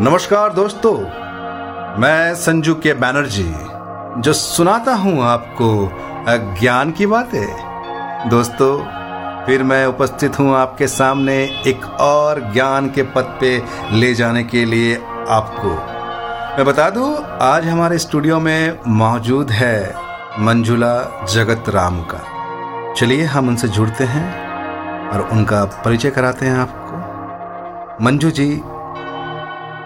नमस्कार 0.00 0.52
दोस्तों, 0.52 0.92
मैं 2.00 2.34
संजू 2.34 2.74
के 2.74 2.94
बैनर्जी, 2.94 3.52
जो 4.20 4.32
सुनाता 4.32 4.94
हूँ 4.94 5.22
आपको 5.22 5.68
ज्ञान 6.60 6.90
की 6.90 7.06
बातें। 7.06 8.28
दोस्तों, 8.30 8.76
फिर 9.46 9.62
मैं 9.62 9.84
उपस्थित 9.86 10.38
हूँ 10.38 10.54
आपके 10.56 10.86
सामने 10.86 11.36
एक 11.66 11.84
और 12.00 12.40
ज्ञान 12.52 12.90
के 12.90 13.02
पद 13.02 13.38
पे 13.40 13.56
ले 13.92 14.12
जाने 14.14 14.44
के 14.44 14.64
लिए 14.64 14.96
आपको। 15.28 15.70
मैं 16.56 16.66
बता 16.66 16.90
दूँ, 16.90 17.14
आज 17.42 17.68
हमारे 17.68 17.98
स्टूडियो 17.98 18.40
में 18.40 18.78
मौजूद 18.88 19.50
है 19.50 19.94
मंजुला 20.38 21.26
जगत 21.30 21.68
राम 21.68 22.02
का। 22.02 22.94
चलिए 22.94 23.24
हम 23.24 23.48
उनसे 23.48 23.68
जुड़ते 23.68 24.04
हैं 24.04 25.10
और 25.10 25.28
उनका 25.32 25.64
परिचय 25.64 26.10
कराते 26.10 26.46
हैं 26.46 26.58
आपको। 26.58 28.04
मंजू 28.04 28.30
जी 28.30 28.62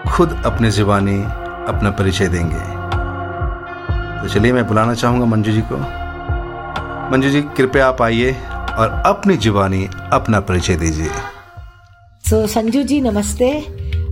खुद 0.07 0.43
अपने 0.45 0.71
ज़ुबानी 0.71 1.23
अपना 1.69 1.91
परिचय 1.91 2.27
देंगे। 2.27 2.79
तो 4.21 4.33
चलिए 4.33 4.53
मैं 4.53 4.67
बुलाना 4.67 4.93
चाहूँगा 4.93 5.25
मंजू 5.25 5.51
जी 5.51 5.61
को। 5.61 5.77
मंजू 7.11 7.29
जी 7.29 7.41
कृपया 7.41 7.87
आप 7.87 8.01
आइए 8.01 8.31
और 8.77 9.03
अपनी 9.05 9.37
जुबानी 9.37 9.89
अपना 10.13 10.39
परिचय 10.39 10.75
दीजिए। 10.75 11.09
सो 12.29 12.41
so, 12.41 12.49
संजू 12.49 12.83
जी 12.83 13.01
नमस्ते। 13.01 13.49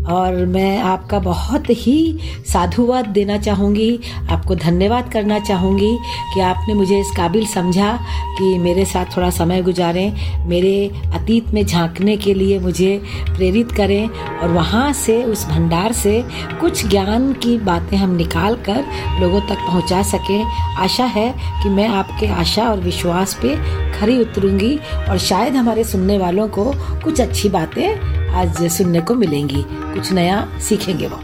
और 0.08 0.46
मैं 0.46 0.78
आपका 0.80 1.20
बहुत 1.20 1.70
ही 1.70 2.20
साधुवाद 2.48 3.08
देना 3.08 3.38
चाहूँगी, 3.38 4.00
आपको 4.30 4.56
धन्यवाद 4.56 5.12
करना 5.12 5.40
चाहूँगी 5.40 5.98
कि 6.34 6.40
आपने 6.40 6.74
मुझे 6.74 7.00
इस 7.00 7.12
काबिल 7.18 7.46
समझा 7.46 7.92
कि 8.38 8.58
मेरे 8.58 8.86
साथ 8.86 9.16
थोड़ा 9.18 9.30
समय 9.30 9.62
गुजारें, 9.62 10.48
मेरे 10.48 10.92
अतीत 11.14 11.50
में 11.50 11.66
झांकने 11.66 12.18
के 12.18 12.34
लिए 12.34 12.60
मुझे 12.60 13.02
प्रेरित 13.26 13.72
करें 13.72 14.08
और 14.08 14.50
वहाँ 14.50 14.92
से, 14.94 15.24
उस 15.24 15.46
भंडार 15.46 15.92
से 15.94 16.24
कुछ 16.62 16.86
ज्ञान 16.88 17.32
की 17.34 17.58
बातें 17.58 17.98
हम 17.98 18.16
निकाल 18.16 18.56
कर 18.70 18.84
लोगों 19.22 19.42
तक 19.42 19.66
पहुँचा 19.68 20.02
सकें। 20.03 20.44
आशा 20.78 21.06
है 21.06 21.30
कि 21.64 21.70
मैं 21.70 21.88
आपके 21.88 22.28
आशा 22.28 22.70
और 22.70 22.80
विश्वास 22.80 23.34
पे 23.42 23.56
खरी 24.00 24.20
उतरूँगी 24.22 24.76
और 25.09 25.18
शायद 25.18 25.56
हमारे 25.56 25.84
सुनने 25.84 26.18
वालों 26.18 26.48
को 26.48 26.72
कुछ 27.03 27.22
अच्छी 27.22 27.50
बातें 27.50 28.27
आज 28.33 28.72
सुनने 28.72 29.02
को 29.02 29.16
मिलेंगी। 29.16 29.66
कुछ 29.70 30.11
नया 30.11 30.59
सीखेंगे 30.59 31.08
वो। 31.08 31.20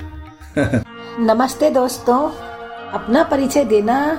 नमस्ते 1.19 1.69
दोस्तों। 1.69 2.31
अपना 2.91 3.23
परिचय 3.23 3.63
देना 3.65 4.15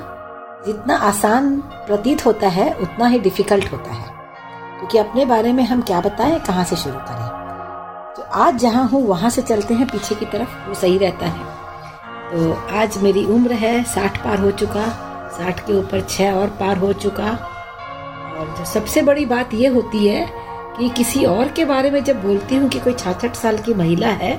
जितना 0.66 0.96
आसान 0.96 1.60
प्रतीत 1.60 2.26
होता 2.26 2.48
है 2.48 2.74
उतना 2.74 3.06
ही 3.06 3.18
डिफ़िकल्ट 3.18 3.72
होता 3.72 3.92
है। 3.92 4.08
क्योंकि 4.78 4.98
अपने 4.98 5.24
बारे 5.24 5.52
में 5.52 5.64
हम 5.64 5.80
क्या 5.82 6.00
बताएँ 6.00 6.40
कहाँ 6.40 6.64
से 6.64 6.76
शुरू 6.76 6.96
करें? 6.98 7.28
तो 8.16 8.22
आज 8.22 8.56
जहाँ 8.56 8.88
हूँ 8.88 9.06
वहाँ 9.06 9.30
से 9.30 9.42
चलते 9.42 9.74
हैं 9.74 9.86
पीछे 9.86 10.14
की 10.14 10.26
तरफ़। 10.26 10.68
वो 10.68 10.74
सही 10.74 10.98
रहता 10.98 11.26
है। 11.26 11.44
तो 12.30 12.52
आज 12.78 12.98
मेरी 12.98 13.24
उम्र 13.24 13.52
है 13.52 13.84
साठ 13.84 14.18
पार 14.18 14.38
हो 14.38 14.50
चुका। 14.50 14.86
साठ 15.38 15.60
के 15.60 15.78
ऊपर 15.78 16.00
छः 16.00 16.32
और 16.32 16.46
पार 16.46 16.78
हो 16.78 16.92
चुका। 16.92 17.30
और 18.38 18.54
जो 18.58 18.64
सबसे 18.64 19.02
बड़ी 19.02 19.26
बात 19.26 19.54
ये 19.54 19.68
होती 19.68 20.08
है 20.08 20.43
कि 20.78 20.88
किसी 20.88 21.24
और 21.24 21.48
के 21.48 21.64
बारे 21.64 21.90
में 21.90 22.02
जब 22.04 22.22
बोलती 22.22 22.56
हूँ 22.56 22.68
कि 22.68 22.78
कोई 22.80 22.92
छाछठ 22.94 23.34
साल 23.36 23.58
की 23.58 23.74
महिला 23.74 24.08
है 24.08 24.34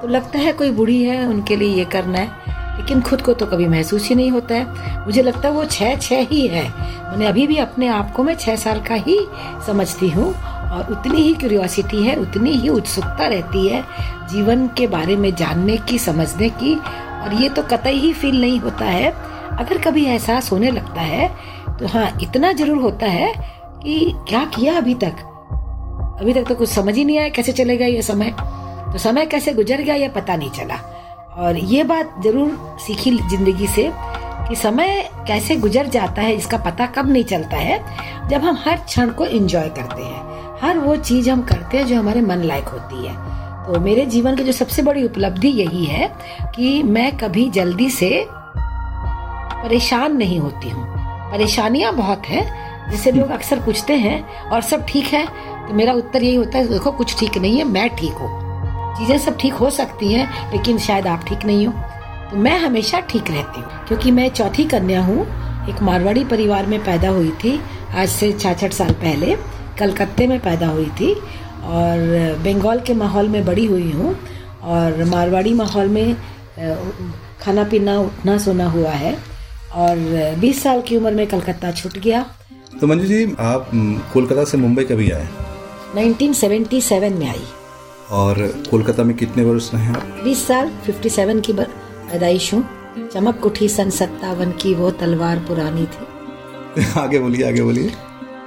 तो 0.00 0.08
लगता 0.08 0.38
है 0.38 0.52
कोई 0.52 0.70
बुढ़ी 0.70 1.02
है, 1.02 1.26
उनके 1.26 1.56
लिए 1.56 1.76
ये 1.76 1.84
करना 1.86 2.18
है। 2.18 2.52
लेकिन 2.76 3.00
खुद 3.00 3.20
को 3.22 3.32
तो 3.32 3.46
कभी 3.46 3.66
महसूस 3.68 4.08
ही 4.08 4.14
नहीं 4.14 4.30
होता 4.30 4.54
है। 4.54 5.04
मुझे 5.06 5.22
लगता 5.22 5.48
है 5.48 5.54
वो 5.54 5.64
छः 5.64 5.96
छह 5.98 6.26
ही 6.30 6.46
है। 6.48 6.64
मैंने 7.10 7.26
अभी 7.26 7.46
भी 7.46 7.56
अपने 7.56 7.88
आप 7.88 8.12
को 8.12 8.22
मैं 8.24 8.34
छः 8.36 8.56
साल 8.56 8.80
का 8.80 8.94
ही 8.96 9.18
समझती 9.66 10.08
हूँ 10.10 10.32
और 10.34 10.92
उतनी 10.92 11.22
ही 11.22 11.34
क्यूरियोसिटी 11.34 12.02
है, 12.02 12.16
उतनी 12.16 12.50
ही 12.52 12.68
उत्सुकता 12.68 13.26
रहती 13.26 13.66
है 13.68 13.82
जीवन 14.30 14.66
के 14.68 14.86
बारे 14.86 15.16
में 15.16 15.34
जानने 15.34 15.76
की, 15.78 15.98
समझने 15.98 16.48
की। 16.52 16.74
और 16.74 17.34
ये 17.34 17.48
तो 17.48 17.62
कतई 17.62 17.98
ही 17.98 18.12
फील 18.12 18.40
नहीं 18.40 18.58
होता 18.60 18.84
है। 18.84 19.10
अगर 19.52 19.78
कभी 19.80 20.04
एहसास 20.04 20.50
होने 20.52 20.70
लगता 20.70 21.00
है 21.02 21.28
तो 21.78 21.86
हाँ 21.88 22.10
इतना 22.22 22.52
ज़रूर 22.52 22.82
होता 22.82 23.06
है 23.08 23.32
कि 23.82 24.12
क्या 24.28 24.44
किया 24.46 24.76
अभी 24.76 24.94
तक? 24.94 25.30
अभी 26.20 26.32
तक 26.32 26.48
तो 26.48 26.54
कुछ 26.54 26.68
समझ 26.68 26.94
ही 26.96 27.04
नहीं 27.04 27.18
आया 27.18 27.28
कैसे 27.28 27.52
चले 27.52 27.64
चलेगा 27.64 27.86
ये 27.86 28.02
समय। 28.02 28.30
तो 28.92 28.98
समय 28.98 29.26
कैसे 29.26 29.52
गुजर 29.52 29.80
गया 29.82 29.94
ये 29.94 30.08
पता 30.08 30.36
नहीं 30.36 30.50
चला। 30.50 30.74
और 31.36 31.56
ये 31.56 31.82
बात 31.84 32.14
ज़रूर 32.24 32.76
सीखी 32.80 33.10
ज़िंदगी 33.30 33.66
से 33.66 33.90
कि 34.48 34.56
समय 34.56 35.08
कैसे 35.28 35.56
गुजर 35.56 35.86
जाता 35.86 36.22
है, 36.22 36.34
इसका 36.36 36.58
पता 36.58 36.86
कब 36.86 37.10
नहीं 37.10 37.24
चलता 37.24 37.56
है, 37.56 37.78
जब 38.28 38.44
हम 38.44 38.58
हर 38.64 38.76
क्षण 38.76 39.10
को 39.10 39.24
एंजॉय 39.24 39.68
करते 39.70 40.02
हैं। 40.02 40.58
हर 40.62 40.78
वो 40.78 40.96
चीज़ 40.96 41.30
हम 41.30 41.42
करते 41.42 41.78
हैं 41.78 41.86
जो 41.86 41.96
हमारे 41.96 42.20
मन 42.20 42.42
लायक 42.42 42.68
होती 42.68 43.06
है। 43.06 43.14
तो 43.66 43.80
मेरे 43.80 44.04
जीवन 44.06 44.36
की 44.36 44.44
जो 44.44 44.52
सबसे 44.52 44.82
बड़ी 44.82 45.04
उपलब्धि 45.04 45.48
यही 45.50 45.84
है 45.84 46.08
कि 46.54 46.82
मैं 46.82 47.16
कभी 47.16 47.48
जल्दी 47.50 47.88
से 47.90 48.26
परेशान 49.58 50.16
नहीं 50.16 50.38
होती 50.38 50.70
हूँ। 50.70 50.84
परेशानियाँ 51.32 51.94
बहुत 51.96 52.26
है 52.26 52.42
जैसे 52.90 53.12
लोग 53.12 53.30
अक्सर 53.30 53.60
पूछते 53.60 53.96
हैं, 53.96 54.22
और 54.50 54.62
सब 54.62 54.86
ठीक 54.88 55.06
है? 55.06 55.26
तो 55.68 55.74
मेरा 55.74 55.92
उत्तर 55.92 56.22
यही 56.22 56.34
होता 56.34 56.58
है, 56.58 56.68
देखो, 56.68 56.90
कुछ 56.90 57.18
ठीक 57.18 57.38
नहीं 57.38 57.58
है, 57.58 57.64
मैं 57.64 57.88
ठीक 57.96 58.12
हूँ। 58.12 58.42
चीज़ें 58.98 59.18
सब 59.18 59.38
ठीक 59.38 59.52
हो 59.52 59.70
सकती 59.70 60.12
हैं, 60.12 60.52
लेकिन 60.52 60.78
शायद 60.78 61.06
आप 61.06 61.24
ठीक 61.28 61.44
नहीं 61.46 61.66
हो। 61.66 61.72
तो 62.30 62.36
मैं 62.36 62.58
हमेशा 62.58 63.00
ठीक 63.00 63.30
रहती 63.30 63.60
हूँ, 63.60 63.86
क्योंकि 63.88 64.10
मैं 64.10 64.28
चौथी 64.30 64.64
कन्या 64.64 65.02
हूँ। 65.02 65.26
एक 65.68 65.82
मारवाड़ी 65.82 66.24
परिवार 66.24 66.66
में 66.66 66.78
पैदा 66.84 67.08
हुई 67.08 67.30
थी, 67.44 67.60
आज 67.94 68.08
से 68.08 68.32
छाछठ 68.32 68.72
साल 68.72 68.92
पहले। 68.94 69.36
कलकत्ते 69.78 70.26
में 70.26 70.38
पैदा 70.40 70.66
हुई 70.66 70.90
थी 70.90 71.12
और 71.12 71.98
बंगाल 72.44 72.80
के 72.80 72.94
माहौल 72.94 73.28
में 73.28 73.44
बड़ी 73.44 73.64
हुई 73.66 73.90
हूँ 73.92 74.14
और 74.64 75.04
मारवाड़ी 75.04 75.54
माहौल 75.54 75.88
में 75.88 76.14
खाना 77.40 77.64
पीना 77.64 77.98
उठना 78.00 78.36
सोना 78.38 78.68
हुआ 78.70 78.90
है। 78.90 79.16
और 79.74 79.96
20 80.40 80.62
साल 80.62 80.80
की 80.80 80.96
उम्र 80.96 81.10
में 81.10 81.26
कलकत्ता 81.26 81.70
छूट 81.72 81.98
गया। 81.98 82.24
तो 82.80 82.86
मंजू 82.86 83.04
जी 83.04 83.24
आप 83.40 83.70
कोलकाता 84.12 84.44
से 84.44 84.58
मुंबई 84.58 84.84
कभी 84.84 85.10
आए? 85.10 85.28
1977 85.96 87.14
में 87.18 87.28
आई। 87.28 87.42
और 88.10 88.46
कोलकाता 88.70 89.02
में 89.04 89.16
कितने 89.16 89.44
वर्ष 89.44 89.70
रहे 89.74 89.82
हैं 89.82 90.24
बीस 90.24 90.46
साल 90.46 90.70
57 90.86 91.40
की 91.40 91.52
पैदाइश 91.52 92.54
हूँ। 92.54 92.64
चमक 93.14 93.46
उठी 93.46 93.68
सन 93.68 93.90
सत्तावन 93.90 94.50
की 94.52 94.74
वो 94.74 94.90
तलवार 94.90 95.38
पुरानी 95.38 95.86
थी। 95.86 96.82
आगे 97.00 97.18
बोलिए 97.18 97.46
आगे 97.48 97.62
बोलिए। 97.62 97.92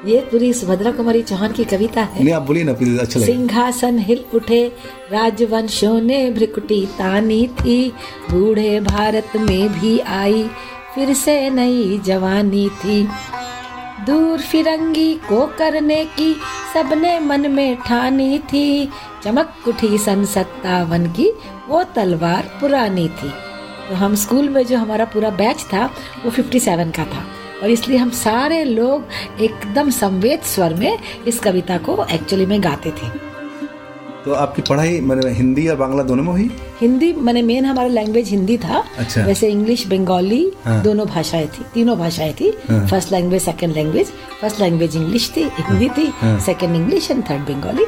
ये 0.06 0.20
पूरी 0.22 0.54
सुभद्रा 0.54 0.92
कुमारी 0.92 1.22
चौहान 1.22 1.52
की 1.52 1.64
कविता 1.64 2.02
है। 2.02 2.24
नहीं 2.24 2.34
आप 2.34 2.42
बोलिए 2.42 2.64
ना 2.64 2.74
प्लीज़ 2.74 3.00
अच्छा 3.00 3.20
सिंहासन 3.20 4.00
हिल 4.00 4.24
उठे 4.34 4.68
राजवंशों 5.12 6.02
ने 6.02 6.32
भ्रिकुटी 6.32 6.86
तानी 6.86 7.48
थी। 7.48 7.94
बूढ़े 8.32 8.80
भारत 8.80 9.32
में 9.36 9.80
भी 9.80 10.00
आई 10.00 10.50
फिर 10.96 11.14
से 11.14 11.50
नई 11.50 12.02
जवानी 12.06 12.70
थी। 12.70 13.08
दूर 14.08 14.40
फिरंगी 14.40 15.14
को 15.14 15.48
करने 15.58 16.06
की 16.06 16.36
सबने 16.74 17.20
मन 17.20 17.52
में 17.52 17.78
ठानी 17.78 18.40
थी। 18.40 18.90
चमक 19.24 19.54
उठी 19.68 19.98
सन 19.98 20.26
सत्तावन 20.26 21.08
की, 21.08 21.34
वो 21.68 21.84
तलवार 21.84 22.58
पुरानी 22.62 23.10
थी। 23.10 23.30
तो 23.90 23.96
हम 23.96 24.16
स्कूल 24.16 24.50
में 24.50 24.66
जो 24.66 24.78
हमारा 24.78 25.06
पूरा 25.06 25.30
बैच 25.30 25.58
था, 25.58 25.86
वो 26.26 26.32
57 26.32 26.92
का 26.92 27.04
था। 27.06 27.28
और 27.64 27.72
इसलिए 27.72 27.98
हम 27.98 28.10
सारे 28.10 28.64
लोग 28.64 29.04
एकदम 29.42 29.90
संवेद 29.90 30.42
स्वर 30.42 30.74
में 30.74 30.98
इस 31.28 31.40
कविता 31.40 31.78
को 31.78 32.06
एक्चुअली 32.12 32.46
में 32.46 32.64
गाते 32.64 32.92
थे। 32.92 33.37
तो 34.28 34.34
आपकी 34.34 34.62
पढ़ाई 34.62 35.00
मैंने 35.02 35.30
हिंदी 35.34 35.68
और 35.68 35.76
बांग्ला 35.76 36.04
दोनों 36.04 36.24
में 36.24 36.32
हुई? 36.32 36.50
हिंदी 36.80 37.12
मैंने 37.26 37.42
मेन 37.42 37.66
हमारा 37.66 37.88
लैंग्वेज 37.90 38.30
हिंदी 38.30 38.58
था। 38.58 38.84
अच्छा। 38.98 39.24
वैसे 39.26 39.50
इंग्लिश 39.50 39.86
बंगाली 39.88 40.42
हाँ। 40.66 40.82
दोनों 40.84 41.06
भाषाएँ 41.08 41.48
थी 41.48 41.64
तीनों 41.74 41.98
भाषाएँ 42.00 42.34
थी। 42.34 42.52
First 42.70 43.12
language 43.12 43.42
second 43.42 43.74
language 43.76 44.12
first 44.42 44.60
language 44.62 44.96
English 44.96 45.32
थी 45.38 45.44
हिंदी 45.60 45.90
थी। 45.98 46.12
Second 46.46 46.76
English 46.76 47.10
and 47.12 47.24
third 47.30 47.50
Bengali 47.52 47.86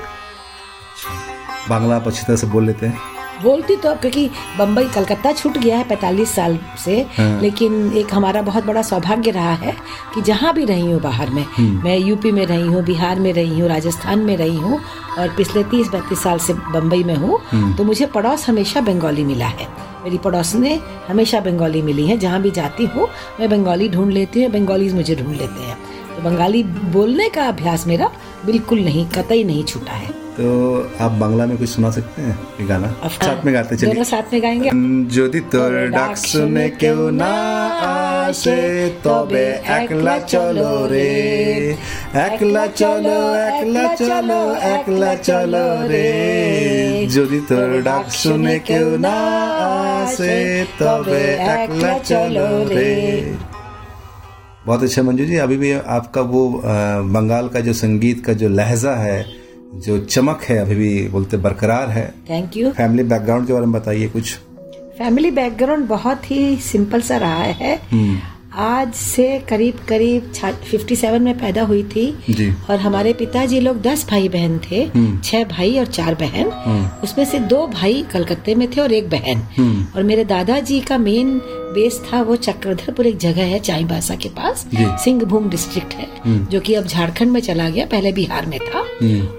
Bangla 1.70 1.96
आप 1.96 2.08
अच्छी 2.08 2.24
तरह 2.26 2.36
से 2.36 2.48
बोल 2.48 2.66
लेते 2.66 2.86
हैं। 2.86 3.19
बोलती 3.42 3.76
तो 3.76 3.90
अब 3.90 4.00
क्योंकि 4.00 4.30
बम्बई 4.58 4.88
कलकत्ता 4.90 5.32
छूट 5.34 5.58
गया 5.58 5.78
है 5.78 5.84
पैतालीस 5.88 6.32
साल 6.32 6.58
से 6.78 7.00
हाँ। 7.18 7.42
लेकिन 7.42 7.92
एक 7.98 8.14
हमारा 8.14 8.42
बहुत 8.42 8.66
बड़ा 8.66 8.82
सौभाग्य 8.82 9.32
रहा 9.32 9.54
है 9.56 9.76
कि 10.14 10.22
जहाँ 10.22 10.54
भी 10.54 10.66
रही 10.66 10.92
हूँ 10.92 11.02
बाहर 11.02 11.30
में 11.30 11.44
हम्म। 11.50 11.84
मैं 11.84 11.98
यूपी 11.98 12.32
में 12.32 12.46
रही 12.46 12.68
हूँ 12.68 12.84
बिहार 12.86 13.20
में 13.20 13.32
रही 13.34 13.60
हूँ 13.60 13.70
राजस्थान 13.70 14.20
में 14.20 14.36
रही 14.38 14.58
हूँ 14.58 14.80
और 15.20 15.36
पिछले 15.38 15.64
तीस 15.66 15.90
बत्तीस 15.90 16.24
साल 16.24 16.40
से 16.40 16.54
बम्बई 16.54 17.04
में 17.04 17.16
हूँ 17.16 17.40
हम्म। 17.52 17.76
तो 17.76 17.84
मुझे 17.84 18.06
पड़ोस 18.10 18.48
हमेशा 18.50 18.82
बंगाली 18.82 19.24
मिला 19.24 19.48
है 19.48 19.68
मेरी 20.04 20.18
पड़ोस 20.18 20.56
ने 20.56 20.80
हमेशा 21.08 21.40
बंगाली 21.42 21.82
मिली 21.82 22.08
है 22.08 22.18
जहाँ 22.18 22.42
भी 22.42 22.52
जाती 22.52 22.86
हूँ 22.88 23.08
मैं 23.40 23.50
बंगाली 23.50 23.90
ढूंढ 23.90 24.12
लेती 24.12 24.44
हूँ 24.44 24.52
बंगालीज 24.52 24.94
मुझे 24.94 25.16
ढूंढ 25.16 25.36
लेते 25.36 25.62
हैं 25.62 25.78
तो 26.16 26.22
बंगाली 26.22 26.64
बोलने 26.94 27.30
का 27.30 27.48
अभ्यास 27.48 27.88
मेरा 27.88 28.12
बिल्कुल 28.46 28.80
नहीं 28.80 29.08
कतई 29.10 29.44
नहीं 29.44 29.64
छूटा 29.64 29.94
है 29.94 30.19
तो 30.39 30.47
आप 31.01 31.13
बांग्ला 31.19 31.45
में 31.47 31.57
कुछ 31.59 31.69
सुना 31.69 31.91
सकते 31.97 32.23
हैं 32.23 32.33
ये 32.61 32.67
गाना 32.67 32.89
साथ 33.17 33.45
में 33.45 33.53
गाते 33.55 33.77
चलिए 33.77 34.05
साथ 34.05 34.33
में 34.33 34.41
गाएंगे 34.43 34.71
যদি 35.17 35.41
তোর 35.53 35.73
ডাক 35.93 36.15
শুনে 36.31 36.65
কেউ 36.81 37.01
না 37.21 37.35
আসে 37.91 38.59
তবে 39.05 39.45
একলা 39.77 40.17
চলো 40.33 40.73
রে 40.93 41.13
একলা 42.25 42.65
চলো 42.81 43.19
একলা 43.49 43.85
চলো 44.01 44.41
একলা 44.73 45.13
চলো 45.29 45.67
রে 45.91 46.09
যদি 47.15 47.39
তোর 47.51 47.71
ডাক 47.89 48.07
শুনে 48.23 48.57
কেউ 48.69 48.89
না 49.07 49.17
আসে 50.01 50.37
তবে 50.81 51.25
একলা 51.55 51.93
चलो 52.11 52.49
रे 52.71 52.93
बहुत 54.67 54.83
अच्छा 54.83 55.03
मंजू 55.03 55.25
जी 55.27 55.37
अभी 55.39 55.57
भी 55.59 55.71
आपका 55.95 56.21
वो 56.33 56.43
बंगाल 57.15 57.47
का 57.49 57.61
जो 57.61 57.73
संगीत 57.75 58.19
का 58.27 58.33
जो 58.41 58.49
लहजा 58.51 58.95
है 58.97 59.19
जो 59.76 60.06
चमक 60.06 60.42
है 60.44 60.58
अभी 60.58 60.76
भी 60.76 61.08
बोलते 61.08 61.38
बरकरार 61.38 61.90
है। 61.90 62.14
थैंक 62.30 62.58
यू 62.58 62.72
फैमिली 62.72 63.04
बैकग्राउंड 63.04 63.48
के 63.48 63.54
बारे 63.54 63.66
में 63.66 63.82
बताइए 63.82 64.08
कुछ। 64.08 64.36
फैमिली 64.98 65.32
बैकग्राउंड 65.32 65.88
बहुत 65.88 66.32
ही 66.32 66.58
सिंपल 66.58 67.02
सा 67.02 67.18
रहा 67.18 67.36
है। 67.36 67.82
हम्म। 67.92 68.18
आज 68.54 68.94
से 68.94 69.40
करीब 69.40 69.80
करीब 69.90 70.32
फिफ्टी 70.64 70.96
सेवन 70.96 71.22
में 71.22 71.40
पैदा 71.40 71.64
हुई 71.64 71.84
थी। 71.84 72.18
जी। 72.30 72.54
और 72.70 72.80
हमारे 72.80 73.14
पिताजी 73.14 73.60
लोग 73.60 73.82
दस 73.82 74.08
भाई 74.10 74.30
बहन 74.30 74.60
थे। 74.72 74.84
हम्म। 74.84 75.20
छह 75.20 75.44
भाई 75.44 75.80
और 75.80 75.86
चार 75.86 76.16
बहन। 76.16 76.46
उसमें 77.04 77.26
से 77.26 77.40
दो 77.40 77.68
भाई 77.68 78.06
कलकत्ते 78.14 78.56
में 78.56 78.68
थे 78.72 78.82
और 78.82 78.92
एक 78.92 79.10
बहन। 79.10 79.38
हम्म। 79.38 79.86
और 79.96 80.04
मेरे 80.04 80.26
दादाजी 80.26 80.80
का 80.80 80.98
मेन 80.98 81.42
बेस 81.46 82.02
था 82.14 82.22
वो 82.22 82.36
चक्रधरपुर 82.36 83.08
एक 83.08 83.18
जगह 83.18 83.44
है 83.44 83.60
चाईबासा 83.60 84.16
के 84.16 84.30
पास। 84.30 84.68
सिंहभूम 84.76 85.50
डिस्ट्रिक्ट 85.50 85.94
है 85.94 86.08
जो 86.46 86.60
कि 86.60 86.74
अब 86.74 86.86
झारखंड 86.86 87.32
में 87.32 87.42
चला 87.42 87.70
गया 87.70 87.86
पहले 87.86 88.12
बिहार 88.12 88.46
में 88.46 88.60
था। 88.60 88.80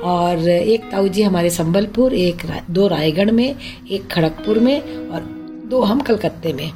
और 0.00 0.48
एक 0.48 0.84
ताऊ 0.84 1.08
जी 1.08 1.22
हमारे 1.22 1.50
संबलपुर 1.50 2.14
एक 2.14 2.42
दो 2.70 2.88
रायगढ़ 2.88 3.30
में 3.30 3.54
एक 3.90 4.12
खड़गपुर 4.12 4.58
में 4.58 4.80
और 5.08 5.20
दो 5.66 5.82
हम 5.82 6.00
कलकत्ते 6.00 6.52
में। 6.52 6.72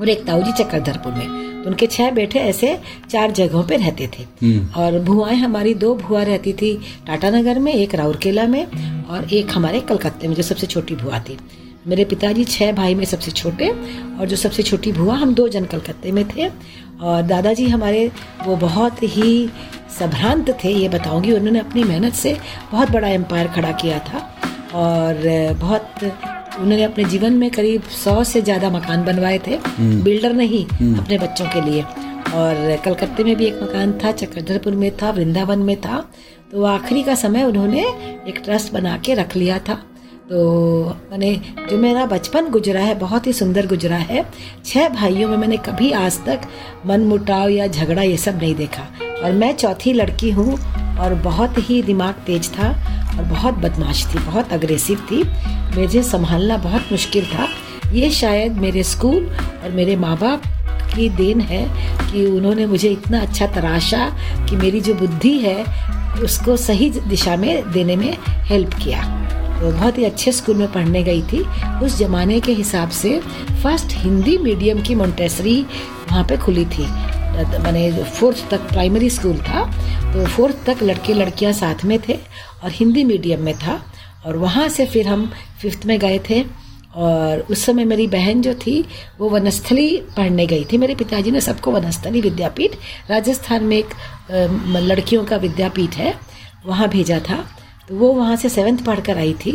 और 0.00 0.08
एक 0.08 0.24
ताऊ 0.26 0.42
जी 0.42 0.52
चक्रधरपुर 0.52 1.12
में। 1.12 1.62
तो 1.62 1.68
उनके 1.70 1.86
छह 1.86 2.10
बेटे 2.10 2.38
ऐसे 2.38 2.78
चार 3.10 3.30
जगहों 3.30 3.62
पे 3.64 3.76
रहते 3.76 4.08
थे। 4.08 4.24
और 4.76 4.98
भुआएँ 5.04 5.36
हमारी 5.36 5.74
दो 5.74 5.94
भुआ 5.94 6.22
रहती 6.22 6.52
थी 6.52 6.74
टाटानगर 7.06 7.58
में 7.58 7.72
एक 7.72 7.94
राउरकेला 7.94 8.46
में 8.46 8.64
और 9.06 9.32
एक 9.32 9.50
हमारे 9.52 9.80
कलकत्ते 9.80 10.28
में 10.28 10.34
जो 10.36 10.42
सबसे 10.42 10.66
छोटी 10.66 10.94
भुआ 10.96 11.18
थी। 11.18 11.38
मेरे 11.86 12.04
पिताजी 12.04 12.44
छह 12.44 12.72
भाई 12.72 12.94
में 12.94 13.04
सबसे 13.04 13.30
छोटे 13.30 13.68
और 13.68 14.26
जो 14.26 14.36
सबसे 14.36 14.62
छोटी 14.62 14.92
भुआ 14.92 15.14
हम 15.14 15.34
दो 15.34 15.48
जन 15.48 15.64
कलकत्ते 15.64 16.12
में 16.12 16.24
थे। 16.28 16.48
और 17.00 17.22
दादाजी 17.22 17.68
हमारे 17.68 18.10
वो 18.46 18.56
बहुत 18.56 19.02
ही 19.02 19.48
संभ्रांत 19.98 20.50
थे 20.64 20.72
ये 20.72 20.88
बताऊँगी। 20.88 21.32
उन्होंने 21.32 21.58
अपनी 21.58 21.84
मेहनत 21.84 22.14
से 22.14 22.36
बहुत 22.72 22.90
बड़ा 22.90 23.08
एम्पायर 23.08 23.48
खड़ा 23.48 23.72
किया 23.72 23.98
था 23.98 24.18
और 24.74 25.22
बहुत 25.60 26.04
उन्होंने 26.60 26.82
अपने 26.84 27.04
जीवन 27.06 27.32
में 27.32 27.50
करीब 27.50 27.82
सौ 27.94 28.22
से 28.24 28.42
ज़्यादा 28.42 28.70
मकान 28.70 29.04
बनवाए 29.04 29.38
थे। 29.46 29.58
बिल्डर 29.78 30.32
नहीं 30.34 30.64
अपने 30.96 31.18
बच्चों 31.18 31.46
के 31.46 31.60
लिए। 31.60 31.82
और 32.30 32.76
कलकत्ते 32.84 33.24
में 33.24 33.34
भी 33.36 33.46
एक 33.46 33.62
मकान 33.62 33.92
था 34.02 34.10
चक्रधरपुर 34.14 34.74
में 34.74 34.90
था 34.96 35.10
वृंदावन 35.10 35.58
में 35.60 35.76
था। 35.80 36.04
तो 36.52 36.64
आखिरी 36.66 37.02
का 37.02 37.14
समय 37.16 37.44
उन्होंने 37.44 37.80
एक 38.28 38.40
ट्रस्ट 38.44 38.72
बना 38.72 38.96
के 38.96 39.14
रख 39.14 39.36
लिया 39.36 39.58
था। 39.58 39.74
तो 40.30 40.40
मैंने 41.10 41.34
जो 41.70 41.76
मेरा 41.78 42.04
बचपन 42.06 42.48
गुजरा 42.50 42.80
है 42.80 42.94
बहुत 42.98 43.26
ही 43.26 43.32
सुंदर 43.32 43.66
गुजरा 43.66 43.96
है। 43.96 44.24
छह 44.64 44.88
भाइयों 44.88 45.28
में 45.28 45.36
मैंने 45.36 45.56
कभी 45.66 45.90
आज 45.92 46.18
तक 46.26 46.40
मन 46.86 47.04
मुटाव 47.04 47.48
या 47.48 47.66
झगड़ा 47.66 48.02
ये 48.02 48.16
सब 48.16 48.38
नहीं 48.38 48.54
देखा। 48.54 48.86
और 49.24 49.32
मैं 49.32 49.52
चौथी 49.54 49.92
लड़की 49.92 50.30
हूँ 50.30 50.52
और 50.98 51.14
बहुत 51.24 51.58
ही 51.60 51.82
दिमाग 51.82 52.22
तेज 52.26 52.50
था। 52.50 52.70
और 53.18 53.24
बहुत 53.24 53.54
बदमाश 53.54 54.06
थी, 54.06 54.18
बहुत 54.18 54.52
अग्रेसिव 54.52 54.98
थी। 55.10 55.22
मुझे 55.80 56.02
संभालना 56.02 56.56
बहुत 56.56 56.82
मुश्किल 56.92 57.26
था। 57.26 57.48
ये 57.92 58.10
शायद 58.10 58.52
मेरे 58.52 58.82
स्कूल 58.82 59.26
और 59.64 59.70
मेरे 59.70 59.96
माँ 59.96 60.16
बाप 60.16 60.42
की 60.94 61.08
देन 61.08 61.40
है 61.40 61.64
कि 62.12 62.26
उन्होंने 62.26 62.66
मुझे 62.66 62.88
इतना 62.88 63.20
अच्छा 63.20 63.46
तराशा 63.46 64.16
कि 64.50 64.56
मेरी 64.56 64.80
जो 64.80 64.94
बुद्धि 64.94 65.38
है, 65.38 65.64
उसको 66.22 66.56
सही 66.56 66.90
दिशा 66.90 67.36
में 67.36 67.72
देने 67.72 67.96
में 67.96 68.16
हेल्प 68.26 68.74
किया। 68.74 69.02
तो 69.60 69.70
बहुत 69.72 69.98
ही 69.98 70.04
अच्छे 70.04 70.32
स्कूल 70.32 70.56
में 70.56 70.72
पढ़ने 70.72 71.02
गई 71.02 71.22
थी। 71.22 71.44
उस 71.82 71.98
जमाने 71.98 72.40
के 72.40 72.52
हिसाब 72.52 72.88
से 72.88 73.20
फ़र्स्ट 73.62 73.86
हिंदी 73.90 74.38
मीडियम 74.38 74.82
की 74.82 74.94
मोन्टेसरी 74.94 75.62
वहाँ 76.10 76.24
पे 76.24 76.36
खुली 76.36 76.64
थी। 76.64 76.86
मैंने 77.42 77.90
फोर्थ 78.04 78.48
तक 78.50 78.68
प्राइमरी 78.68 79.10
स्कूल 79.10 79.36
था 79.38 79.64
तो 80.12 80.26
फोर्थ 80.26 80.64
तक 80.66 80.82
लड़के 80.82 81.14
लड़कियाँ 81.14 81.52
साथ 81.52 81.84
में 81.84 81.98
थे 82.08 82.14
और 82.64 82.70
हिंदी 82.70 83.04
मीडियम 83.04 83.42
में 83.42 83.54
था। 83.58 83.80
और 84.26 84.36
वहाँ 84.36 84.68
से 84.68 84.86
फिर 84.86 85.06
हम 85.08 85.30
फिफ्थ 85.60 85.86
में 85.86 85.98
गए 85.98 86.18
थे 86.30 86.42
और 86.96 87.40
उस 87.50 87.64
समय 87.66 87.84
मेरी 87.84 88.06
बहन 88.06 88.40
जो 88.42 88.54
थी, 88.56 88.84
वो 89.18 89.28
वनस्थली 89.30 89.96
पढ़ने 90.16 90.46
गई 90.46 90.64
थी। 90.72 90.78
मेरे 90.78 90.94
पिताजी 90.94 91.30
ने 91.30 91.40
सबको 91.40 91.70
वनस्थली 91.70 92.20
विद्यापीठ, 92.20 92.74
राजस्थान 93.10 93.64
में 93.64 93.76
एक 93.76 93.94
लड़कियों 94.30 95.24
का 95.24 95.36
विद्यापीठ 95.36 95.96
है, 95.96 96.14
वहाँ 96.66 96.88
भेजा 96.88 97.18
था। 97.20 97.44
तो 97.88 97.96
वो 97.96 98.12
वहाँ 98.12 98.36
से 98.36 98.48
सेवन्थ 98.48 98.84
पढ़ 98.86 99.00
कर 99.00 99.18
आई 99.18 99.32
थी। 99.44 99.52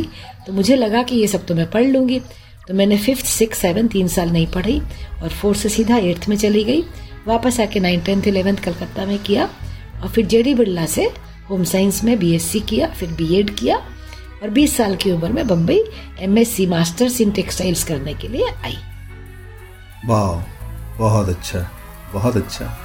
तो 0.48 0.54
मुझे 0.54 0.76
लगा 0.76 1.04
कि 1.04 1.16
ये 1.16 1.28
सब 1.28 1.46
तो 1.46 1.56
मैं 1.56 1.70
पढ़ 1.72 1.86
लूँगी। 1.86 2.20
तो 2.68 2.74
मैंने 2.74 2.98
फिफ्थ 2.98 3.26
सिक्स 3.26 3.58
सेवन 3.58 3.88
तीन 3.88 4.08
साल 4.08 4.30
नहीं 4.30 4.48
पढ़ी 4.48 4.80
और 5.24 5.30
फोर्थ 5.32 5.60
से 5.60 5.70
सीधा 5.70 5.98
एट्थ 5.98 6.28
में 6.30 6.36
चली 6.38 6.64
गई। 6.64 6.84
वापस 7.28 7.60
आके 7.60 7.80
नाइन 7.80 8.02
टेंथ 8.02 8.24
इलेवेंथ 8.28 8.58
कलकत्ता 8.58 9.06
में 9.06 9.20
किया 9.20 9.50
और 10.04 10.10
फिर 10.10 10.26
जे 10.26 10.44
डी 10.44 10.54
बिरला 10.54 10.86
से 10.86 11.12
होम 11.50 11.64
साइंस 11.64 12.04
में 12.04 12.20
बीएससी 12.20 12.60
किया 12.60 12.88
फिर 12.88 13.10
बीएड 13.10 13.56
किया 13.56 13.78
और 14.44 14.50
20 14.50 14.68
साल 14.68 14.96
की 14.96 15.12
उम्र 15.12 15.32
में 15.32 15.48
Bombay 15.48 15.82
MSc 16.20 16.66
masters 16.66 17.22
in 17.22 17.32
textiles 17.32 17.84
करने 17.84 18.14
के 18.14 18.28
लिए 18.28 18.48
आई। 18.64 18.78
वाह 20.06 20.44
बहुत 20.98 21.30
अच्छा 21.30 21.72
बहुत 22.14 22.38
अच्छा। 22.38 22.78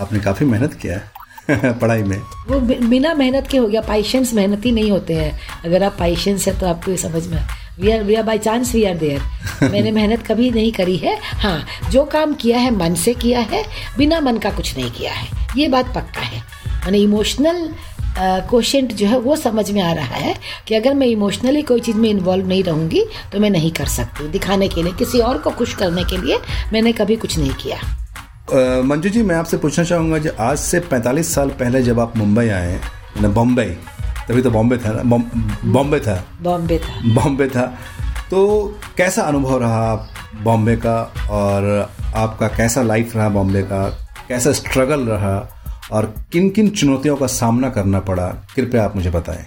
आपने 0.00 0.20
काफ़ी 0.20 0.46
मेहनत 0.46 0.74
किया 0.74 0.98
है 0.98 1.14
पढ़ाई 1.78 2.02
में। 2.02 2.18
वो 2.48 2.60
बिना 2.60 3.14
मेहनत 3.14 3.46
के 3.46 3.58
हो 3.58 3.66
गया 3.68 3.80
पाइशेंस 3.80 4.32
ही 4.34 4.72
नहीं 4.72 4.90
होते 4.90 5.14
हैं। 5.14 5.40
अगर 5.64 5.82
आप 5.82 5.96
पाइशेंस 5.98 6.48
है 6.48 6.60
तो 6.60 6.66
आपको 6.66 6.90
ये 6.90 6.96
समझ 6.96 7.26
में 7.26 7.42
we 7.80 7.90
are 7.90 8.02
we 8.04 8.14
are 8.14 8.22
by 8.22 8.38
chance 8.38 8.74
we 8.74 8.84
are 8.84 8.96
there 8.98 9.68
मैंने 9.70 9.90
मेहनत 9.92 10.26
कभी 10.26 10.50
नहीं 10.50 10.72
करी 10.72 10.96
है। 10.96 11.16
हाँ 11.22 11.64
जो 11.90 12.04
काम 12.04 12.34
किया 12.34 12.58
है 12.58 12.70
मन 12.76 12.94
से 12.94 13.14
किया 13.14 13.40
है 13.42 13.64
बिना 13.98 14.20
मन 14.20 14.38
का 14.38 14.50
कुछ 14.50 14.76
नहीं 14.76 14.90
किया 14.90 15.12
है। 15.12 15.28
ये 15.56 15.68
बात 15.68 15.94
पक्का 15.94 16.20
है। 16.20 16.42
मैंने 16.84 16.98
इमोशनल 16.98 17.68
क्वेश्चन 18.18 18.86
जो 18.88 19.06
है 19.06 19.18
वो 19.18 19.36
समझ 19.36 19.70
में 19.70 19.80
आ 19.82 19.92
रहा 19.92 20.16
है 20.16 20.34
कि 20.68 20.74
अगर 20.74 20.94
मैं 20.94 21.06
इमोशनली 21.06 21.62
कोई 21.62 21.80
चीज़ 21.80 21.96
में 21.96 22.08
इन्वॉल्व 22.10 22.46
नहीं 22.48 22.62
रहूँगी 22.64 23.04
तो 23.32 23.40
मैं 23.40 23.50
नहीं 23.50 23.70
कर 23.72 23.86
सकती। 23.88 24.28
दिखाने 24.28 24.68
के 24.68 24.82
लिए 24.82 24.92
किसी 24.98 25.18
और 25.20 25.38
को 25.38 25.50
खुश 25.50 25.74
करने 25.74 26.04
के 26.04 26.16
लिए 26.16 26.38
मैंने 26.72 26.92
कभी 26.92 27.16
कुछ 27.16 27.38
नहीं 27.38 27.54
किया। 27.62 28.82
मंजू 28.82 29.08
जी 29.08 29.22
मैं 29.22 29.36
आपसे 29.36 29.56
पूछना 29.56 29.84
चाहूँगा 29.84 30.18
जो 30.18 30.30
आज 30.40 30.58
से 30.58 30.80
45 30.82 31.34
साल 31.34 31.48
पहले 31.60 31.82
जब 31.82 32.00
आप 32.00 32.16
मुंबई 32.16 32.48
आए 32.50 32.80
ना 33.22 33.28
बॉम्बे 33.28 33.66
तभी 34.28 34.42
तो 34.42 34.50
बॉम्बे 34.50 34.76
था 34.76 34.92
ना। 34.92 35.02
बॉम्बे 35.72 36.00
था। 36.00 36.24
बॉम्बे 36.42 36.78
था। 36.78 37.14
बॉम्बे 37.14 37.48
था। 37.48 37.74
तो 38.30 38.66
कैसा 38.96 39.22
अनुभव 39.22 39.58
रहा 39.58 39.90
आप 39.90 40.08
बॉम्बे 40.42 40.76
का? 40.76 41.12
और 41.30 41.90
आपका 42.14 42.48
कैसा 42.48 42.82
लाइफ 42.82 43.16
रहा 43.16 43.28
बॉम्बे 43.28 43.62
का? 43.62 44.08
कैसा 44.28 44.52
स्ट्रगल 44.52 45.00
रहा? 45.00 45.48
और 45.92 46.14
किन 46.32 46.50
किन 46.50 46.68
चुनौतियों 46.68 47.16
का 47.16 47.26
सामना 47.26 47.70
करना 47.70 48.00
पड़ा? 48.00 48.26
कृपया 48.26 48.84
आप 48.84 48.96
मुझे 48.96 49.10
बताएँ। 49.10 49.46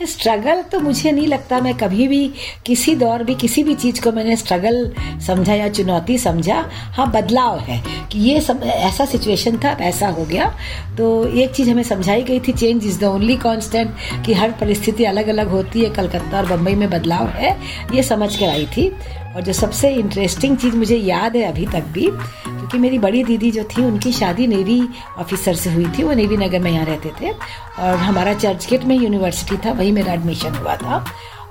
स्ट्रगल 0.00 0.62
तो 0.62 0.78
मुझे 0.80 1.10
नहीं 1.12 1.26
लगता 1.26 1.60
मैं 1.60 1.74
कभी 1.78 2.06
भी 2.08 2.26
किसी 2.66 2.94
दौर 2.96 3.22
भी 3.24 3.34
किसी 3.34 3.62
भी 3.64 3.74
चीज़ 3.74 4.00
को 4.02 4.12
मैंने 4.12 4.36
स्ट्रगल 4.36 4.90
समझा 5.26 5.54
या 5.54 5.68
चुनौती 5.68 6.16
समझा। 6.18 6.56
हाँ 6.70 7.10
बदलाव 7.12 7.58
है 7.58 7.80
कि 8.12 8.18
ये 8.20 8.40
सब, 8.40 8.62
ऐसा 8.64 9.04
सिचुएशन 9.04 9.58
था 9.58 9.76
ऐसा 9.80 10.08
हो 10.08 10.24
गया। 10.24 10.52
तो 10.98 11.26
एक 11.28 11.52
चीज़ 11.52 11.70
हमें 11.70 11.82
समझाई 11.82 12.22
गई 12.22 12.40
थी 12.40 12.52
change 12.52 12.86
is 12.86 13.00
the 13.00 13.04
only 13.04 13.36
constant 13.36 13.94
कि 14.26 14.32
हर 14.32 14.52
परिस्थिति 14.52 15.04
अलग 15.04 15.28
अलग 15.28 15.48
होती 15.48 15.84
है। 15.84 15.90
कलकत्ता 15.90 16.38
और 16.38 16.46
बम्बई 16.46 16.74
में 16.74 16.88
बदलाव 16.90 17.28
है, 17.28 17.56
ये 17.94 18.02
समझ 18.02 18.36
कर 18.36 18.48
आई 18.48 18.66
थी। 18.66 18.92
और 19.36 19.42
जो 19.42 19.52
सबसे 19.52 19.90
इंटरेस्टिंग 19.90 20.56
चीज़ 20.56 20.76
मुझे 20.76 20.96
याद 20.96 21.36
है 21.36 21.42
अभी 21.42 21.66
तक 21.66 21.84
भी, 21.84 22.06
क्योंकि 22.46 22.78
मेरी 22.78 22.98
बड़ी 22.98 23.24
दीदी 23.24 23.50
जो 23.50 23.64
थी, 23.64 23.84
उनकी 23.84 24.12
शादी 24.12 24.46
नेवी 24.46 24.88
ऑफिसर 25.18 25.54
से 25.54 25.70
हुई 25.70 25.86
थी, 25.86 26.02
वो 26.02 26.12
नेवी 26.12 26.36
नगर 26.36 26.58
में 26.58 26.70
यहाँ 26.70 26.86
रहते 26.86 27.10
थे। 27.20 27.30
और 27.30 27.96
हमारा 27.96 28.34
चर्च 28.34 28.66
गेट 28.70 28.84
में 28.84 28.96
यूनिवर्सिटी 28.96 29.56
था, 29.56 29.72
वहीं 29.72 29.92
मेरा 29.92 30.12
एडमिशन 30.12 30.54
हुआ 30.54 30.76
था। 30.76 31.04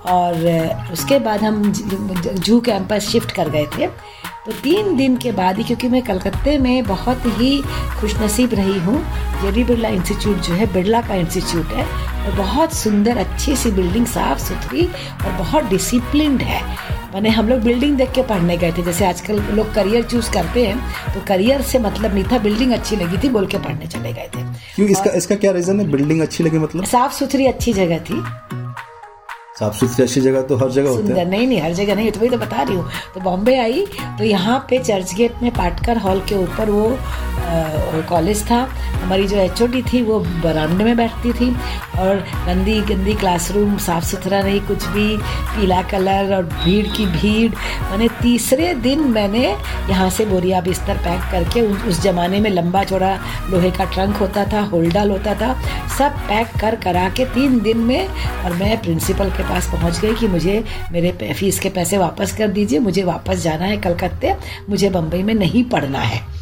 और 0.05 0.33
उसके 0.93 1.19
बाद 1.19 1.43
हम 1.43 1.71
जू 1.71 2.59
कैंपस 2.59 3.07
शिफ्ट 3.09 3.31
कर 3.31 3.49
गए 3.49 3.65
थे। 3.77 3.87
तो 4.45 4.51
तीन 4.51 4.95
दिन 4.95 5.17
के 5.17 5.31
बाद 5.31 5.57
ही, 5.57 5.63
क्योंकि 5.63 5.87
मैं 5.87 6.01
कलकत्ते 6.01 6.57
में 6.57 6.83
बहुत 6.83 7.21
ही 7.25 7.61
खुशनसीब 7.99 8.53
रही 8.53 8.79
हूँ 8.79 9.03
जेडी 9.41 9.63
बिरला 9.63 9.89
इंस्टीट्यूट 9.89 10.37
जो 10.37 10.53
है, 10.53 10.73
बिरला 10.73 11.01
का 11.01 11.15
इंस्टीट्यूट 11.15 11.65
है। 11.65 11.85
और 12.25 12.31
बहुत 12.31 12.73
सुंदर, 12.73 13.17
अच्छी 13.17 13.55
सी 13.55 13.71
बिल्डिंग 13.71 14.05
साफ़ 14.05 14.39
सुथरी 14.39 14.85
और 15.25 15.31
बहुत 15.31 15.63
डिसिप्लिन्ड 15.63 16.41
है। 16.41 16.61
मैंने 17.13 17.29
हम 17.29 17.47
लोग 17.49 17.59
बिल्डिंग 17.61 17.97
देख 17.97 18.11
के 18.11 18.21
पढ़ने 18.23 18.55
गए 18.57 18.71
थे। 18.77 18.83
जैसे 18.83 19.05
आजकल 19.05 19.41
लोग 19.55 19.73
करियर 19.73 20.03
चूज़ 20.03 20.31
करते 20.33 20.65
हैं 20.65 21.13
तो 21.13 21.19
करियर 21.27 21.61
से 21.61 21.79
मतलब 21.79 22.13
नहीं 22.13 22.23
था 22.31 22.37
बिल्डिंग 22.39 22.71
अच्छी 22.73 22.95
लगी 22.95 23.17
थी 23.23 23.29
बोल 23.29 23.47
के 23.47 23.57
पढ़ने 23.59 23.87
चले 23.87 24.13
गए 24.13 24.29
थे। 24.35 24.43
क्यों? 24.75 24.87
इसका 24.87 25.11
इसका 25.17 25.35
क्या 25.35 25.51
रीजन 25.51 25.79
है? 25.79 25.87
बिल्डिंग 25.91 26.21
अच्छी 26.21 26.43
लगी 26.43 26.59
मतलब? 26.59 26.85
साफ़ 26.85 27.13
सुथरी 27.13 27.45
अच्छी 27.47 27.73
जगह 27.73 27.99
थी। 28.09 28.21
साफ़ 29.59 29.75
सुथरी 29.77 30.03
अच्छी 30.03 30.21
जगह 30.21 30.41
तो 30.41 30.55
हर 30.57 30.69
जगह 30.71 30.89
होता 30.89 31.15
है। 31.15 31.29
नहीं 31.29 31.47
नहीं 31.47 31.61
हर 31.61 31.73
जगह 31.73 31.95
नहीं 31.95 32.11
तो 32.11 32.19
वही 32.19 32.29
तो 32.29 32.37
बता 32.37 32.61
रही 32.61 32.75
हूँ। 32.75 32.89
तो 33.13 33.19
बॉम्बे 33.21 33.57
आई 33.57 33.85
तो 34.17 34.23
यहाँ 34.23 34.59
पे 34.69 34.79
चर्च 34.79 35.13
गेट 35.15 35.41
में 35.41 35.51
पाटकर 35.53 35.97
हॉल 35.97 36.21
के 36.29 36.35
ऊपर 36.35 36.69
वो 36.69 36.87
कॉलेज 38.09 38.43
था। 38.49 38.57
हमारी 38.93 39.27
जो 39.27 39.37
एच 39.37 39.61
थी 39.93 40.01
वो 40.01 40.19
बरामदे 40.43 40.83
में 40.83 40.95
बैठती 40.97 41.31
थी 41.33 41.49
और 41.99 42.15
गंदी 42.45 42.79
गंदी 42.83 43.13
क्लासरूम 43.13 43.77
साफ़ 43.77 44.03
सुथरा 44.05 44.41
नहीं 44.41 44.59
कुछ 44.67 44.85
भी 44.87 45.05
पीला 45.17 45.81
कलर 45.81 46.35
और 46.35 46.43
भीड़ 46.43 46.85
की 46.87 47.05
भीड़। 47.07 47.51
मैंने 47.83 48.07
तीसरे 48.21 48.73
दिन 48.83 48.99
मैंने 49.11 49.45
यहाँ 49.89 50.09
से 50.09 50.25
बोरिया 50.25 50.61
बिस्तर 50.61 50.97
पैक 50.97 51.31
करके 51.31 51.61
उस, 51.61 52.01
जमाने 52.01 52.39
में 52.39 52.49
लंबा 52.49 52.83
चौड़ा 52.83 53.13
लोहे 53.49 53.71
का 53.71 53.85
ट्रंक 53.85 54.17
होता 54.17 54.45
था 54.53 54.61
होल्डल 54.63 55.11
होता 55.11 55.35
था 55.35 55.53
सब 55.97 56.19
पैक 56.27 56.57
कर 56.61 56.75
करा 56.75 57.07
के 57.09 57.25
तीन 57.25 57.59
दिन 57.61 57.77
में 57.77 58.07
और 58.07 58.53
मैं 58.53 58.81
प्रिंसिपल 58.81 59.29
के 59.29 59.43
पास 59.43 59.69
पहुँच 59.71 59.99
गई 59.99 60.15
कि 60.15 60.27
मुझे 60.27 60.63
मेरे 60.91 61.33
फ़ीस 61.33 61.59
के 61.59 61.69
पैसे 61.69 61.97
वापस 61.97 62.35
कर 62.37 62.47
दीजिए 62.49 62.79
मुझे 62.79 63.03
वापस 63.03 63.43
जाना 63.43 63.65
है 63.65 63.77
कलकत्ते 63.77 64.35
मुझे 64.69 64.89
बम्बई 64.89 65.23
में 65.23 65.33
नहीं 65.33 65.63
पढ़ना 65.63 65.99
है। 65.99 66.32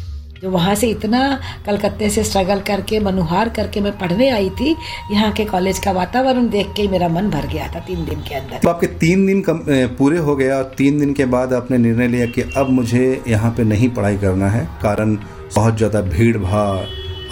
जो 0.42 0.50
वहाँ 0.50 0.74
से 0.74 0.88
इतना 0.90 1.18
कलकत्ते 1.66 2.08
से 2.10 2.22
स्ट्रगल 2.24 2.60
करके 2.60 2.98
मनुहार 3.00 3.48
करके 3.56 3.80
मैं 3.80 3.92
पढ़ने 3.98 4.28
आई 4.30 4.48
थी 4.50 4.74
यहाँ 5.10 5.30
के 5.32 5.44
कॉलेज 5.44 5.78
का 5.78 5.92
वातावरण 5.92 6.48
देख 6.50 6.72
के 6.76 6.86
मेरा 6.88 7.08
मन 7.08 7.28
भर 7.30 7.46
गया 7.46 7.68
था 7.74 7.80
तीन 7.80 8.04
दिन 8.04 8.20
के 8.20 8.34
अंदर। 8.34 8.58
तो 8.58 8.68
आपके 8.68 8.86
तीन 8.86 9.26
दिन 9.26 9.42
कम, 9.42 9.60
पूरे 9.98 10.18
हो 10.18 10.34
गया 10.36 10.56
और 10.56 10.74
तीन 10.78 10.98
दिन 11.00 11.12
के 11.14 11.24
बाद 11.26 11.52
आपने 11.52 11.78
निर्णय 11.78 12.08
लिया 12.08 12.26
कि 12.28 12.42
अब 12.56 12.70
मुझे 12.70 13.22
यहाँ 13.28 13.50
पे 13.56 13.64
नहीं 13.64 13.88
पढ़ाई 13.90 14.16
करना 14.18 14.48
है 14.48 14.66
कारण 14.82 15.14
बहुत 15.54 15.76
ज़्यादा 15.76 16.00
भीड़ 16.02 16.36
भाड़ 16.38 16.84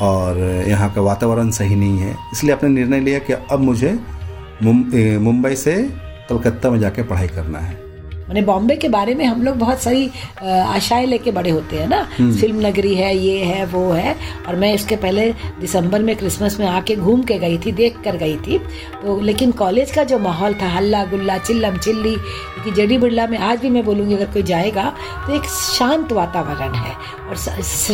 और 0.02 0.38
यहाँ 0.68 0.92
का 0.94 1.00
वातावरण 1.02 1.50
सही 1.52 1.76
नहीं 1.76 1.98
है। 1.98 2.16
इसलिए 2.32 2.54
आपने 2.54 2.68
निर्णय 2.70 3.00
लिया 3.00 3.18
कि 3.20 3.32
अब 3.32 3.60
मुझे 3.60 3.98
मुंबई 4.62 5.54
से 5.56 5.76
कलकत्ता 6.28 6.70
में 6.70 6.78
जाके 6.80 7.02
पढ़ाई 7.02 7.28
करना 7.28 7.58
है। 7.58 7.79
मैंने 8.30 8.42
बॉम्बे 8.46 8.74
के 8.76 8.88
बारे 8.88 9.14
में 9.14 9.24
हम 9.24 9.42
लोग 9.42 9.56
बहुत 9.58 9.80
सारी 9.82 10.10
आशाएँ 10.42 11.06
लेके 11.06 11.30
बड़े 11.30 11.50
होते 11.50 11.76
हैं 11.76 11.86
ना। 11.88 12.02
फ़िल्म 12.16 12.66
नगरी 12.66 12.94
है 12.94 13.16
ये 13.16 13.38
है 13.44 13.64
वो 13.66 13.80
है। 13.90 14.14
और 14.48 14.56
मैं 14.56 14.72
इसके 14.74 14.96
पहले 14.96 15.30
दिसंबर 15.60 16.02
में 16.02 16.14
क्रिसमस 16.16 16.58
में 16.60 16.66
आके 16.66 16.96
घूम 16.96 17.22
के 17.22 17.38
गई 17.38 17.58
थी 17.58 17.72
देख 17.72 17.96
कर 18.04 18.16
गई 18.16 18.36
थी। 18.38 18.58
तो 19.02 19.20
लेकिन 19.20 19.52
कॉलेज 19.52 19.90
का 19.92 20.04
जो 20.04 20.18
माहौल 20.18 20.54
था 20.62 20.68
हल्ला 20.70 21.04
गुल्ला 21.06 21.38
चिल्लम 21.38 21.78
चिल्ली 21.78 22.14
क्योंकि 22.14 22.70
जेडी 22.72 22.98
बिरला 22.98 23.26
में 23.26 23.36
आज 23.38 23.60
भी 23.60 23.70
मैं 23.70 23.84
बोलूँगी 23.84 24.14
अगर 24.14 24.32
कोई 24.32 24.42
जाएगा 24.42 24.88
तो 25.26 25.34
एक 25.34 25.48
शांत 25.50 26.12
वातावरण 26.12 26.74
है। 26.74 26.94
और 27.28 27.36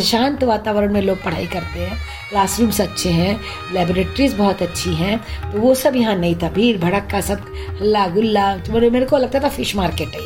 शांत 0.02 0.45
वातावरण 0.45 0.93
में 0.93 1.00
लोग 1.02 1.23
पढ़ाई 1.25 1.47
करते 1.47 1.81
हैं 1.81 1.99
क्लासरूम्स 2.31 2.81
अच्छे 2.81 3.11
हैं 3.11 3.35
लेबोरेटरीज 3.75 4.35
बहुत 4.37 4.62
अच्छी 4.62 4.95
हैं 4.95 5.19
तो 5.52 5.59
वो 5.61 5.75
सब 5.75 5.97
यहाँ 5.97 6.14
नहीं 6.16 6.35
था। 6.37 6.49
भीड़ 6.50 6.76
भड़क 6.78 7.09
का 7.12 7.21
सब 7.21 7.45
हल्ला 7.81 8.07
गुल्ला 8.14 8.55
तो 8.59 8.73
मेरे 8.73 8.90
मेरे 8.90 9.07
को 9.07 9.19
लगता 9.19 9.40
था 9.40 9.49
फ़िश 9.49 9.76
मार्केट 9.76 10.14
है 10.14 10.25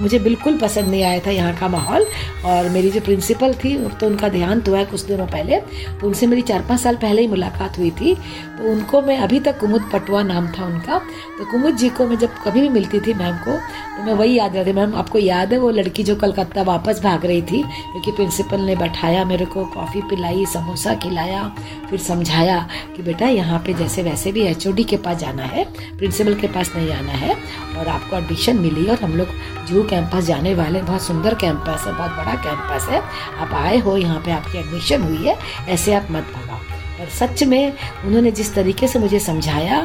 मुझे 0.00 0.18
बिल्कुल 0.18 0.58
पसंद 0.58 0.88
नहीं 0.88 1.02
आया 1.02 1.20
था 1.26 1.30
यहाँ 1.30 1.54
का 1.56 1.68
माहौल। 1.68 2.06
और 2.44 2.68
मेरी 2.68 2.90
जो 2.90 3.00
प्रिंसिपल 3.00 3.54
थी 3.54 3.76
तो 3.90 4.06
उनका 4.06 4.28
देहांत 4.28 4.68
हुआ 4.68 4.78
है 4.78 4.84
कुछ 4.84 5.02
दिनों 5.02 5.26
पहले। 5.26 5.60
तो 6.00 6.06
उनसे 6.06 6.26
मेरी 6.26 6.42
चार 6.42 6.62
पाँच 6.68 6.80
साल 6.80 6.96
पहले 6.96 7.22
ही 7.22 7.28
मुलाकात 7.28 7.78
हुई 7.78 7.90
थी। 7.90 8.14
तो 8.58 8.70
उनको 8.72 9.02
मैं 9.02 9.18
अभी 9.18 9.40
तक 9.40 9.58
कुमुद 9.60 9.90
पटवा 9.92 10.22
नाम 10.22 10.46
था 10.52 10.64
उनका। 10.66 10.98
तो 11.38 11.50
कुमुद 11.50 11.76
जी 11.76 11.88
को 11.88 12.06
मैं 12.06 12.18
जब 12.18 12.42
कभी 12.44 12.60
भी 12.60 12.68
मिलती 12.68 13.00
थी 13.00 13.14
मैम 13.14 13.36
को 13.38 13.56
तो 13.98 14.04
मैं 14.04 14.14
वही 14.14 14.34
याद 14.34 14.56
रहती 14.56 14.72
मैम, 14.72 14.94
आपको 14.94 15.18
याद 15.18 15.52
है 15.52 15.58
वो 15.58 15.70
लड़की 15.70 16.02
जो 16.04 16.14
कलकत्ता 16.16 16.62
वापस 16.62 17.00
भाग 17.02 17.24
रही 17.26 17.42
थी 17.42 17.62
क्योंकि 17.62 18.12
प्रिंसिपल 18.12 18.60
ने 18.60 18.76
बैठाया 18.76 19.24
मेरे 19.24 19.44
को, 19.44 19.64
कॉफ़ी 19.66 20.02
पिलाई, 20.10 20.44
समोसा 20.46 20.94
खिलाया, 20.94 21.42
फिर 21.90 21.98
समझाया 21.98 22.58
कि 22.96 23.02
बेटा 23.02 23.28
यहाँ 23.28 23.58
पे 23.66 23.74
जैसे 23.74 24.02
वैसे 24.02 24.32
भी 24.32 24.42
एचओडी 24.42 24.84
के 24.84 24.96
पास 24.96 25.16
जाना 25.18 25.42
है, 25.44 25.64
प्रिंसिपल 25.98 26.34
के 26.34 26.46
पास 26.48 26.72
नहीं 26.76 26.92
आना 26.92 27.12
है, 27.14 27.34
और 27.78 27.88
आपको 27.88 28.16
एडमिशन 28.16 28.58
मिली 28.58 28.86
और 28.86 28.98
हम 28.98 29.16
लोग 29.16 29.28
जू 29.68 29.82
कैंपस 29.84 30.24
जाने 30.24 30.54
वाले 30.54 30.80
बहुत 30.82 31.02
सुंदर 31.02 31.34
कैंपस 31.36 31.84
है 31.86 31.92
बहुत 31.94 32.10
बड़ा 32.12 32.34
कैंपस 32.44 32.88
है। 32.90 33.00
आप 33.38 33.54
आए 33.54 33.78
हो 33.78 33.96
यहाँ 33.96 34.20
पे 34.24 34.30
आपकी 34.32 34.58
एडमिशन 34.58 35.02
हुई 35.02 35.26
है 35.26 35.36
ऐसे 35.68 35.94
आप 35.94 36.06
मत 36.10 36.32
भगाओ। 36.34 36.56
और 37.00 37.08
सच 37.10 37.42
में 37.44 37.72
उन्होंने 38.06 38.30
जिस 38.32 38.54
तरीके 38.54 38.88
से 38.88 38.98
मुझे 38.98 39.18
समझाया 39.20 39.80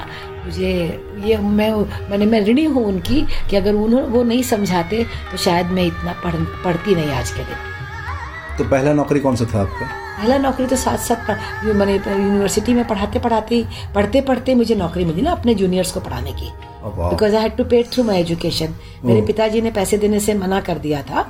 मुझे 0.45 0.71
ये 1.25 1.37
मैं 1.37 1.71
मैंने 2.09 2.25
मैं 2.25 2.41
ऋणी 2.45 2.63
हूँ 2.65 2.85
उनकी 2.85 3.21
कि 3.49 3.55
अगर 3.55 3.73
उन्होंने 3.73 4.07
वो 4.07 4.23
नहीं 4.23 4.43
समझाते 4.43 5.03
तो 5.31 5.37
शायद 5.39 5.67
मैं 5.69 5.85
इतना 5.85 6.13
पढ़ 6.23 6.35
पढ़ती 6.63 6.95
नहीं 6.95 7.11
आज 7.11 7.31
के 7.31 7.43
दिन। 7.43 8.57
तो 8.57 8.63
पहला 8.63 8.93
नौकरी 8.93 9.19
कौन 9.19 9.35
सा 9.35 9.45
था 9.53 9.61
आपका? 9.61 9.85
पहला 10.17 10.37
नौकरी 10.39 10.67
तो 10.67 10.75
साथ 10.75 10.97
साथ 10.99 11.29
मैंने 11.65 11.93
यूनिवर्सिटी 11.95 12.73
में 12.73 12.85
पढ़ाते 12.87 13.19
पढ़ाते 13.19 13.65
पढ़ते 13.95 14.21
पढ़ते 14.21 14.55
मुझे 14.55 14.75
नौकरी 14.75 15.05
मिली 15.05 15.21
ना 15.21 15.31
अपने 15.31 15.55
जूनियर्स 15.55 15.91
को 15.91 15.99
पढ़ाने 15.99 16.31
की। 16.31 16.51
Because 17.09 17.35
I 17.35 17.41
had 17.41 17.55
to 17.57 17.63
paid 17.63 17.85
through 17.91 18.03
my 18.03 18.19
education 18.21 18.73
मेरे 19.05 19.21
पिताजी 19.21 19.61
ने 19.61 19.71
पैसे 19.71 19.97
देने 19.97 20.19
से 20.19 20.33
मना 20.33 20.59
कर 20.61 20.77
दिया 20.77 21.01
था। 21.01 21.21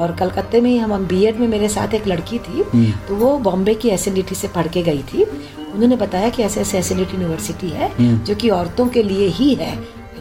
और 0.00 0.12
कलकत्ते 0.12 0.60
में 0.60 0.70
ही 0.70 0.78
हम 0.78 1.06
बी 1.06 1.24
एड 1.24 1.36
में 1.36 1.48
मेरे 1.48 1.68
साथ 1.68 1.94
एक 1.94 2.06
लड़की 2.06 2.38
थी। 2.38 2.62
तो 3.08 3.16
वो 3.16 3.38
बॉम्बे 3.38 3.74
की 3.74 3.88
एस 3.88 4.04
से 4.32 4.48
पढ़ 4.48 4.68
के 4.68 4.82
गई 4.82 5.02
थी। 5.02 5.22
उन्होंने 5.22 5.96
बताया 5.96 6.28
कि 6.28 6.42
ऐसे 6.42 6.60
ऐसे 6.60 6.78
एस 6.78 6.92
यूनिवर्सिटी 6.92 7.68
है 7.68 7.90
जो 8.24 8.34
कि 8.34 8.48
औरतों 8.48 8.86
के 8.88 9.02
लिए 9.02 9.28
ही 9.28 9.54
है। 9.54 9.72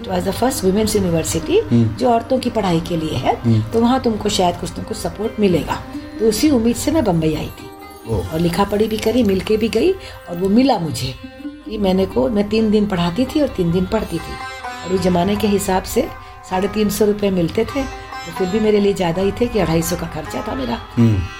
It 0.01 0.07
was 0.07 0.29
the 0.29 0.31
first 0.31 0.63
women's 0.63 0.95
university 0.95 1.61
जो 1.73 2.09
औरतों 2.09 2.39
की 2.39 2.49
पढ़ाई 2.49 2.81
के 2.81 2.97
लिए 2.97 3.15
है। 3.15 3.35
तो 3.71 3.81
वहाँ 3.81 3.99
तुमको 3.99 4.29
शायद 4.29 4.55
कुछ 4.55 4.71
तुमको 4.75 4.93
सपोर्ट 4.93 5.39
मिलेगा। 5.39 5.75
तो 6.19 6.29
उसी 6.29 6.49
उम्मीद 6.49 6.75
से 6.75 6.91
मैं 6.91 7.03
बम्बई 7.03 7.33
आई 7.35 7.45
थी। 7.45 7.69
ओह। 8.09 8.27
और 8.27 8.39
लिखा 8.39 8.63
पढ़ी 8.63 8.87
भी 8.87 8.97
करी 8.97 9.23
मिल 9.23 9.39
के 9.39 9.57
भी 9.57 9.69
गई। 9.69 9.91
और 9.91 10.37
वो 10.37 10.49
मिला 10.49 10.79
मुझे 10.79 11.13
कि 11.45 11.77
मैंने 11.77 12.05
को 12.05 12.29
मैं 12.29 12.49
तीन 12.49 12.71
दिन 12.71 12.85
पढ़ाती 12.85 13.25
थी 13.25 13.41
और 13.41 13.47
तीन 13.47 13.71
दिन 13.71 13.85
पढ़ती 13.85 14.17
थी। 14.17 14.54
और 14.85 14.93
उस 14.93 15.01
जमाने 15.01 15.35
के 15.35 15.47
हिसाब 15.47 15.83
से 15.85 16.07
साढ़े 16.49 16.67
तीन 16.67 16.89
सौ 16.89 17.05
रुपये 17.05 17.31
मिलते 17.31 17.65
थे। 17.65 17.83
तो 17.83 18.31
फिर 18.37 18.47
भी 18.49 18.59
मेरे 18.59 18.79
लिए 18.79 18.93
ज़्यादा 18.93 19.21
ही 19.21 19.31
थे 19.31 19.47
कि 19.47 19.59
अढ़ाई 19.59 19.81
सौ 19.81 19.95
का 19.95 20.07
खर्चा 20.13 20.43
था 20.47 20.55
मेरा। 20.55 20.75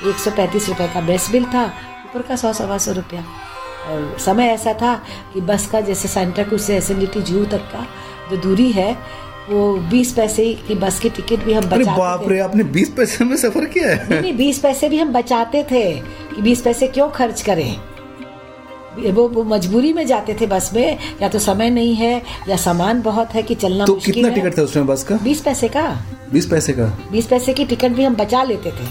एक 0.10 0.20
सौ 0.20 0.32
पैंतीस 0.32 0.70
रुपये 0.70 0.88
का 0.88 1.02
बेस 1.02 1.30
बिल 1.32 1.46
था 1.54 1.66
ऊपर 1.66 2.22
का 2.22 2.36
सौ 2.36 2.54
सवा 2.54 2.78
सौ 2.78 2.92
रुपया। 2.94 3.24
और 3.86 4.18
समय 4.20 4.48
ऐसा 4.50 4.74
था 4.74 4.94
कि 5.34 5.42
बस 5.44 5.68
का 5.68 5.82
जैसे 5.82 6.08
सेंटा 6.08 6.44
क्रूज 6.44 6.62
से 6.62 6.78
एस 6.78 6.92
जू 6.92 7.44
तक 7.46 7.70
का 7.72 7.86
जो 8.32 8.38
दूरी 8.42 8.72
है 8.72 8.92
वो 9.50 9.74
बीस 9.90 10.12
पैसे 10.14 10.44
की 10.68 10.76
बस 10.76 11.00
की 11.00 11.10
टिकट 11.10 11.44
भी 11.46 11.54
हम 11.54 11.64
अरे 11.64 11.78
बचाते 11.78 11.98
बाप 11.98 12.24
रे 12.30 12.40
आपने 12.40 12.64
बीस 12.66 12.90
पैसे 12.90 13.26
में 13.26 13.36
सफ़र 13.38 13.66
किया 13.66 13.90
है? 13.90 14.22
नहीं 14.22 14.34
बीस 14.38 14.60
पैसे 14.60 14.90
भी 14.90 15.00
हम 15.00 15.12
बचाते 15.14 15.64
थे 15.72 15.84
कि 16.36 16.42
बीस 16.42 16.62
पैसे 16.62 16.88
क्यों 16.88 17.10
खर्च 17.10 17.42
करें? 17.42 17.76
वो, 18.98 19.28
वो 19.28 19.44
मजबूरी 19.44 19.94
में 19.94 20.06
जाते 20.08 20.38
थे 20.42 20.48
बस 20.48 20.70
में 20.74 20.98
या 21.22 21.28
तो 21.30 21.40
समय 21.40 21.70
नहीं 21.70 21.96
है 21.96 22.22
या 22.50 22.58
सामान 22.58 23.02
बहुत 23.02 23.34
है 23.34 23.44
कि 23.44 23.56
चलना 23.56 23.86
तो 23.86 23.96
कितना 23.96 24.30
टिकट 24.30 24.58
था 24.58 24.62
उसमें 24.62 24.88
बस 24.88 25.04
का? 25.04 25.18
बीस 25.24 25.42
पैसे 25.42 25.68
का। 25.68 25.88
बीस 26.34 26.46
पैसे 26.46 26.74
का? 26.74 26.86
बीस 27.12 27.28
पैसे 27.28 27.54
की 27.54 27.66
टिकट 27.66 27.92
भी 27.92 28.04
हम 28.04 28.16
बचा 28.16 28.44
लेते 28.44 28.72
थे। 28.72 28.88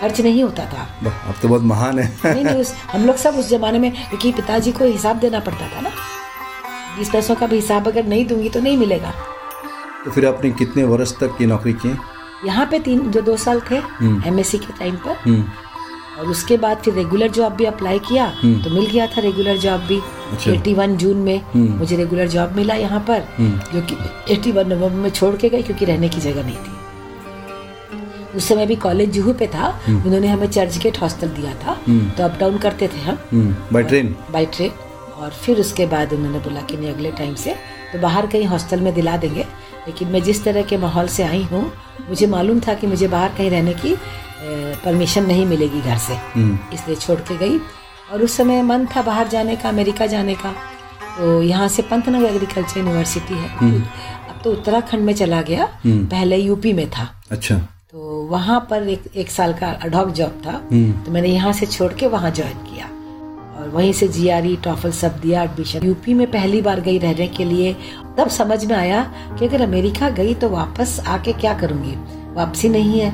खर्च 0.00 0.20
नहीं 0.20 0.42
होता 0.42 0.64
था। 0.64 0.86
अब 1.06 1.34
तो 1.42 1.48
बहुत 1.48 1.62
महान 1.62 1.98
है। 1.98 2.34
नहीं 2.34 2.44
नहीं 2.44 2.60
उस 2.60 2.74
हम 2.92 3.06
लोग 3.06 3.16
सब 3.16 3.34
उस 3.34 3.48
जमाने 3.48 3.78
में 3.78 3.90
क्योंकि 3.92 4.32
पिताजी 4.32 4.72
को 4.72 4.84
हिसाब 4.84 5.18
देना 5.18 5.40
पड़ता 5.40 5.68
था 5.76 5.80
ना। 5.80 5.90
बीस 6.98 7.10
पैसों 7.10 7.34
का 7.34 7.46
भी 7.46 7.56
हिसाब 7.56 7.88
अगर 7.88 8.06
नहीं 8.06 8.26
दूँगी 8.26 8.48
तो 8.48 8.60
नहीं 8.60 8.76
मिलेगा। 8.76 9.12
तो 10.04 10.10
फिर 10.10 10.26
आपने 10.26 10.50
कितने 10.50 10.84
वर्ष 10.84 11.12
तक 11.12 11.36
की 11.38 11.46
नौकरी 11.46 11.72
की? 11.72 11.96
यहाँ 12.46 12.66
पे 12.66 12.78
तीन 12.78 13.10
जो 13.10 13.20
दो 13.20 13.36
साल 13.36 13.60
थे 13.70 13.76
एमएससी 14.28 14.58
के 14.58 14.72
टाइम 14.78 14.96
पर। 14.96 15.16
हम्म, 15.24 15.44
और 16.20 16.28
उसके 16.28 16.56
बाद 16.56 16.78
फिर 16.84 16.94
रेगुलर 16.94 17.28
जॉब 17.32 17.52
भी 17.52 17.64
अप्लाई 17.64 17.98
किया 18.08 18.26
तो 18.64 18.70
मिल 18.70 18.86
गया 18.86 19.06
था 19.06 19.20
रेगुलर 19.20 19.56
जॉब 19.58 19.80
भी। 19.82 20.00
अच्छा। 20.32 20.50
81 20.52 20.96
जून 20.96 21.16
में 21.18 21.40
मुझे 21.54 21.96
रेगुलर 21.96 22.28
जॉब 22.28 22.52
मिला 22.56 22.74
यहाँ 22.76 23.00
पर 23.10 23.24
जो 23.72 23.80
कि 23.82 23.96
81 24.34 24.66
नवंबर 24.66 24.96
में 24.96 25.10
छोड़ 25.10 25.34
के 25.36 25.48
गई 25.48 25.62
क्योंकि 25.62 25.84
रहने 25.84 26.08
की 26.08 26.20
जगह 26.20 26.42
नहीं 26.42 26.56
थी। 26.56 26.78
उस 28.36 28.48
समय 28.48 28.66
भी 28.66 28.76
कॉलेज 28.76 29.10
जुहू 29.12 29.32
पे 29.32 29.46
था 29.46 29.68
उन्होंने 29.88 30.28
हमें 30.28 30.46
चर्च 30.48 30.78
गेट 30.78 31.00
हॉस्टल 31.02 31.28
दिया 31.30 31.54
था। 31.64 31.74
तो 32.16 32.24
अप 32.24 32.36
डाउन 32.40 32.58
करते 32.58 32.88
थे 32.88 33.00
हम। 33.00 33.16
बाई 33.72 33.82
ट्रेन 33.82 34.14
बाई 34.32 34.46
ट्रेन 34.46 34.70
और 35.16 35.30
फिर 35.42 35.60
उसके 35.60 35.86
बाद 35.86 36.12
उन्होंने 36.12 36.38
बोला 36.38 36.60
कि 36.60 36.76
नहीं 36.76 36.92
अगले 36.92 37.10
टाइम 37.12 37.34
से 37.34 37.54
तो 37.92 37.98
बाहर 37.98 38.26
कहीं 38.26 38.46
हॉस्टल 38.46 38.80
में 38.80 38.92
दिला 38.94 39.16
देंगे। 39.16 39.46
लेकिन 39.86 40.08
मैं 40.08 40.22
जिस 40.22 40.42
तरह 40.44 40.62
के 40.62 40.76
माहौल 40.76 41.06
से 41.08 41.22
आई 41.22 41.42
हूँ 41.52 41.62
मुझे 42.08 42.26
मालूम 42.26 42.60
था 42.60 42.74
कि 42.74 42.86
मुझे 42.86 43.08
बाहर 43.08 43.32
कहीं 43.38 43.50
रहने 43.50 43.72
की 43.74 43.96
परमिशन 44.84 45.26
नहीं 45.26 45.46
मिलेगी 45.46 45.80
घर 45.80 45.98
से। 45.98 46.14
इसलिए 46.74 46.96
छोड़ 46.96 47.18
के 47.20 47.36
गई। 47.36 47.58
और 48.12 48.22
उस 48.22 48.36
समय 48.36 48.62
मन 48.62 48.86
था 48.86 49.02
बाहर 49.02 49.28
जाने 49.28 49.56
का 49.56 49.68
अमेरिका 49.68 50.06
जाने 50.06 50.34
का। 50.34 50.52
तो 51.18 51.42
यहाँ 51.42 51.68
से 51.68 51.82
पंतनगर 51.82 52.26
एग्रीकल्चर 52.26 52.78
यूनिवर्सिटी 52.78 53.34
है। 53.34 53.80
अब 54.28 54.40
तो 54.44 54.52
उत्तराखंड 54.52 55.00
में 55.00 55.14
चला 55.14 55.42
गया। 55.42 55.68
पहले 55.86 56.36
यूपी 56.36 56.72
में 56.72 56.90
था। 56.90 57.22
अच्छा। 57.30 57.58
तो 57.90 58.28
वहाँ 58.30 58.66
पर 58.70 58.88
एक 58.88 59.04
एक 59.16 59.30
साल 59.30 59.52
का 59.52 59.66
अडॉक 59.66 60.10
जॉब 60.10 60.42
था। 60.46 60.52
तो 60.72 61.12
मैंने 61.12 61.28
यहाँ 61.28 61.52
से 61.52 61.66
छोड़ 61.66 61.92
के 61.92 62.06
वहाँ 62.06 62.30
ज्वाइन 62.30 62.56
किया। 62.56 62.86
और 63.60 63.68
वहीं 63.68 63.92
से 63.92 64.08
जी 64.08 64.22
जीआरई 64.22 64.56
टॉफल 64.56 64.92
सब 64.92 65.20
दिया 65.20 65.42
एडमिशन 65.42 65.86
यूपी 65.86 66.14
में 66.14 66.30
पहली 66.30 66.62
बार 66.62 66.80
गई 66.80 66.98
रहने 66.98 67.28
के 67.28 67.44
लिए। 67.44 67.76
तब 68.18 68.28
समझ 68.28 68.64
में 68.64 68.76
आया 68.76 69.02
कि 69.38 69.46
अगर 69.46 69.62
अमेरिका 69.62 70.10
गई 70.10 70.34
तो 70.34 70.48
वापस 70.48 71.00
आके 71.08 71.32
क्या 71.32 71.54
करूँगी? 71.54 71.96
वापसी 72.36 72.68
नहीं 72.68 73.00
है 73.00 73.10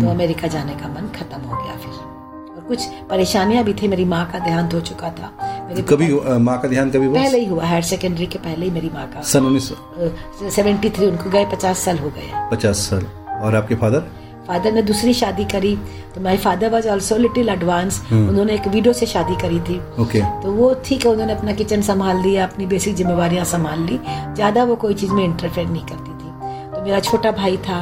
तो 0.00 0.08
अमेरिका 0.10 0.48
जाने 0.48 0.74
का 0.74 0.88
मन 0.88 1.08
खत्म 1.16 1.40
हो 1.40 1.62
गया 1.62 1.76
फिर। 1.76 1.94
और 2.50 2.64
कुछ 2.68 2.86
परेशानियाँ 3.10 3.64
भी 3.64 3.74
थी 3.74 3.88
मेरी 3.88 4.04
माँ 4.06 4.24
का 4.32 4.38
देहांत 4.38 4.74
हो 4.74 4.80
चुका 4.82 5.10
था। 5.12 5.32
मेरे 5.68 5.82
कभी 5.84 6.12
माँ 6.40 6.58
का 6.60 6.68
ध्यान 6.68 6.90
कभी 6.90 7.08
पहले 7.08 7.38
ही 7.38 7.46
हुआ 7.46 7.64
हायर 7.64 7.82
सेकेंडरी 7.84 8.26
के 8.26 8.38
पहले 8.40 8.64
ही 8.64 8.70
मेरी 8.72 8.90
माँ 8.94 9.06
का। 9.14 9.22
सन 9.24 9.44
उन्नीस 9.46 9.72
सेवेंटी 10.54 10.90
थ्री 10.90 11.06
उनको 11.06 11.30
गए 11.30 11.44
पचास 11.52 11.84
साल 11.84 11.98
हो 11.98 12.10
गए। 12.10 12.30
पचास 12.52 12.88
साल। 12.90 13.06
और 13.36 13.54
आपके 13.54 13.74
फादर? 13.74 14.04
फादर 14.46 14.72
ने 14.72 14.82
दूसरी 14.82 15.12
शादी 15.14 15.44
करी 15.44 15.74
तो 16.14 16.20
my 16.22 16.36
father 16.38 16.70
was 16.70 16.88
also 16.88 17.16
little 17.16 17.48
advance. 17.48 18.00
उन्होंने 18.12 18.54
एक 18.54 18.66
वीडो 18.68 18.92
से 18.92 19.06
शादी 19.06 19.36
करी 19.36 19.58
थी। 19.60 19.78
ओके। 19.78 20.02
okay. 20.02 20.42
तो 20.42 20.52
वो 20.52 20.72
ठीक 20.84 21.06
है 21.06 21.12
उन्होंने 21.12 21.32
अपना 21.32 21.52
किचन 21.52 21.82
संभाल 21.82 22.20
लिया 22.22 22.44
अपनी 22.46 22.66
बेसिक 22.66 22.94
जिम्मेवारियाँ 22.96 23.44
संभाल 23.44 23.80
ली। 23.86 23.98
ज़्यादा 24.34 24.64
वो 24.64 24.76
कोई 24.76 24.94
चीज़ 24.94 25.12
में 25.12 25.24
इंटरफेयर 25.24 25.68
नहीं 25.68 25.84
करती 25.86 26.10
थी। 26.10 26.30
तो 26.70 26.84
मेरा 26.84 27.00
छोटा 27.00 27.30
भाई 27.32 27.56
था 27.66 27.80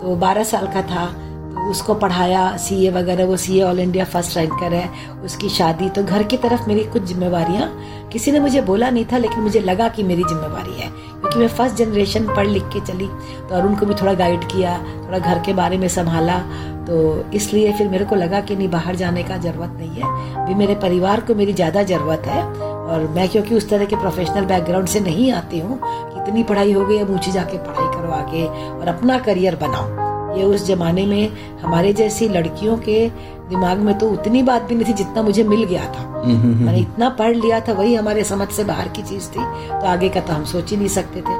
तो 0.00 0.14
बारह 0.16 0.44
साल 0.44 0.66
का 0.66 0.82
था 0.84 1.06
तो 1.50 1.70
उसको 1.70 1.94
पढ़ाया 1.94 2.56
सीए 2.58 2.90
वगैरह, 2.90 3.24
वो 3.24 3.36
CA 3.36 3.62
all 3.62 3.80
India 3.80 4.04
first 4.04 4.36
ranker 4.36 4.72
है। 4.74 4.88
उसकी 5.24 5.48
शादी 5.48 5.88
तो 5.90 6.02
घर 6.04 6.22
की 6.22 6.36
तरफ़ 6.38 6.68
मेरी 6.68 6.84
कुछ 6.92 7.02
जिम्मेवारियाँ, 7.04 7.68
किसी 8.12 8.32
ने 8.32 8.40
मुझे 8.40 8.60
बोला 8.62 8.90
नहीं 8.90 9.04
था, 9.12 9.18
लेकिन 9.18 9.40
मुझे 9.40 9.60
लगा 9.60 9.88
कि 9.88 10.02
मेरी 10.02 10.24
जिम्मेवारी 10.24 10.80
है, 10.80 10.88
क्योंकि 10.88 11.38
मैं 11.38 11.48
फ़र्स्ट 11.48 11.76
जनरेशन 11.76 12.26
पढ़ 12.26 12.46
लिख 12.46 12.62
के 12.72 12.80
चली 12.86 13.06
तो 13.06 13.54
अरुण 13.54 13.74
को 13.76 13.86
भी 13.86 13.94
थोड़ा 13.94 14.14
गाइड 14.14 14.44
किया, 14.52 14.78
थोड़ा 15.06 15.18
घर 15.18 15.42
के 15.46 15.52
बारे 15.54 15.78
में 15.78 15.88
संभाला 15.90 16.38
तो 16.86 17.24
इसलिए 17.34 17.72
फिर 17.72 17.88
मेरे 17.88 18.04
को 18.04 18.16
लगा 18.16 18.40
कि 18.40 18.56
नहीं, 18.56 18.68
बाहर 18.70 18.96
जाने 18.96 19.22
का 19.22 19.36
ज़रूरत 19.38 19.76
नहीं 19.78 19.90
है। 19.90 20.46
भी 20.46 20.54
मेरे 20.54 20.74
परिवार 20.76 21.20
को 21.20 21.34
मेरी 21.34 21.52
ज़्यादा 21.52 21.82
ज़रूरत 21.84 22.26
है, 22.26 22.42
और 22.44 23.06
मैं 23.16 23.28
क्योंकि 23.28 23.54
उस 23.54 23.68
तरह 23.70 23.84
के 23.84 23.96
प्रोफेशनल 23.96 24.44
बैकग्राउंड 24.46 24.88
से 24.88 25.00
नहीं 25.00 25.30
आती 25.32 25.58
हूँ, 25.58 25.78
कि 25.82 26.20
इतनी 26.20 26.42
पढ़ाई 26.44 26.72
हो 26.72 26.86
गई, 26.86 26.98
अब 26.98 27.10
ऊँची 27.10 27.32
जाके 27.32 27.58
पढ़ाई 27.58 27.89
करो 28.00 28.12
आगे 28.12 28.46
और 28.46 28.88
अपना 28.88 29.18
करियर 29.18 29.56
बनाओ। 29.56 30.36
ये 30.36 30.44
उस 30.44 30.66
जमाने 30.66 31.06
में 31.06 31.58
हमारे 31.58 31.92
जैसी 31.92 32.28
लड़कियों 32.28 32.76
के 32.78 33.08
दिमाग 33.48 33.78
में 33.78 33.96
तो 33.98 34.10
उतनी 34.10 34.42
बात 34.42 34.62
भी 34.62 34.74
नहीं 34.74 34.84
थी 34.88 34.92
जितना 34.92 35.22
मुझे 35.22 35.44
मिल 35.44 35.64
गया 35.64 35.84
था। 35.84 36.00
हम्म, 36.00 36.36
हम्म, 36.36 36.52
हम्म। 36.52 36.66
मैंने 36.66 36.78
इतना 36.78 37.08
पढ़ 37.08 37.34
लिया 37.36 37.60
था 37.60 37.72
वही 37.72 37.94
हमारे 37.94 38.24
समझ 38.24 38.48
से 38.48 38.64
बाहर 38.64 38.88
की 38.88 39.02
चीज़ 39.02 39.28
थी 39.28 39.44
तो 39.70 39.86
आगे 39.86 40.08
का 40.08 40.20
तो 40.20 40.32
हम 40.32 40.44
सोच 40.44 40.70
ही 40.70 40.76
नहीं 40.76 40.88
सकते 40.88 41.20
थे। 41.20 41.38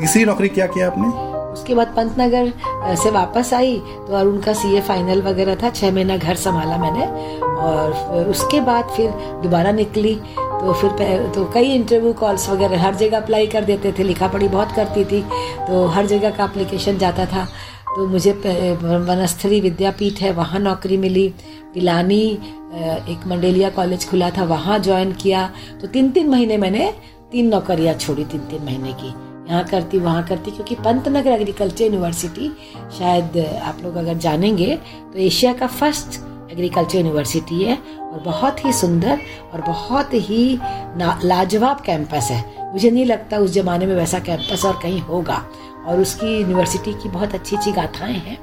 तीसरी 0.00 0.24
नौकरी 0.24 0.48
क्या 0.48 0.66
किया 0.66 0.86
आपने? 0.86 1.08
उसके 1.52 1.74
बाद 1.74 1.92
पंतनगर 1.96 2.52
से 2.96 3.10
वापस 3.10 3.52
आई 3.54 3.76
तो 3.78 4.16
अरुण 4.16 4.38
का 4.40 4.52
सीए 4.52 4.80
फाइनल 4.80 5.22
वगैरह 5.22 5.54
था 5.54 5.70
छह 5.70 5.92
महीना 5.92 6.16
घर 6.16 6.34
संभाला 6.34 6.76
मैंने। 6.76 7.06
और 7.60 8.26
उसके 8.30 8.60
बाद 8.60 8.84
फिर 8.96 9.10
दोबारा 9.42 9.72
निकली 9.72 10.14
तो 10.60 10.72
फिर 10.72 11.30
तो 11.34 11.44
कई 11.54 11.70
इंटरव्यू 11.72 12.12
कॉल्स 12.12 12.48
वगैरह, 12.50 12.82
हर 12.82 12.94
जगह 12.94 13.16
अप्लाई 13.16 13.46
कर 13.46 13.64
देते 13.64 13.92
थे, 13.92 14.02
लिखा 14.02 14.28
पढ़ी 14.28 14.48
बहुत 14.48 14.72
करती 14.72 15.04
थी 15.04 15.22
तो 15.66 15.86
हर 15.88 16.06
जगह 16.06 16.30
का 16.30 16.44
अप्लीकेशन 16.44 16.98
जाता 16.98 17.26
था। 17.26 17.44
तो 17.86 18.06
मुझे 18.06 18.32
वनस्थली 18.32 19.60
विद्यापीठ 19.60 20.20
है, 20.20 20.32
वहाँ 20.32 20.60
नौकरी 20.60 20.96
मिली। 20.96 21.28
पिलानी 21.74 22.22
एक 23.10 23.26
मंडेलिया 23.26 23.70
कॉलेज 23.70 24.08
खुला 24.10 24.30
था, 24.30 24.44
वहाँ 24.44 24.78
ज्वाइन 24.80 25.12
किया। 25.14 25.50
तो 25.80 25.86
तीन 25.88 26.10
तीन 26.10 26.28
महीने 26.30 26.56
मैंने 26.58 26.92
तीन 27.32 27.48
नौकरियाँ 27.48 27.94
छोड़ी 27.96 28.24
तीन 28.24 28.40
तीन 28.42 28.64
महीने 28.64 28.92
की। 28.92 29.08
यहाँ 29.48 29.64
करती, 29.64 29.98
वहाँ 29.98 30.22
करती, 30.24 30.50
क्योंकि 30.50 30.74
पंतनगर 30.76 31.30
एग्रीकल्चर 31.30 31.84
यूनिवर्सिटी 31.84 32.48
शायद 32.98 33.38
आप 33.62 33.78
लोग 33.84 33.96
अगर 33.96 34.18
जानेंगे 34.18 34.76
तो 35.12 35.18
एशिया 35.18 35.52
का 35.52 35.66
फ़र्स्ट 35.68 36.20
एग्रीकल्चर 36.50 36.98
यूनिवर्सिटी 36.98 37.62
है 37.64 37.76
और 38.02 38.20
बहुत 38.24 38.64
ही 38.64 38.72
सुंदर 38.72 39.18
और 39.52 39.60
बहुत 39.60 40.14
ही 40.14 40.58
लाजवाब 41.24 41.80
कैंपस 41.80 42.28
है। 42.30 42.44
मुझे 42.72 42.90
नहीं 42.90 43.04
लगता 43.06 43.38
उस 43.38 43.52
जमाने 43.52 43.86
में 43.86 43.94
वैसा 43.94 44.18
कैंपस 44.18 44.64
और 44.64 44.78
कहीं 44.82 45.00
होगा। 45.00 45.42
और 45.86 46.00
उसकी 46.00 46.36
यूनिवर्सिटी 46.40 46.92
की 46.92 47.08
बहुत 47.08 47.34
अच्छी 47.34 47.56
अच्छी 47.56 47.72
गाथाएँ 47.72 48.18
हैं। 48.18 48.38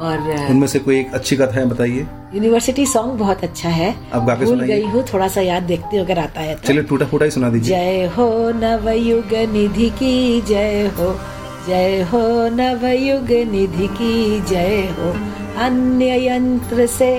और 0.00 0.18
उनमें 0.50 0.66
से 0.66 0.78
कोई 0.78 0.98
एक 1.00 1.14
अच्छी 1.14 1.36
कथा 1.36 1.58
है 1.60 1.64
बताइए। 1.68 2.06
यूनिवर्सिटी 2.34 2.84
सॉन्ग 2.86 3.18
बहुत 3.18 3.42
अच्छा 3.44 3.68
है। 3.68 3.94
अब 4.12 4.26
गा 4.26 4.34
भूल 4.34 4.60
गई 4.60 4.84
हूँ 4.84 5.02
थोड़ा 5.12 5.28
सा 5.28 5.40
याद 5.40 5.62
देखती 5.62 5.96
हूँ 5.96 6.04
अगर 6.04 6.18
आता 6.18 6.40
है 6.40 6.54
तो। 6.54 6.68
चलिए 6.68 6.82
टूटा 6.82 7.06
फूटा 7.06 7.24
ही 7.24 7.30
सुना 7.30 7.48
दीजिए। 7.50 7.76
जय 7.76 8.06
हो 8.16 8.28
नवयुग 8.56 9.34
निधि 9.52 9.88
की 9.98 10.40
जय 10.42 10.90
हो 10.98 11.10
जय 11.66 12.00
हो 12.12 12.22
नवयुग 12.56 13.30
निधि 13.50 13.86
की 13.96 14.40
जय 14.48 14.80
हो 14.98 15.10
अन्य 15.64 16.16
यंत्र 16.26 16.86
से 16.86 17.12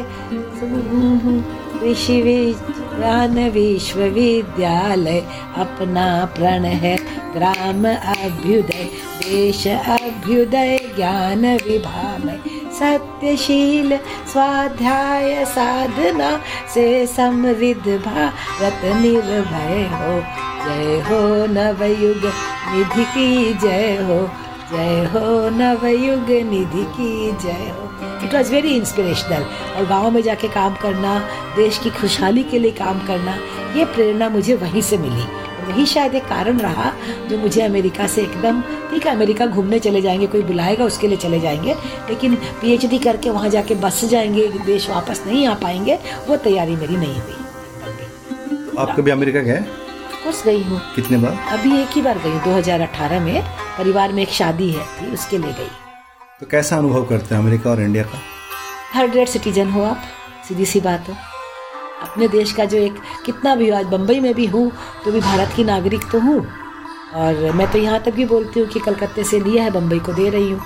विज्ञान 1.83 3.37
विश्वविद्यालय 3.51 5.19
अपना 5.63 6.03
प्रण 6.35 6.65
है 6.83 6.95
ग्राम 7.35 7.87
अभ्युदय 7.87 8.89
देश 9.23 9.65
अभ्युदय 9.67 10.77
ज्ञान 10.95 11.45
विभामय 11.67 12.39
सत्यशील 12.79 13.97
स्वाध्याय 14.31 15.43
साधना 15.45 16.31
से 16.73 16.85
समृद्ध 17.07 17.97
भारत 17.97 18.85
निर्भय 19.01 19.83
हो 19.95 20.50
जय 20.61 20.99
हो 21.01 21.19
नवयुग 21.47 22.25
निधि 22.71 23.03
की 23.13 23.53
जय 23.59 23.95
हो 24.01 24.19
जय 24.71 25.03
हो 25.13 25.49
नवयुग 25.49 26.29
निधि 26.49 26.83
की 26.97 27.31
जय 27.43 27.69
हो। 27.69 27.89
इट 28.25 28.33
वॉज़ 28.33 28.51
वेरी 28.51 28.75
इंस्पिरेशनल 28.75 29.43
और 29.77 29.85
गाँव 29.85 30.09
में 30.11 30.21
जाके 30.21 30.47
काम 30.47 30.75
करना, 30.75 31.19
देश 31.55 31.77
की 31.77 31.89
खुशहाली 31.89 32.43
के 32.43 32.59
लिए 32.59 32.71
काम 32.71 32.99
करना, 33.07 33.35
ये 33.75 33.85
प्रेरणा 33.85 34.29
मुझे 34.29 34.55
वहीं 34.55 34.81
से 34.81 34.97
मिली। 34.97 35.25
वही 35.61 35.85
शायद 35.85 36.15
एक 36.15 36.23
कारण 36.23 36.59
रहा 36.59 36.91
जो 37.29 37.37
मुझे 37.37 37.61
अमेरिका 37.61 38.07
से 38.07 38.21
एकदम, 38.21 38.61
ठीक 38.61 39.05
है, 39.05 39.15
अमेरिका 39.15 39.45
घूमने 39.45 39.79
चले 39.79 40.01
जाएँगे, 40.01 40.27
कोई 40.27 40.41
बुलाएगा 40.41 40.85
उसके 40.85 41.07
लिए 41.07 41.17
चले 41.17 41.39
जाएँगे, 41.39 41.73
लेकिन 42.09 42.35
पीएचडी 42.61 42.99
करके 42.99 43.29
वहाँ 43.29 43.49
जाके 43.49 43.75
बस 43.75 44.03
जाएँगे, 44.05 44.47
देश 44.65 44.89
वापस 44.89 45.23
नहीं 45.27 45.45
आ 45.47 45.53
पाएँगे, 45.53 45.99
वो 46.29 46.37
तैयारी 46.37 46.75
मेरी 46.75 46.97
नहीं 46.97 47.21
हुई। 47.21 48.75
आप 48.77 48.95
कभी 48.97 49.11
अमेरिका 49.11 49.39
गए? 49.39 49.63
कुछ 50.23 50.43
गई 50.45 50.63
हूँ। 50.63 50.79
कितने 50.95 51.17
बार? 51.17 51.37
अभी 51.51 51.81
एक 51.81 51.89
ही 51.95 52.01
बार 52.01 52.17
गई 52.17 52.29
हूँ 52.29 52.41
2018 52.43 53.19
में। 53.19 53.41
परिवार 53.77 54.13
में 54.13 54.21
एक 54.23 54.29
शादी 54.31 54.69
है 54.71 54.85
थी 54.97 55.11
उसके 55.13 55.37
लिए 55.37 55.53
गई। 55.53 55.69
तो 56.41 56.45
कैसा 56.51 56.77
अनुभव 56.77 57.05
करते 57.05 57.35
हैं 57.35 57.41
अमेरिका 57.41 57.69
और 57.69 57.81
इंडिया 57.81 58.03
का? 58.03 58.19
थर्ड 58.95 59.15
रेट 59.15 59.27
सिटीजन 59.27 59.69
हो 59.69 59.83
आप 59.83 60.01
सीधी 60.47 60.65
सी 60.65 60.81
बात 60.81 61.09
हो। 61.09 61.15
अपने 62.01 62.27
देश 62.27 62.51
का 62.51 62.65
जो 62.65 62.77
एक 62.77 62.95
कितना 63.25 63.55
भी 63.55 63.69
आज 63.69 63.85
बम्बई 63.85 64.19
में 64.19 64.33
भी 64.35 64.45
हूँ 64.45 64.71
तो 65.05 65.11
भी 65.11 65.19
भारत 65.19 65.53
की 65.55 65.63
नागरिक 65.63 66.11
तो 66.11 66.19
हूँ। 66.19 66.39
और 67.15 67.51
मैं 67.51 67.71
तो 67.71 67.77
यहाँ 67.77 67.99
तक 68.03 68.13
भी 68.13 68.25
बोलती 68.25 68.59
हूँ 68.59 68.67
कि 68.69 68.79
कलकत्ते 68.79 69.23
से 69.23 69.39
लिया 69.39 69.63
है 69.63 69.71
बम्बई 69.71 69.99
को 69.99 70.13
दे 70.13 70.29
रही 70.29 70.51
हूँ। 70.51 70.61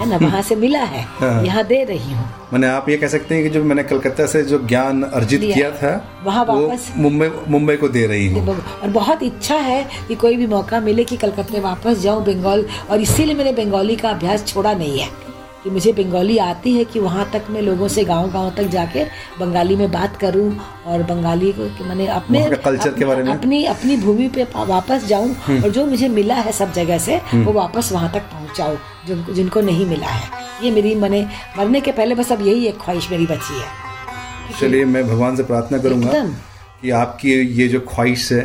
है 0.00 0.08
ना 0.08 0.16
वहाँ 0.16 0.42
से 0.42 0.56
मिला 0.56 0.82
है। 0.82 1.02
हाँ। 1.20 1.44
यहाँ 1.44 1.64
दे 1.64 1.82
रही 1.84 2.12
हूँ। 2.12 2.24
मैंने 2.52 2.66
आप 2.66 2.88
ये 2.88 2.96
कह 2.96 3.08
सकते 3.08 3.34
हैं 3.34 3.44
कि 3.44 3.50
जो 3.50 3.62
मैंने 3.64 3.82
कलकत्ता 3.82 4.26
से 4.26 4.42
जो 4.42 4.58
ज्ञान 4.66 5.02
अर्जित 5.02 5.40
किया 5.54 5.70
था 5.70 5.92
वहाँ 6.24 6.44
वापस 6.44 6.92
मुंबई 6.96 7.30
मुंबई 7.48 7.76
को 7.76 7.88
दे 7.88 8.06
रही 8.06 8.28
हूँ। 8.32 8.56
और 8.82 8.88
बहुत 8.90 9.22
इच्छा 9.22 9.56
है 9.56 9.86
कि 10.08 10.14
कोई 10.14 10.36
भी 10.36 10.46
मौका 10.46 10.80
मिले 10.80 11.04
कि 11.04 11.16
कलकत्ते 11.16 11.60
वापस 11.60 11.98
जाऊँ 11.98 12.24
बंगाल 12.24 12.66
और 12.90 13.00
इसीलिए 13.00 13.34
मैंने 13.34 13.52
बंगाली 13.52 13.96
का 13.96 14.10
अभ्यास 14.10 14.46
छोड़ा 14.46 14.74
नहीं 14.74 14.98
है। 14.98 15.28
कि 15.64 15.70
मुझे 15.70 15.92
बंगाली 15.92 16.36
आती 16.38 16.72
है 16.72 16.84
कि 16.84 17.00
वहाँ 17.00 17.28
तक 17.32 17.46
मैं 17.50 17.62
लोगों 17.62 17.86
से 17.88 18.04
गाँव 18.04 18.30
गाँव 18.30 18.50
तक 18.56 18.66
जाके 18.70 19.04
बंगाली 19.40 19.76
में 19.76 19.90
बात 19.92 20.16
करूँ 20.16 20.50
और 20.86 21.02
बंगाली 21.02 21.52
को 21.52 21.84
मैंने 21.84 22.06
अपने 22.06 22.44
कल्चर 22.64 22.90
के 22.90 23.04
बारे 23.04 23.22
में। 23.22 23.32
अपनी 23.32 23.64
अपनी 23.64 23.96
भूमि 23.96 24.28
पे 24.28 24.46
वापस 24.56 25.06
जाऊँ 25.06 25.34
हम्म। 25.46 25.64
और 25.64 25.70
जो 25.70 25.86
मुझे 25.86 26.08
मिला 26.08 26.34
है 26.34 26.52
सब 26.52 26.72
जगह 26.72 26.98
से 26.98 27.16
हम्म। 27.30 27.44
वो 27.44 27.52
वापस 27.52 27.90
वहाँ 27.92 28.12
तक 28.14 28.30
पहुँचाऊँ। 28.32 28.76
जो 29.08 29.34
जिनको 29.34 29.60
नहीं 29.62 29.86
मिला 29.86 30.06
है। 30.08 30.46
ये 30.62 30.70
मेरी 30.70 30.94
मैंने 30.96 31.26
मरने 31.58 31.80
के 31.80 31.92
पहले 31.92 32.14
बस 32.14 32.32
अब 32.32 32.46
यही 32.46 32.66
एक 32.66 32.78
ख्वाहिश 32.80 33.10
मेरी 33.10 33.26
बची 33.26 33.60
है। 33.60 34.58
चलिए 34.60 34.84
मैं 34.86 35.06
भगवान 35.08 35.36
से 35.36 35.42
प्रार्थना 35.44 35.78
करूँगा 35.78 36.22
कि 36.82 36.90
आपकी 36.98 37.32
ये 37.54 37.68
जो 37.68 37.80
ख्वाहिश 37.88 38.30
है 38.32 38.44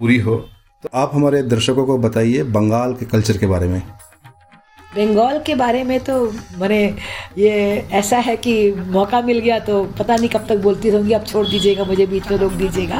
पूरी 0.00 0.18
हो। 0.20 0.36
तो 0.84 0.88
आप 0.94 1.10
हमारे 1.14 1.42
दर्शकों 1.44 1.84
को 1.86 1.96
बताइए 2.00 2.42
बंगाल 2.52 2.94
के 2.94 3.06
कल्चर 3.06 3.36
के 3.38 3.46
बारे 3.46 3.68
में। 3.68 3.82
बंगाल 4.94 5.38
के 5.40 5.54
बारे 5.54 5.82
में 5.84 5.98
तो 6.00 6.14
मैंने 6.58 6.82
ये 7.38 7.50
ऐसा 7.92 8.18
है 8.18 8.36
कि 8.36 8.54
मौका 8.90 9.20
मिल 9.22 9.38
गया 9.38 9.58
तो 9.60 9.82
पता 9.98 10.16
नहीं 10.16 10.28
कब 10.28 10.46
तक 10.48 10.56
बोलती 10.62 10.90
रहूँगी 10.90 11.12
आप 11.12 11.26
छोड़ 11.26 11.46
दीजिएगा 11.46 11.84
मुझे 11.84 12.06
बीच 12.06 12.30
में 12.30 12.36
रोक 12.38 12.52
दीजिएगा। 12.52 12.98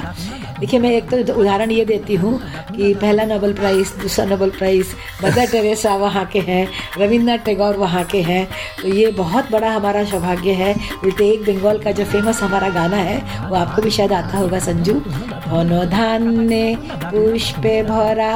देखिए 0.61 0.79
मैं 0.79 0.91
एक 0.91 1.09
तो 1.09 1.33
उदाहरण 1.33 1.71
ये 1.71 1.85
देती 1.85 2.15
हूँ 2.15 2.33
कि 2.69 2.93
पहला 2.95 3.25
नोबल 3.25 3.53
प्राइज़ 3.53 3.93
दूसरा 4.01 4.25
नोबल 4.25 4.49
प्राइज़ 4.57 4.93
मदर 5.23 5.51
टेरेसा 5.51 5.95
वहाँ 5.97 6.25
के 6.27 6.39
हैं 6.41 6.63
रविन्द्रनाथ 6.97 7.45
टैगोर 7.45 7.77
वहाँ 7.77 8.03
के 8.05 8.21
हैं 8.23 8.45
तो 8.81 8.87
ये 8.89 9.11
बहुत 9.13 9.51
बड़ा 9.51 9.71
हमारा 9.71 10.03
सौभाग्य 10.05 10.53
है 10.55 10.73
उल्टे 11.03 11.29
एक 11.29 11.45
बंगाल 11.45 11.79
का 11.79 11.91
जो 11.93 12.05
फेमस 12.07 12.41
हमारा 12.41 12.69
गाना 12.71 12.97
है 13.03 13.17
वो 13.49 13.55
आपको 13.55 13.81
भी 13.81 13.91
शायद 13.91 14.13
आता 14.13 14.37
होगा 14.37 14.59
संजू 14.59 15.01
ধনধান্যে 15.49 16.65
পুষ্পে 17.11 17.75
ভরা 17.91 18.33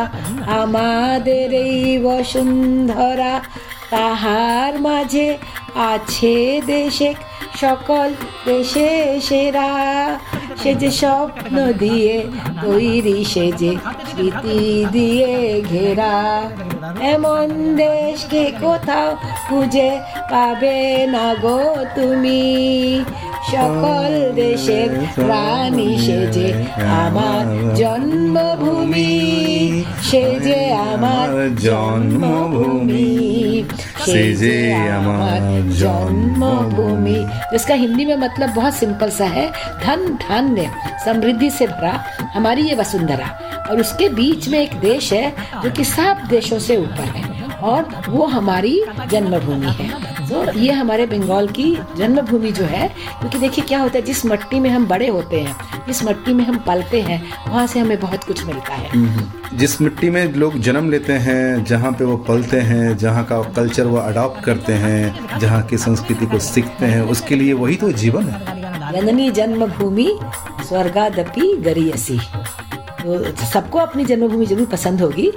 আমাদের 0.60 1.48
এই 1.66 1.78
বসুন্ধরা 2.06 3.34
তাহার 3.94 4.74
মাঝে 4.88 5.28
আছে 5.90 6.36
দেশে 6.68 7.10
সকল 7.55 8.09
দেশে 8.45 9.21
সেরা। 9.21 9.71
সে 10.63 10.75
যে 10.75 10.91
স্বপ্ন 10.91 11.73
দিয়ে 11.73 12.27
তৈরি, 12.63 13.25
সে 13.25 13.53
যে 13.53 13.77
স্মৃতি 14.09 14.87
দিয়ে 14.93 15.63
ঘেরা। 15.71 16.17
এমন 17.01 17.77
দেশকে 17.77 18.53
কোথাও 18.61 19.17
খুঁজে 19.49 19.91
পাবে 20.31 21.07
না 21.07 21.35
গো 21.35 21.77
তুমি। 21.95 22.45
সকল 23.52 24.12
দেশের 24.36 24.90
রানী 25.30 25.92
সেজে 26.06 26.50
আমার 27.00 27.46
জন্মভূমি 27.82 29.12
সেজে 30.10 30.62
আমার 30.88 31.30
জন্মভূমি 31.66 33.10
सेजे 34.06 34.58
আমার 34.98 35.42
जन्मभूमि 35.82 37.20
जिसका 37.52 37.74
हिंदी 37.74 38.06
में 38.06 38.16
मतलब 38.18 38.50
बहुत 38.52 38.74
सिंपल 38.74 39.10
सा 39.10 39.26
है 39.28 39.46
धन 39.86 40.06
धान्य 40.20 40.70
समृद्धि 41.06 41.50
से 41.50 41.68
भरा 41.68 41.94
हमारी 42.34 42.62
ये 42.62 42.76
वसुंधरा 42.76 43.28
और 43.70 43.80
उसके 43.80 44.10
बीच 44.10 44.48
में 44.50 44.60
एक 44.60 44.74
देश 44.82 45.12
है 45.14 45.26
जो 45.64 45.72
कि 45.72 45.84
सब 45.88 46.28
देशों 46.30 46.60
से 46.60 46.78
ऊपर 46.78 47.08
है 47.16 47.35
और 47.63 47.89
वो 48.09 48.27
हमारी 48.27 48.81
जन्मभूमि 49.11 49.67
है। 49.67 49.89
तो 50.29 50.59
ये 50.59 50.73
हमारे 50.73 51.07
बंगाल 51.07 51.49
की 51.49 51.65
जन्मभूमि 51.97 52.53
जो 52.53 52.65
है 52.65 52.89
क्योंकि 53.21 53.39
देखिए 53.39 53.65
क्या 53.65 53.81
होता 53.81 53.99
है 53.99 54.05
जिस 54.05 54.25
मट्टी 54.27 54.61
में 54.61 54.69
हम 54.71 54.87
बड़े 54.87 55.09
होते 55.09 55.41
हैं 55.41 55.85
जिस 55.87 56.05
मट्टी 56.05 56.35
में 56.35 56.45
हम 56.45 56.59
पलते 56.59 57.01
हैं 57.01 57.23
वहाँ 57.49 57.67
से 57.67 57.81
हमें 57.81 57.99
बहुत 58.01 58.25
कुछ 58.25 58.45
मिलता 58.45 58.75
है। 58.75 59.59
जिस 59.59 59.81
मिट्टी 59.81 60.11
में 60.11 60.25
लोग 60.35 60.59
जन्म 60.59 60.91
लेते 60.91 61.13
हैं 61.13 61.65
जहाँ 61.65 61.93
पे 61.93 62.05
वो 62.05 62.17
पलते 62.29 62.61
हैं 62.61 62.97
जहाँ 62.97 63.25
का 63.25 63.43
कल्चर 63.57 63.87
वो 63.87 63.97
अडॉप्ट 63.97 64.45
करते 64.45 64.73
हैं 64.73 65.39
जहाँ 65.39 65.63
की 65.63 65.79
संस्कृति 65.79 66.27
को 66.27 66.39
सीखते 66.39 66.87
हैं 66.87 67.03
उसके 67.11 67.35
लिए 67.35 67.53
वही 67.53 67.77
तो 67.77 67.93
जीवन 67.93 68.29
है। 68.29 68.55
जननी 68.93 69.31
जन्मभूमि 69.31 70.09
स्वर्गादपि 70.69 71.57
गरीयसी। 71.57 72.19
तो 73.07 73.45
सबको 73.47 73.79
अपनी 73.79 74.05
जन्मभूमि 74.05 74.47
ज़रूर 74.47 74.67
पसंद 74.67 75.01
होगी। 75.01 75.31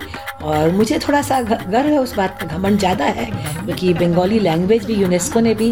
और 0.44 0.72
मुझे 0.72 1.00
थोड़ा 1.00 1.22
सा 1.22 1.42
गर्व 1.42 1.88
है 1.88 1.98
उस 2.00 2.16
बात 2.16 2.38
का, 2.42 2.48
घमंड 2.48 2.80
ज़्यादा 2.80 3.06
है, 3.06 3.26
क्योंकि 3.66 3.94
बंगाली 3.94 4.40
लैंग्वेज 4.40 4.86
भी 4.86 4.94
यूनेस्को 4.96 5.40
ने 5.40 5.54
भी 5.56 5.72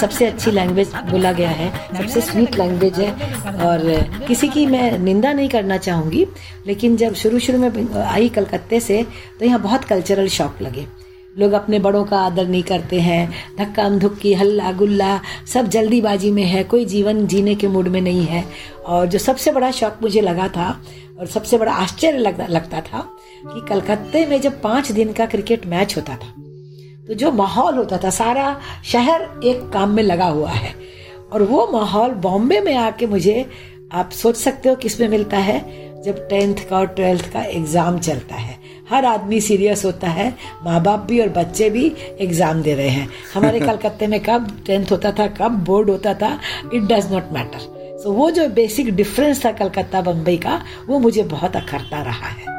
सबसे 0.00 0.26
अच्छी 0.26 0.50
लैंग्वेज 0.50 0.92
बोला 1.10 1.32
गया 1.32 1.50
है, 1.50 1.72
सबसे 1.96 2.20
स्वीट 2.20 2.58
लैंग्वेज 2.58 3.00
है। 3.00 3.10
और 3.60 3.82
किसी 4.28 4.48
की 4.48 4.66
मैं 4.66 4.98
निंदा 4.98 5.32
नहीं 5.32 5.48
करना 5.48 5.76
चाहूँगी, 5.78 6.26
लेकिन 6.66 6.96
जब 6.96 7.14
शुरू 7.16 7.38
शुरू 7.38 7.58
में 7.58 7.94
आई 7.96 8.28
कलकत्ते 8.30 8.80
से 8.80 9.04
तो 9.40 9.46
यहाँ 9.46 9.60
बहुत 9.62 9.84
कल्चरल 9.84 10.28
शॉक 10.30 10.62
लगे। 10.62 10.86
लोग 11.36 11.52
अपने 11.52 11.78
बड़ों 11.78 12.04
का 12.04 12.18
आदर 12.18 12.46
नहीं 12.48 12.62
करते 12.62 13.00
हैं। 13.00 13.30
धक्का, 13.58 13.88
धुक्की, 13.88 14.32
हल्ला, 14.34 14.72
गुल्ला 14.72 15.20
सब 15.46 15.68
जल्दीबाजी 15.68 16.30
में 16.30 16.42
है। 16.44 16.64
कोई 16.64 16.84
जीवन 16.84 17.26
जीने 17.26 17.54
के 17.54 17.68
मूड 17.68 17.88
में 17.88 18.00
नहीं 18.00 18.24
है। 18.24 18.44
और 18.86 19.06
जो 19.06 19.18
सबसे 19.18 19.52
बड़ा 19.52 19.70
शौक 19.70 19.98
मुझे 20.02 20.20
लगा 20.20 20.48
था 20.48 20.68
और 21.18 21.26
सबसे 21.26 21.58
बड़ा 21.58 21.72
आश्चर्य 21.72 22.18
लगता 22.18 22.46
लगता 22.46 22.80
था 22.82 23.08
कि 23.44 23.66
कलकत्ते 23.68 24.26
में 24.26 24.40
जब 24.40 24.60
पाँच 24.62 24.92
दिन 24.92 25.12
का 25.12 25.26
क्रिकेट 25.26 25.66
मैच 25.66 25.96
होता 25.96 26.16
था 26.16 26.34
तो 27.06 27.14
जो 27.14 27.30
माहौल 27.32 27.74
होता 27.74 27.98
था, 27.98 28.10
सारा 28.10 28.60
शहर 28.84 29.22
एक 29.44 29.68
काम 29.72 29.90
में 29.90 30.02
लगा 30.02 30.26
हुआ 30.26 30.50
है। 30.50 30.74
और 31.32 31.42
वो 31.42 31.66
माहौल 31.72 32.10
बॉम्बे 32.16 32.60
में 32.60 32.74
आके 32.74 33.06
मुझे, 33.06 33.46
आप 33.92 34.10
सोच 34.10 34.36
सकते 34.36 34.68
हो 34.68 34.74
किसमें 34.74 35.08
मिलता 35.08 35.38
है? 35.38 35.58
जब 36.02 36.28
टेंथ 36.28 36.56
का 36.70 36.78
और 36.78 36.86
ट्वेल्थ 36.86 37.32
का 37.32 37.42
एग्ज़ाम 37.42 37.98
चलता 37.98 38.34
है। 38.34 38.58
हर 38.90 39.04
आदमी 39.04 39.40
सीरियस 39.40 39.84
होता 39.84 40.08
है 40.08 40.28
माँ 40.64 40.82
बाप 40.82 41.06
भी 41.08 41.20
और 41.20 41.28
बच्चे 41.36 41.70
भी 41.70 41.84
एग्ज़ाम 42.20 42.62
दे 42.62 42.74
रहे 42.74 42.88
हैं। 42.88 43.08
हमारे 43.34 43.60
कलकत्ते 43.66 44.06
में 44.06 44.20
कब 44.20 44.56
टेंथ 44.66 44.90
होता 44.90 45.12
था 45.12 45.26
कब 45.40 45.64
बोर्ड 45.64 45.90
होता 45.90 46.14
था 46.14 46.38
it 46.74 46.82
does 46.82 47.12
not 47.12 47.32
matter 47.32 47.68
so 48.02 48.12
वो 48.12 48.30
जो 48.30 48.48
बेसिक 48.48 48.94
डिफरेंस 48.96 49.44
था 49.44 49.52
कलकत्ता 49.52 50.00
बम्बई 50.00 50.36
का 50.36 50.60
वो 50.88 50.98
मुझे 50.98 51.22
बहुत 51.22 51.56
अखरता 51.56 52.02
रहा 52.02 52.28
है। 52.28 52.58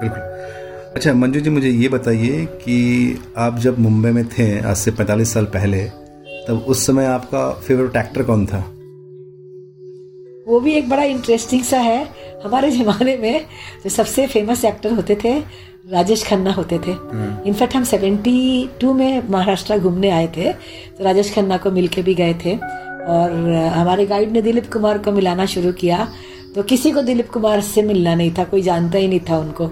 बिल्कुल। 0.00 0.20
अच्छा 0.94 1.12
मंजू 1.14 1.40
जी 1.40 1.50
मुझे 1.50 1.70
ये 1.70 1.88
बताइए 1.88 2.44
कि 2.44 3.18
आप 3.36 3.58
जब 3.58 3.78
मुंबई 3.78 4.10
में 4.10 4.24
थे 4.28 4.46
आज 4.60 4.76
से 4.76 4.90
45 4.90 5.32
साल 5.34 5.44
पहले 5.44 5.82
तब 6.48 6.64
उस 6.68 6.86
समय 6.86 7.04
आपका 7.04 7.50
फेवरेट 7.66 7.96
एक्टर 7.96 8.22
कौन 8.22 8.46
था? 8.46 8.58
वो 10.48 10.60
भी 10.60 10.72
एक 10.72 10.88
बड़ा 10.88 11.02
इंटरेस्टिंग 11.02 11.62
सा 11.62 11.78
है। 11.78 12.04
हमारे 12.44 12.70
जमाने 12.70 13.16
में 13.16 13.44
जो 13.84 13.90
सबसे 13.90 14.26
फ़ेमस 14.26 14.64
एक्टर 14.64 14.92
होते 14.92 15.16
थे 15.24 15.38
राजेश 15.90 16.24
खन्ना 16.26 16.52
होते 16.52 16.78
थे। 16.78 16.92
इनफैक्ट 17.48 17.74
हम 17.76 17.84
72 17.84 18.92
में 18.94 19.28
महाराष्ट्र 19.30 19.78
घूमने 19.78 20.10
आए 20.10 20.26
थे 20.36 20.52
तो 20.52 21.04
राजेश 21.04 21.34
खन्ना 21.34 21.56
को 21.56 21.70
मिलके 21.70 22.02
भी 22.02 22.14
गए 22.14 22.34
थे। 22.44 22.56
और 23.04 23.32
हमारे 23.74 24.06
गाइड 24.06 24.32
ने 24.32 24.42
दिलीप 24.42 24.72
कुमार 24.72 24.98
को 24.98 25.12
मिलाना 25.12 25.46
शुरू 25.46 25.72
किया। 25.72 26.08
तो 26.54 26.62
किसी 26.62 26.90
को 26.90 27.02
दिलीप 27.02 27.30
कुमार 27.30 27.60
से 27.60 27.82
मिलना 27.82 28.14
नहीं 28.14 28.32
था 28.38 28.44
कोई 28.44 28.62
जानता 28.62 28.98
ही 28.98 29.08
नहीं 29.08 29.20
था 29.30 29.38
उनको। 29.38 29.66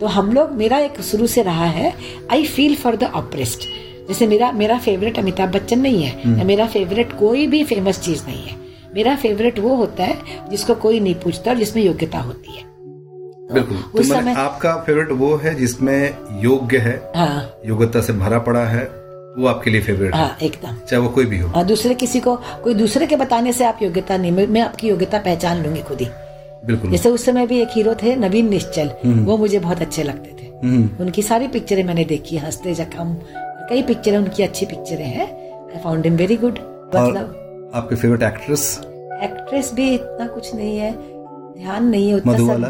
तो 0.00 0.06
हम 0.06 0.32
लोग 0.32 0.52
मेरा 0.52 0.78
एक 0.78 1.00
शुरू 1.02 1.26
से 1.26 1.42
रहा 1.42 1.66
है 1.66 1.92
I 2.32 2.44
feel 2.46 2.74
for 2.74 2.96
the 2.96 3.10
oppressed 3.14 3.68
जैसे 4.08 4.26
मेरा 4.26 4.52
मेरा 4.52 4.78
फेवरेट 4.78 5.18
अमिताभ 5.18 5.52
बच्चन 5.52 5.80
नहीं 5.80 6.02
है 6.02 6.38
या 6.38 6.44
मेरा 6.44 6.66
फेवरेट 6.66 7.12
कोई 7.12 7.46
भी 7.46 7.62
फ़ेमस 7.64 8.00
चीज़ 8.00 8.24
नहीं 8.26 8.42
है। 8.42 8.65
मेरा 8.96 9.16
फेवरेट 9.16 9.58
वो 9.58 9.74
होता 9.74 10.04
है 10.04 10.18
जिसको 10.50 10.74
कोई 10.74 11.00
नहीं 11.00 11.14
पूछता 11.14 11.50
और 11.50 11.56
जिसमें 11.56 11.82
योग्यता 11.82 12.18
होती 12.18 12.56
है। 12.56 12.64
बिल्कुल। 13.52 13.76
तो 13.76 14.02
समय- 14.02 14.36
आपका 14.36 14.76
फेवरेट 14.76 15.12
वो 15.12 15.36
है 15.36 15.54
जिसमें 15.54 16.16
योग्य 16.40 16.78
है 16.78 17.12
हाँ। 17.16 17.56
योग्यता 17.66 18.00
से 18.00 18.12
भरा 18.12 18.38
पड़ा 18.38 18.60
है 18.60 18.84
वो 19.38 19.46
आपके 19.46 19.70
लिए 19.70 19.80
फेवरेट 19.80 20.14
है। 20.14 20.20
हाँ 20.20 20.36
एकदम। 20.42 20.78
चाहे 20.78 21.02
वो 21.02 21.08
कोई 21.08 21.24
भी 21.24 21.38
हो। 21.38 21.52
और 21.52 21.64
दूसरे 21.64 21.94
किसी 21.94 22.20
को 22.20 22.36
कोई 22.36 22.74
दूसरे 22.74 23.06
के 23.06 23.16
बताने 23.16 23.52
से 23.52 23.64
आप 23.64 23.78
योग्यता 23.82 24.16
नहीं 24.16 24.32
मैं- 24.32 24.64
आपकी 24.64 24.88
योग्यता 24.88 25.18
पहचान 25.18 25.62
लूँगी 25.62 25.82
खुद 25.82 26.00
ही। 26.00 26.06
बिल्कुल। 26.66 26.90
जैसे 26.90 27.08
उस 27.08 27.24
समय 27.24 27.46
भी 27.46 27.60
एक 27.60 27.68
हीरो 27.72 27.94
थे 27.94 28.16
नवीन 28.16 28.48
निश्चल। 28.48 28.90
वो 29.06 29.36
मुझे 29.36 29.58
बहुत 29.58 29.80
अच्छे 29.80 30.02
लगते 30.02 30.42
थे। 30.42 30.66
हम्म, 30.66 30.90
उनकी 31.00 31.22
सारी 31.22 31.48
पिक्चरें 31.48 31.84
मैंने 31.84 32.04
देखी 32.04 32.36
हँसते 32.36 32.74
जखम। 32.74 33.16
कई 33.70 33.82
पिक्चरें 33.82 34.18
उनकी 34.18 34.42
अच्छी 34.42 34.66
पिक्चरें 34.66 35.06
हैं। 35.06 35.52
I 35.70 35.80
found 35.84 36.04
him 36.04 36.16
very 36.16 36.36
good 36.36 36.58
मतलब। 36.96 37.45
आपके 37.74 37.96
फेवरेट 37.96 38.22
एक्ट्रेस 38.22 38.80
एक्ट्रेस 39.22 39.72
भी 39.74 39.94
इतना 39.94 40.26
कुछ 40.26 40.54
नहीं 40.54 40.78
है। 40.78 40.92
ध्यान 40.92 41.84
नहीं 41.84 42.08
है 42.10 42.20
मधुबाला? 42.26 42.68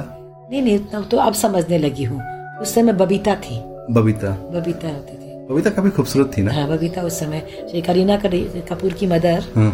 नहीं 0.50 0.62
नहीं 0.62 0.78
उतना 0.78 1.00
तो 1.00 1.16
अब 1.16 1.32
समझने 1.32 1.78
लगी 1.78 2.04
हूँ। 2.04 2.20
उस 2.60 2.74
समय 2.74 2.92
बबीता 2.92 3.34
थी। 3.34 3.58
बबीता। 3.90 4.30
बबीता 4.54 4.88
होती 4.88 5.16
थी। 5.16 5.46
बबीता 5.50 5.70
काफ़ी 5.70 5.90
खूबसूरत 5.90 6.30
थी 6.36 6.42
ना? 6.42 6.52
हाँ 6.52 6.68
बबीता 6.68 7.02
उस 7.02 7.18
समय। 7.20 7.46
करीना 7.86 8.16
कपूर 8.16 8.92
की 8.92 9.06
मदर। 9.06 9.44
हाँ। 9.56 9.70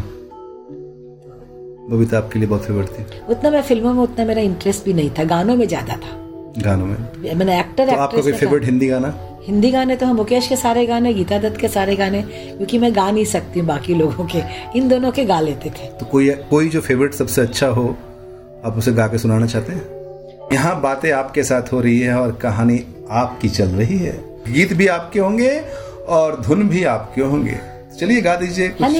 बबीता 1.90 2.18
आपके 2.18 2.38
लिए 2.38 2.48
बहुत 2.48 2.64
फेवरेट 2.64 2.88
थी। 2.88 3.20
उतना 3.30 3.50
मैं 3.50 3.62
फ़िल्मों 3.62 3.92
में 3.94 4.02
उतना 4.02 4.24
मेरा 4.24 4.42
इंटरेस्ट 4.42 4.84
भी 4.84 4.92
नहीं 4.92 5.10
था। 5.10 5.24
गानों 5.24 5.56
में 5.56 5.66
ज़्यादा 5.68 5.96
था। 5.96 6.18
गानों 6.62 6.86
में? 6.86 6.96
मैंने 7.34 7.58
एक्टर 7.60 7.90
तो 7.90 7.96
आपका 7.96 8.22
कोई 8.22 8.32
फेवरेट 8.32 8.64
हिंदी 8.64 8.88
गाना। 8.88 9.08
हिंदी 9.46 9.70
गाने 9.70 9.96
तो 9.96 10.06
हम 10.06 10.16
मुकेश 10.16 10.48
के 10.48 10.56
सारे 10.56 10.86
गाने, 10.86 11.14
गीता 11.14 11.38
दत्त 11.38 11.56
के 11.56 11.68
सारे 11.68 11.96
गाने, 11.96 12.22
क्योंकि 12.22 12.78
मैं 12.78 12.96
गा 12.96 13.10
नहीं 13.10 13.24
सकती 13.24 13.60
हूँ 13.60 13.68
बाकी 13.68 13.94
लोगों 13.94 14.24
के। 14.26 14.42
इन 14.78 14.88
दोनों 14.88 15.10
के 15.12 15.24
गा 15.24 15.40
लेते 15.40 15.70
थे। 15.70 15.86
तो 15.86 16.06
कोई 16.06 16.30
कोई 16.30 16.68
जो 16.68 16.80
फेवरेट 16.80 17.14
सबसे 17.14 17.40
अच्छा 17.40 17.66
हो, 17.66 17.96
आप 18.64 18.74
उसे 18.78 18.92
गा 18.92 19.06
के 19.06 19.18
सुनाना 19.18 19.46
चाहते 19.46 19.72
हैं? 19.72 19.82
यहाँ 20.52 20.80
बातें 20.80 21.10
आपके 21.12 21.42
साथ 21.42 21.72
हो 21.72 21.80
रही 21.80 21.98
है 22.00 22.14
और 22.14 22.32
कहानी 22.32 22.80
आपकी 23.10 23.48
चल 23.48 23.68
रही 23.68 23.98
है। 23.98 24.12
गीत 24.48 24.72
भी 24.72 24.86
आपके 24.86 25.20
होंगे 25.20 25.60
और 26.08 26.40
धुन 26.40 26.68
भी 26.68 26.84
आपके 26.84 27.20
होंगे। 27.20 27.71
चलिए 27.98 28.20
गा 28.20 28.34
दीजिए 28.36 28.68
हाँ 28.80 28.90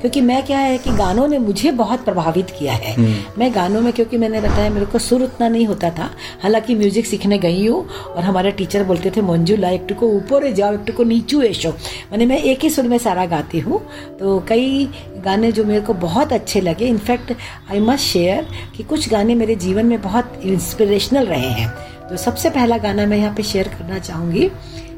क्योंकि 0.00 0.20
मैं 0.20 0.42
क्या 0.46 0.58
है 0.58 0.76
कि 0.78 0.90
गानों 0.90 1.26
ने 1.28 1.38
मुझे 1.38 1.70
बहुत 1.72 2.04
प्रभावित 2.04 2.50
किया 2.58 2.72
है। 2.72 2.96
मैं 3.38 3.50
गानों 3.54 3.80
में 3.80 3.92
क्योंकि 3.92 4.18
मैंने 4.18 4.40
बताया 4.40 4.70
मेरे 4.70 4.86
को 4.86 4.98
सुर 4.98 5.22
उतना 5.22 5.48
नहीं 5.48 5.66
होता 5.66 5.90
था। 5.90 6.10
हालाँकि 6.42 6.74
म्यूज़िक 6.74 7.06
सीखने 7.06 7.38
गई 7.38 7.66
हूँ 7.66 7.84
और 7.88 8.22
हमारे 8.22 8.50
टीचर 8.50 8.84
बोलते 8.84 9.10
थे 9.10 9.22
मंजुला 9.22 9.70
एक 9.70 9.92
को 9.92 10.08
ऊपर 10.08 10.50
जाओ 10.52 10.74
एक 10.74 10.94
को 10.96 11.04
नीचू 11.04 11.42
ऐशो। 11.42 11.70
मैंने 12.12 12.26
मैं 12.26 12.38
एक 12.42 12.62
ही 12.62 12.70
सुर 12.70 12.84
में 12.84 12.96
सारा 12.98 13.26
गाती 13.26 13.60
हूँ। 13.60 13.80
तो 14.18 14.38
कई 14.48 14.88
गाने 15.24 15.52
जो 15.52 15.64
मेरे 15.64 15.80
को 15.80 15.94
बहुत 15.94 16.32
अच्छे 16.32 16.60
लगे 16.60 16.86
इनफैक्ट 16.86 17.32
आई 17.70 17.80
मस्ट 17.80 18.04
शेयर 18.04 18.46
कि 18.76 18.82
कुछ 18.82 19.08
गाने 19.08 19.34
मेरे 19.34 19.54
जीवन 19.56 19.86
में 19.86 20.00
बहुत 20.02 20.40
इंस्पिरेशनल 20.44 21.26
रहे 21.26 21.50
हैं। 21.50 21.68
तो 22.08 22.16
सबसे 22.16 22.50
पहला 22.50 22.78
गाना 22.78 23.06
मैं 23.06 23.18
यहाँ 23.18 23.34
पे 23.34 23.42
शेयर 23.42 23.68
करना 23.68 23.98
चाहूँगी। 23.98 24.50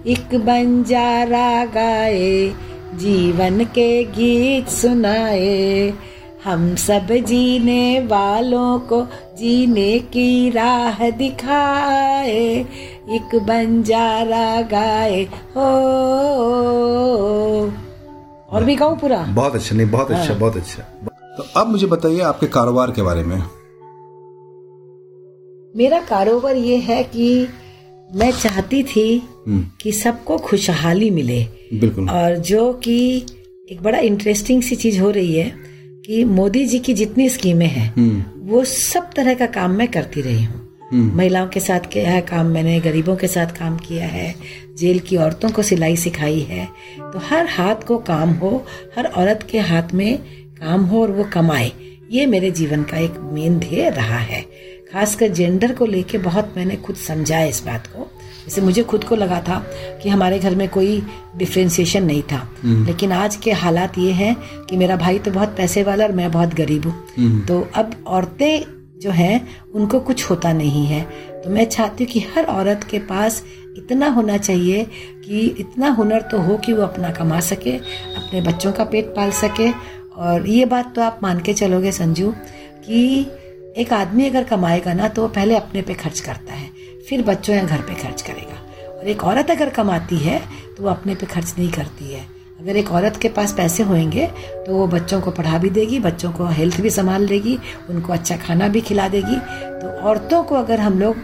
एक 0.06 0.34
बंजारा 0.34 1.64
गाए 1.64 2.52
जीवन 2.98 3.64
के 3.64 4.04
गीत 4.04 4.68
सुनाए। 4.68 5.94
हम 6.44 6.74
सब 6.74 7.07
जीने 7.11 8.00
वालों 8.00 8.78
को 8.78 9.07
जीने 9.38 9.98
की 9.98 10.50
राह 10.50 11.11
दिखाए। 11.11 12.66
एक 13.11 13.35
बंजारा 13.35 14.62
गाए। 14.62 15.24
हो। 15.24 15.70
और 18.50 18.64
भी 18.64 18.76
गाऊं 18.76 18.96
पूरा? 18.96 19.18
बहुत 19.18 19.54
अच्छा 19.54 19.76
नहीं 19.76 19.90
बहुत 19.90 20.11
अच्छा 20.11 20.35
बहुत 20.35 20.57
अच्छा। 20.57 20.83
तो 21.37 21.61
अब 21.61 21.66
मुझे 21.68 21.87
बताइए 21.87 22.20
आपके 22.20 22.46
कारोबार 22.46 22.90
के 22.90 23.02
बारे 23.02 23.24
में। 23.24 23.42
मेरा 25.76 26.00
कारोबार 26.00 26.57
ये 26.57 26.76
है 26.76 27.04
कि 27.04 27.48
मैं 28.14 28.30
चाहती 28.30 28.83
थी 28.83 29.28
हम्म, 29.48 29.66
कि 29.80 29.92
सबको 29.92 30.38
खुशहाली 30.38 31.11
मिले। 31.11 31.46
बिल्कुल। 31.80 32.10
और 32.10 32.37
जो 32.37 32.72
कि 32.72 33.26
एक 33.72 33.82
बड़ा 33.82 33.98
इंटरेस्टिंग 33.98 34.62
सी 34.62 34.76
चीज़ 34.76 35.00
हो 35.00 35.10
रही 35.10 35.37
है 35.37 35.52
कि 36.06 36.24
मोदी 36.24 36.66
जी 36.66 36.78
की 36.78 36.94
जितनी 36.94 37.28
स्कीमें 37.28 37.66
हैं 37.66 37.94
हम्म। 37.96 38.24
वो 38.48 38.64
सब 38.64 39.10
तरह 39.16 39.34
का 39.34 39.46
काम 39.46 39.70
मैं 39.70 39.88
करती 39.88 40.20
रही 40.20 40.44
हूँ। 40.44 40.78
हम्म। 40.92 41.16
महिलाओं 41.16 41.48
के 41.48 41.60
साथ 41.60 41.80
किया 41.80 42.10
है 42.10 42.20
काम 42.20 42.46
मैंने 42.46 42.80
गरीबों 42.80 43.16
के 43.16 43.28
साथ 43.28 43.46
काम 43.46 43.76
किया 43.76 44.06
है 44.06 44.34
जेल 44.78 44.98
की 44.98 45.16
औरतों 45.16 45.50
को 45.50 45.62
सिलाई 45.62 45.96
सिखाई 45.96 46.40
है। 46.40 46.68
तो 47.00 47.18
हर 47.18 47.46
हाथ 47.46 47.76
को 47.76 47.98
काम 47.98 48.30
हो 48.30 48.64
हर 48.96 49.06
औरत 49.06 49.46
के 49.50 49.58
हाथ 49.58 49.94
में 49.94 50.18
काम 50.60 50.84
हो 50.84 51.02
और 51.02 51.10
वो 51.10 51.24
कमाए 51.24 51.72
ये 52.12 52.26
मेरे 52.26 52.50
जीवन 52.50 52.82
का 52.82 52.98
एक 52.98 53.14
मेन 53.32 53.58
ध्येय 53.58 53.90
रहा 53.90 54.18
है। 54.18 54.42
खासकर 54.92 55.28
जेंडर 55.28 55.72
को 55.72 55.87
लेके 55.87 56.18
बहुत 56.18 56.54
मैंने 56.56 56.76
खुद 56.76 56.96
समझा 56.96 57.42
इस 57.42 57.62
बात 57.66 57.87
को। 57.87 58.10
जैसे 58.44 58.61
मुझे 58.61 58.83
खुद 58.83 59.04
को 59.04 59.16
लगा 59.16 59.40
था 59.40 59.59
कि 60.02 60.09
हमारे 60.09 60.38
घर 60.38 60.54
में 60.54 60.68
कोई 60.68 61.02
डिफ्रेंसिएशन 61.37 62.04
नहीं 62.04 62.22
था। 62.22 62.48
लेकिन 62.64 63.12
आज 63.12 63.37
के 63.37 63.52
हालात 63.52 63.98
ये 63.98 64.12
हैं 64.12 64.35
कि 64.66 64.76
मेरा 64.76 64.96
भाई 64.96 65.18
तो 65.18 65.30
बहुत 65.30 65.57
पैसे 65.57 65.83
वाला 65.83 66.04
और 66.04 66.12
मैं 66.12 66.30
बहुत 66.33 66.54
गरीब 66.54 66.87
हूँ। 66.87 67.44
तो 67.46 67.61
अब 67.74 67.94
औरतें 68.07 68.98
जो 69.00 69.11
हैं 69.11 69.46
उनको 69.74 70.00
कुछ 70.00 70.30
होता 70.30 70.52
नहीं 70.52 70.87
है। 70.87 71.02
तो 71.44 71.50
मैं 71.50 71.64
चाहती 71.64 72.04
हूँ 72.04 72.12
कि 72.12 72.20
हर 72.35 72.44
औरत 72.44 72.85
के 72.90 72.98
पास 72.98 73.42
इतना 73.78 74.09
होना 74.09 74.37
चाहिए 74.37 74.85
कि 75.24 75.46
इतना 75.61 75.88
हुनर 75.90 76.20
तो 76.22 76.40
हो 76.40 76.57
कि 76.57 76.72
वो 76.72 76.83
अपना 76.83 77.11
कमा 77.11 77.40
सके 77.40 77.76
अपने 77.76 78.40
बच्चों 78.40 78.72
का 78.72 78.85
पेट 78.85 79.12
पाल 79.16 79.30
सके। 79.30 79.70
और 80.16 80.46
ये 80.48 80.64
बात 80.64 80.94
तो 80.96 81.02
आप 81.02 81.18
मान 81.22 81.40
के 81.40 81.52
चलोगे 81.54 81.92
संजू 81.92 82.33
कि 82.87 83.26
एक 83.76 83.92
आदमी 83.92 84.28
अगर 84.28 84.44
कमाएगा 84.44 84.92
ना 84.94 85.09
तो 85.09 85.22
वो 85.22 85.28
पहले 85.28 85.57
अपने 85.57 85.83
पे 85.83 85.94
खर्च 85.94 86.20
करता 86.20 86.52
है। 86.52 86.68
फिर 87.09 87.23
बच्चों 87.23 87.55
या 87.57 87.64
घर 87.64 87.81
पे 87.81 87.95
खर्च 87.95 88.23
करेगा। 88.23 88.61
और 88.90 89.09
एक 89.09 89.25
औरत 89.25 89.51
अगर 89.51 89.71
कमाती 89.71 90.19
है 90.19 90.38
तो 90.77 90.83
वो 90.83 90.88
अपने 90.90 91.14
पे 91.14 91.27
खर्च 91.27 91.55
नहीं 91.59 91.71
करती 91.73 92.12
है। 92.12 92.21
अगर 92.61 92.77
एक 92.77 92.90
औरत 92.93 93.17
के 93.17 93.29
पास 93.29 93.53
पैसे 93.53 93.83
होंगे 93.83 94.27
तो 94.67 94.77
वो 94.77 94.87
बच्चों 94.88 95.21
को 95.21 95.31
पढ़ा 95.31 95.59
भी 95.59 95.71
देगी 95.71 95.99
बच्चों 96.01 96.31
को 96.33 96.47
हेल्थ 96.49 96.81
भी 96.81 96.90
संभाल 96.90 97.25
लेगी 97.25 97.59
उनको 97.90 98.12
अच्छा 98.12 98.37
खाना 98.37 98.69
भी 98.69 98.81
खिला 98.81 99.09
देगी। 99.09 99.37
तो 99.81 99.88
औरतों 100.03 100.43
को 100.43 100.55
अगर 100.55 100.81
हम 100.81 100.99
लोग 100.99 101.17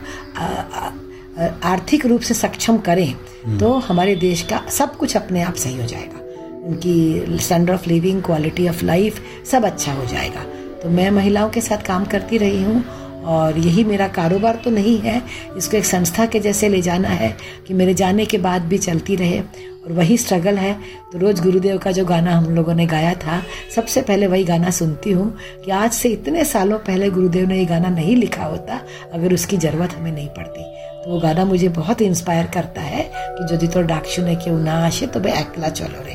आर्थिक 1.65 2.07
रूप 2.07 2.21
से 2.21 2.35
सक्षम 2.35 2.79
करें 2.81 3.59
तो 3.59 3.73
हमारे 3.81 4.15
देश 4.19 4.43
का 4.43 4.63
सब 4.71 4.97
कुछ 4.97 5.17
अपने 5.17 5.43
आप 5.43 5.55
सही 5.57 5.77
हो 5.77 5.87
जाएगा। 5.87 6.19
उनकी 6.63 7.39
standard 7.39 7.79
of 7.79 7.89
living 7.89 8.23
quality 8.23 8.69
of 8.69 8.85
life 8.85 9.21
सब 9.47 9.65
अच्छा 9.65 9.93
हो 9.93 10.05
जाएगा। 10.07 10.43
तो 10.83 10.89
मैं 10.91 11.11
महिलाओं 11.11 11.51
के 11.51 11.61
साथ 11.61 11.87
काम 11.87 12.05
करती 12.07 12.39
रही 12.39 12.63
हूँ 12.63 12.83
और 13.25 13.59
यही 13.59 13.85
मेरा 13.85 14.09
कारोबार 14.09 14.61
तो 14.65 14.71
नहीं 14.71 14.99
है। 14.99 15.23
इसको 15.57 15.77
एक 15.77 15.85
संस्था 15.85 16.27
के 16.27 16.41
जैसे 16.41 16.69
ले 16.69 16.81
जाना 16.83 17.09
है 17.09 17.37
कि 17.67 17.75
मेरे 17.75 17.95
जाने 17.95 18.25
के 18.25 18.39
बाद 18.39 18.63
भी 18.63 18.79
चलती 18.79 19.17
रहे। 19.17 19.41
और 19.81 19.93
वही 19.93 20.17
स्ट्रगल 20.19 20.57
है। 20.59 20.73
तो 21.13 21.19
रोज 21.19 21.41
गुरुदेव 21.41 21.79
का 21.79 21.91
जो 21.91 22.05
गाना 22.05 22.37
हम 22.37 22.55
लोगों 22.55 22.75
ने 22.75 22.87
गाया 22.87 23.15
था, 23.15 23.43
सबसे 23.75 24.03
पहले 24.03 24.27
वही 24.27 24.45
गाना 24.45 24.71
सुनती 24.71 25.13
हूँ 25.13 25.37
कि 25.65 25.71
आज 25.71 25.93
से 25.93 26.09
इतने 26.09 26.45
सालों 26.45 26.79
पहले 26.79 27.11
गुरुदेव 27.11 27.49
ने 27.49 27.59
ये 27.59 27.65
गाना 27.65 27.89
नहीं 27.89 28.17
लिखा 28.17 28.45
होता, 28.45 28.81
अगर 29.13 29.35
उसकी 29.35 29.57
ज़रूरत 29.57 29.95
हमें 29.95 30.13
नहीं 30.13 30.29
पड़ती। 30.29 30.63
तो 31.05 31.11
वो 31.11 31.21
गाना 31.21 31.45
मुझे 31.45 31.69
बहुत 31.69 32.03
इंस्पायर 32.03 32.47
करता 32.47 32.81
है 32.81 33.11
कि 33.15 33.57
जो 33.57 33.67
तो 33.67 33.83
डाकशु 33.83 34.23
ने 34.23 34.35
क्यों 34.35 34.59
ना 34.59 34.75
आशे 34.87 35.07
तो 35.07 35.21
भाई 35.21 35.33
अकेला 35.33 35.69
चलो 35.69 36.05
रे। 36.07 36.15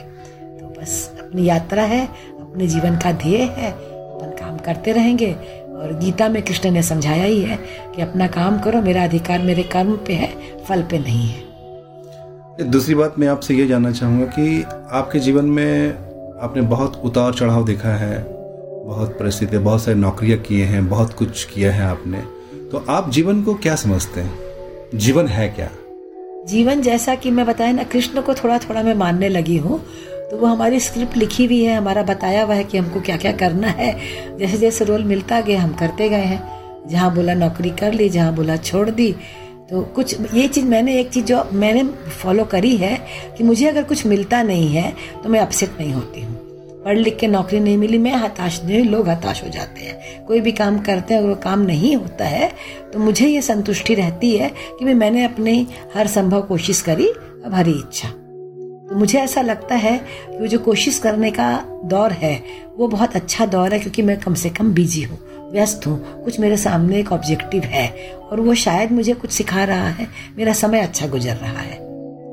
तो 0.60 0.82
बस 0.82 1.12
अपनी 1.20 1.46
यात्रा 1.46 1.84
है, 1.84 2.06
अपने 2.42 2.68
जीवन 2.68 2.98
का 2.98 3.12
ध्येय 3.12 3.42
है, 3.42 3.72
अपन 3.72 4.36
काम 4.40 4.58
करते 4.58 4.92
रहेंगे। 4.92 5.36
और 5.76 5.94
गीता 5.94 6.30
में 6.30 6.42
कृष्ण 6.44 6.72
ने 6.72 6.82
समझाया 6.84 7.24
ही 7.24 7.42
है 7.42 7.60
कि 7.96 8.02
अपना 8.02 8.28
काम 8.28 8.60
करो 8.60 8.82
मेरा 8.82 9.04
अधिकार 9.04 9.40
मेरे 9.40 9.64
कर्म 9.64 9.96
पे 9.96 10.14
है 10.14 10.58
फल 10.70 10.82
पे 10.82 11.00
नहीं 11.00 11.28
है। 11.28 11.46
दूसरी 12.72 12.96
बात 12.96 13.20
मैं 13.20 13.28
आपसे 13.28 13.56
ये 13.56 13.68
जानना 13.68 13.92
चाहूँगा 13.92 14.26
कि 14.26 14.64
आपके 14.92 15.20
जीवन 15.20 15.46
में 15.46 15.90
आपने 16.42 16.62
बहुत 16.62 17.02
उतार 17.04 17.34
चढ़ाव 17.34 17.66
देखा 17.66 17.90
है 17.90 18.26
बहुत 18.86 19.10
परिस्थितियाँ 19.20 19.64
बहुत 19.64 19.82
सारी 19.82 20.00
नौकरियाँ 20.00 20.40
किए 20.40 20.66
हैं 20.66 20.90
बहुत 20.90 21.14
कुछ 21.14 21.44
किया 21.44 21.74
है 21.74 21.84
आपने। 21.84 22.18
तो 22.72 22.86
आप 22.90 23.12
जीवन 23.12 23.44
को 23.44 23.54
क्या 23.54 23.76
समझते 23.76 24.22
हैं? 24.22 24.40
जीवन 24.96 25.28
है 25.28 25.50
क्या? 25.50 25.70
जीवन 26.48 26.82
जैसा 26.82 27.16
कि 27.16 27.32
मैं 27.32 27.46
बताया 27.46 27.72
ना 27.72 27.84
कृष्ण 27.84 28.22
को 28.22 28.34
थोड़ा 28.34 28.58
थोड़ा 28.58 28.84
मैं 28.84 28.94
मानने 28.94 29.30
लगी 29.30 29.58
हूँ 29.58 29.82
तो 30.32 30.38
वो 30.38 30.48
हमारी 30.48 30.80
स्क्रिप्ट 30.80 31.18
लिखी 31.18 31.46
हुई 31.46 31.64
है, 31.64 31.76
हमारा 31.76 32.04
बताया 32.04 32.44
हुआ 32.44 32.56
है 32.56 32.64
कि 32.64 32.78
हमको 32.78 33.02
क्या 33.02 33.18
क्या 33.18 33.32
करना 33.32 33.68
है। 33.70 33.94
जैसे 34.38 34.58
जैसे 34.58 34.86
रोल 34.86 35.04
मिलता 35.04 35.42
गया, 35.42 35.62
हम 35.62 35.74
करते 35.74 36.10
गए 36.10 36.24
हैं। 36.24 36.88
जहाँ 36.90 37.14
बोला 37.16 37.34
नौकरी 37.34 37.70
कर 37.70 37.94
ली, 37.94 38.10
जहाँ 38.10 38.34
बोला 38.36 38.56
छोड़ 38.58 38.90
दी। 38.90 39.12
तो 39.70 39.82
कुछ, 39.96 40.16
ये 40.34 40.48
चीज़ 40.48 40.66
मैंने, 40.66 41.00
एक 41.00 41.10
चीज़ 41.10 41.26
जो 41.26 41.44
मैंने 41.54 41.84
फॉलो 42.14 42.44
करी 42.46 42.76
है 42.78 42.98
कि 43.38 43.44
मुझे 43.44 43.68
अगर 43.68 43.84
कुछ 43.84 44.06
मिलता 44.06 44.42
नहीं 44.44 44.68
है 44.70 44.94
तो 45.24 45.30
मैं 45.30 45.40
अपसेट 45.40 45.80
नहीं 45.80 45.94
होती 45.94 46.22
हूँ। 46.22 46.36
पढ़ 46.86 46.98
लिख 46.98 47.18
के 47.18 47.28
नौकरी 47.28 47.60
नहीं 47.60 47.78
मिली, 47.78 47.98
मैं 47.98 48.16
हताश, 48.16 48.62
नहीं, 48.66 48.84
लोग 48.84 49.08
हताश 49.10 49.44
हो 49.44 49.50
जाते 49.50 49.82
हैं। 49.82 50.26
कोई 50.26 50.42
भी 50.42 50.52
काम 50.52 50.80
करते 50.80 51.14
हैं, 51.14 51.22
अगर 51.22 51.30
वो 51.30 51.36
काम 51.36 51.62
नहीं 51.62 51.96
होता 51.96 52.26
है 52.26 52.52
तो 52.94 53.00
मुझे 53.00 53.28
ये 53.28 53.42
संतुष्टि 53.42 53.94
रहती 53.94 54.36
है 54.38 54.50
कि 54.50 54.86
मैं, 54.86 54.94
मैंने 54.94 55.26
अपनी 55.26 55.68
हर 55.96 56.08
संभव 56.08 56.42
कोशिश 56.42 56.82
करी, 56.82 57.08
अब 57.46 57.54
हरी 57.54 57.72
इच्छा। 57.72 58.10
तो 58.90 58.96
मुझे 58.96 59.20
ऐसा 59.20 59.42
लगता 59.42 59.76
है 59.76 59.98
कि 59.98 60.38
वो 60.38 60.48
जो 60.48 60.60
कोशिश 60.60 61.00
करने 61.00 61.32
का 61.32 61.52
दौर 61.86 62.12
है 62.12 62.40
वो 62.78 62.88
बहुत 62.88 63.16
अच्छा 63.16 63.46
दौर 63.46 63.74
है 63.74 63.80
क्योंकि 63.80 64.02
मैं 64.02 64.20
कम 64.20 64.34
से 64.34 64.50
कम 64.50 64.74
बिज़ी 64.74 65.02
हूँ 65.02 65.18
व्यस्त 65.52 65.88
हूँ। 65.88 66.24
कुछ 66.24 66.40
मेरे 66.40 66.58
सामने 66.58 67.00
एक 67.00 67.12
ऑब्जेक्टिव 67.12 67.64
है 67.64 67.88
और 68.32 68.40
वो 68.42 68.54
शायद 68.56 68.92
मुझे 68.92 69.14
कुछ 69.14 69.32
सिखा 69.32 69.64
रहा 69.64 69.90
है। 69.90 70.08
मेरा 70.38 70.54
समय 70.54 70.82
अच्छा 70.82 71.08
गुजर 71.08 71.36
रहा 71.36 71.62
है। 71.62 71.78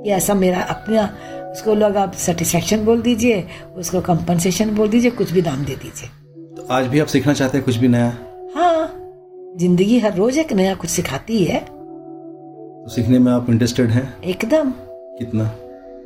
ये 0.06 0.12
ऐसा 0.14 0.34
मेरा 0.34 0.60
अपना 0.60 1.04
उसको 1.52 1.74
लोग 1.74 1.96
आप 1.96 2.12
सेटिस्फेक्शन 2.12 2.84
बोल 2.84 3.02
दीजिए 3.02 3.44
उसको 3.76 4.00
कंपनसेशन 4.00 4.70
बोल 4.70 4.88
दीजिए 4.88 5.10
कुछ 5.10 5.32
भी 5.32 5.42
दाम 5.42 5.64
दे 5.64 5.74
दीजिए। 5.74 6.08
तो 6.56 6.66
आज 6.70 6.86
भी 6.86 7.00
आप 7.00 7.06
सीखना 7.06 7.32
चाहते 7.32 7.58
हैं 7.58 7.64
कुछ 7.64 7.76
भी 7.76 7.88
नया? 7.88 8.12
हाँ 8.56 9.54
ज़िंदगी 9.58 9.98
हर 9.98 10.14
रोज 10.14 10.38
एक 10.38 10.52
नया 10.52 10.74
कुछ 10.74 10.90
सिखाती 10.90 11.44
है। 11.44 11.60
तो 11.60 12.88
सीखने 12.88 13.18
में 13.18 13.32
आप 13.32 13.50
इंटरेस्टेड 13.50 13.90
हैं? 13.90 14.22
एकदम। 14.22 14.70
कितना? 15.18 15.44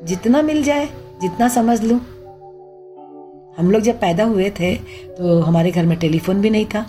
जितना 0.05 0.43
मिल 0.43 0.63
जाए 0.63 0.87
जितना 1.23 1.49
समझ 1.49 1.83
लूँ। 1.83 1.99
हम 3.59 3.71
लोग 3.71 3.83
जब 3.83 4.01
पैदा 4.01 4.25
हुए 4.25 4.51
थे 4.51 4.75
तो 5.19 5.41
हमारे 5.41 5.71
घर 5.71 5.87
में 5.87 5.99
टेलीफोन 5.99 6.41
भी 6.41 6.51
नहीं 6.51 6.67
था। 6.67 6.83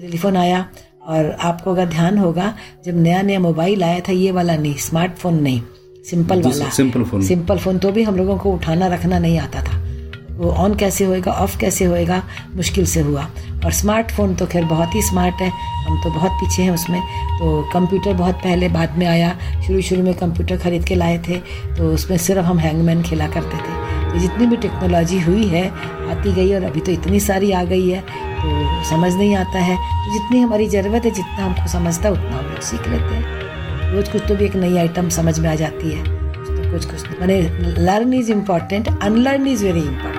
टेलीफोन 0.00 0.36
आया 0.36 0.68
और 1.08 1.30
आपको 1.40 1.70
अगर 1.70 1.86
ध्यान 1.88 2.18
होगा 2.18 2.54
जब 2.84 2.96
नया 2.96 3.22
नया 3.22 3.40
मोबाइल 3.40 3.82
आया 3.84 4.00
था 4.00 4.12
ये 4.12 4.30
वाला 4.30 4.56
नहीं 4.56 4.74
स्मार्टफ़ोन 4.78 5.40
नहीं 5.42 5.60
सिंपल 6.10 6.42
वाला। 6.42 6.68
Simple 6.70 7.04
phone. 7.04 7.22
सिंपल 7.22 7.58
फ़ोन 7.58 7.78
तो 7.78 7.92
भी 7.92 8.02
हम 8.02 8.16
लोगों 8.16 8.38
को 8.38 8.52
उठाना 8.54 8.86
रखना 8.86 9.18
नहीं 9.18 9.38
आता 9.38 9.62
था। 9.62 9.77
वो 10.38 10.50
ऑन 10.52 10.74
कैसे 10.74 11.04
होएगा 11.04 11.32
ऑफ़ 11.32 11.58
कैसे 11.58 11.84
होएगा, 11.84 12.22
मुश्किल 12.56 12.86
से 12.86 13.00
हुआ। 13.00 13.22
और 13.64 13.72
स्मार्टफ़ोन 13.72 14.34
तो 14.34 14.46
खैर 14.46 14.64
बहुत 14.64 14.94
ही 14.94 15.02
स्मार्ट 15.02 15.40
है, 15.40 15.48
हम 15.86 16.00
तो 16.02 16.10
बहुत 16.10 16.32
पीछे 16.32 16.62
हैं 16.62 16.70
उसमें। 16.70 17.00
तो 17.38 17.62
कंप्यूटर 17.72 18.12
बहुत 18.14 18.34
पहले 18.34 18.68
बाद 18.68 18.96
में 18.98 19.06
आया, 19.06 19.36
शुरू 19.66 19.80
शुरू 19.82 20.02
में 20.02 20.14
कंप्यूटर 20.14 20.56
खरीद 20.56 20.84
के 20.84 20.94
लाए 20.94 21.18
थे 21.18 21.38
तो 21.76 21.90
उसमें 21.94 22.16
सिर्फ़ 22.18 22.44
हम 22.46 22.58
हैंगमैन 22.58 23.02
खेला 23.02 23.26
करते 23.28 23.56
थे। 23.58 24.12
तो 24.12 24.18
जितनी 24.18 24.46
भी 24.46 24.56
टेक्नोलॉजी 24.56 25.18
हुई 25.20 25.46
है, 25.46 25.66
आती 26.10 26.32
गई 26.32 26.52
और 26.54 26.64
अभी 26.64 26.80
तो 26.80 26.92
इतनी 26.92 27.20
सारी 27.20 27.50
आ 27.52 27.62
गई 27.64 27.88
है 27.88 28.00
तो 28.00 28.84
समझ 28.90 29.12
नहीं 29.14 29.34
आता 29.36 29.58
है। 29.58 29.76
तो 29.76 30.12
जितनी 30.12 30.40
हमारी 30.40 30.68
ज़रूरत 30.68 31.04
है, 31.04 31.10
जितना 31.10 31.44
हमको 31.44 31.68
समझता 31.68 32.08
है 32.08 32.14
उतना 32.14 32.36
हम 32.38 32.44
लोग 32.44 32.60
सीख 32.60 32.88
लेते 32.88 33.14
हैं। 33.14 33.92
रोज़ 33.92 34.10
कुछ 34.12 34.22
तो 34.28 34.34
भी 34.36 34.44
एक 34.44 34.56
नई 34.56 34.76
आइटम 34.78 35.08
समझ 35.08 35.38
में 35.38 35.48
आ 35.50 35.54
जाती 35.54 35.90
है। 35.90 36.16
कुछ 36.70 36.84
कुछ 36.84 37.20
मैंने 37.20 37.40
learn 37.80 38.12
is 38.14 38.30
important 38.32 38.88
unlearn 39.02 39.46
is 39.46 39.64
very 39.64 39.80
important 39.80 40.17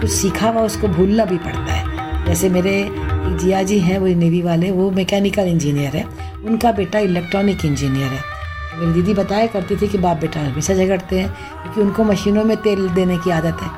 कुछ 0.00 0.10
सीखा 0.10 0.48
हुआ 0.48 0.62
उसको 0.62 0.88
भूलना 0.88 1.24
भी 1.24 1.38
पड़ता 1.38 1.72
है। 1.72 1.98
जैसे 2.26 2.48
मेरे 2.48 2.80
एक 2.80 3.38
जिया 3.40 3.62
जी 3.62 3.78
हैं 3.78 3.98
वो 3.98 4.06
नेवी 4.06 4.42
वाले 4.42 4.70
वो 4.70 4.90
मैकेनिकल 4.90 5.42
इंजीनियर 5.42 5.96
है। 5.96 6.04
उनका 6.44 6.72
बेटा 6.72 6.98
इलेक्ट्रॉनिक 6.98 7.64
इंजीनियर 7.64 8.06
है। 8.06 8.38
मेरी 8.78 8.92
दीदी 8.92 9.14
बताया 9.14 9.46
करती 9.46 9.76
थी 9.76 9.88
कि 9.88 9.98
बाप 9.98 10.16
बेटा 10.16 10.40
हमेशा 10.40 10.74
झगड़ते 10.74 11.20
हैं 11.20 11.28
क्योंकि 11.62 11.80
उनको 11.80 12.04
मशीनों 12.04 12.44
में 12.44 12.56
तेल 12.56 12.88
देने 12.88 13.18
की 13.18 13.30
आदत 13.30 13.58
है। 13.62 13.70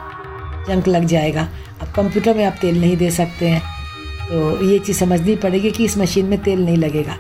जंक 0.69 0.89
लग 0.89 1.05
जाएगा। 1.05 1.49
अब 1.81 1.89
कंप्यूटर 1.97 2.37
में 2.37 2.45
आप 2.45 2.55
तेल 2.61 2.81
नहीं 2.81 2.97
दे 2.97 3.11
सकते 3.11 3.49
हैं। 3.49 3.63
तो 4.29 4.65
ये 4.67 4.79
चीज़ 4.79 4.99
समझनी 4.99 5.37
पड़ेगी 5.37 5.71
कि 5.71 5.85
इस 5.85 5.99
मशीन 5.99 6.27
में 6.27 6.43
तेल 6.43 6.65
नहीं 6.65 6.77
लगेगा। 6.77 7.13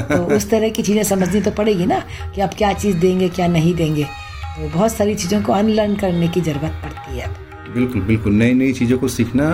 तो 0.00 0.24
उस 0.36 0.50
तरह 0.50 0.68
की 0.68 0.82
चीज़ें 0.82 1.02
समझनी 1.02 1.40
तो 1.40 1.50
पड़ेगी 1.50 1.86
ना 1.86 2.02
कि 2.34 2.40
आप 2.40 2.54
क्या 2.54 2.72
चीज़ 2.72 2.96
देंगे 2.96 3.28
क्या 3.28 3.46
नहीं 3.46 3.74
देंगे। 3.74 4.04
तो 4.04 4.68
बहुत 4.68 4.92
सारी 4.92 5.14
चीज़ों 5.14 5.42
को 5.42 5.52
अनलर्न 5.52 5.96
करने 5.96 6.28
की 6.28 6.40
ज़रूरत 6.40 6.72
पड़ती 6.84 7.18
है 7.18 7.26
अब। 7.26 7.34
बिल्कुल 7.74 8.02
बिल्कुल। 8.02 8.32
नई 8.32 8.52
नई 8.54 8.72
चीज़ों 8.72 8.98
को 8.98 9.08
सीखना 9.08 9.48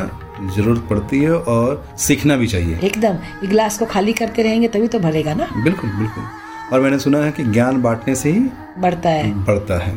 ज़रूरत 0.57 0.87
पड़ती 0.91 1.19
है 1.19 1.35
और 1.35 1.85
सीखना 1.99 2.37
भी 2.37 2.47
चाहिए। 2.47 2.79
एकदम। 2.85 3.17
गिलास 3.49 3.79
को 3.79 3.87
खाली 3.87 4.13
करते 4.13 4.43
रहेंगे 4.43 4.69
तभी 4.69 4.89
तो 4.89 4.99
भरेगा 4.99 5.35
ना? 5.35 5.49
बिल्कुल 5.65 5.91
बिल्कुल। 5.91 6.25
और 6.73 6.81
मैंने 6.81 6.99
सुना 6.99 7.19
है 7.19 7.33
कि 7.33 7.45
ज्ञान 7.45 7.83
बांटने 7.83 8.15
से 8.15 8.31
ही 8.31 8.41
बढ़ता 8.79 9.09
है। 9.09 9.33
बढ़ता 9.45 9.79
है। 9.79 9.97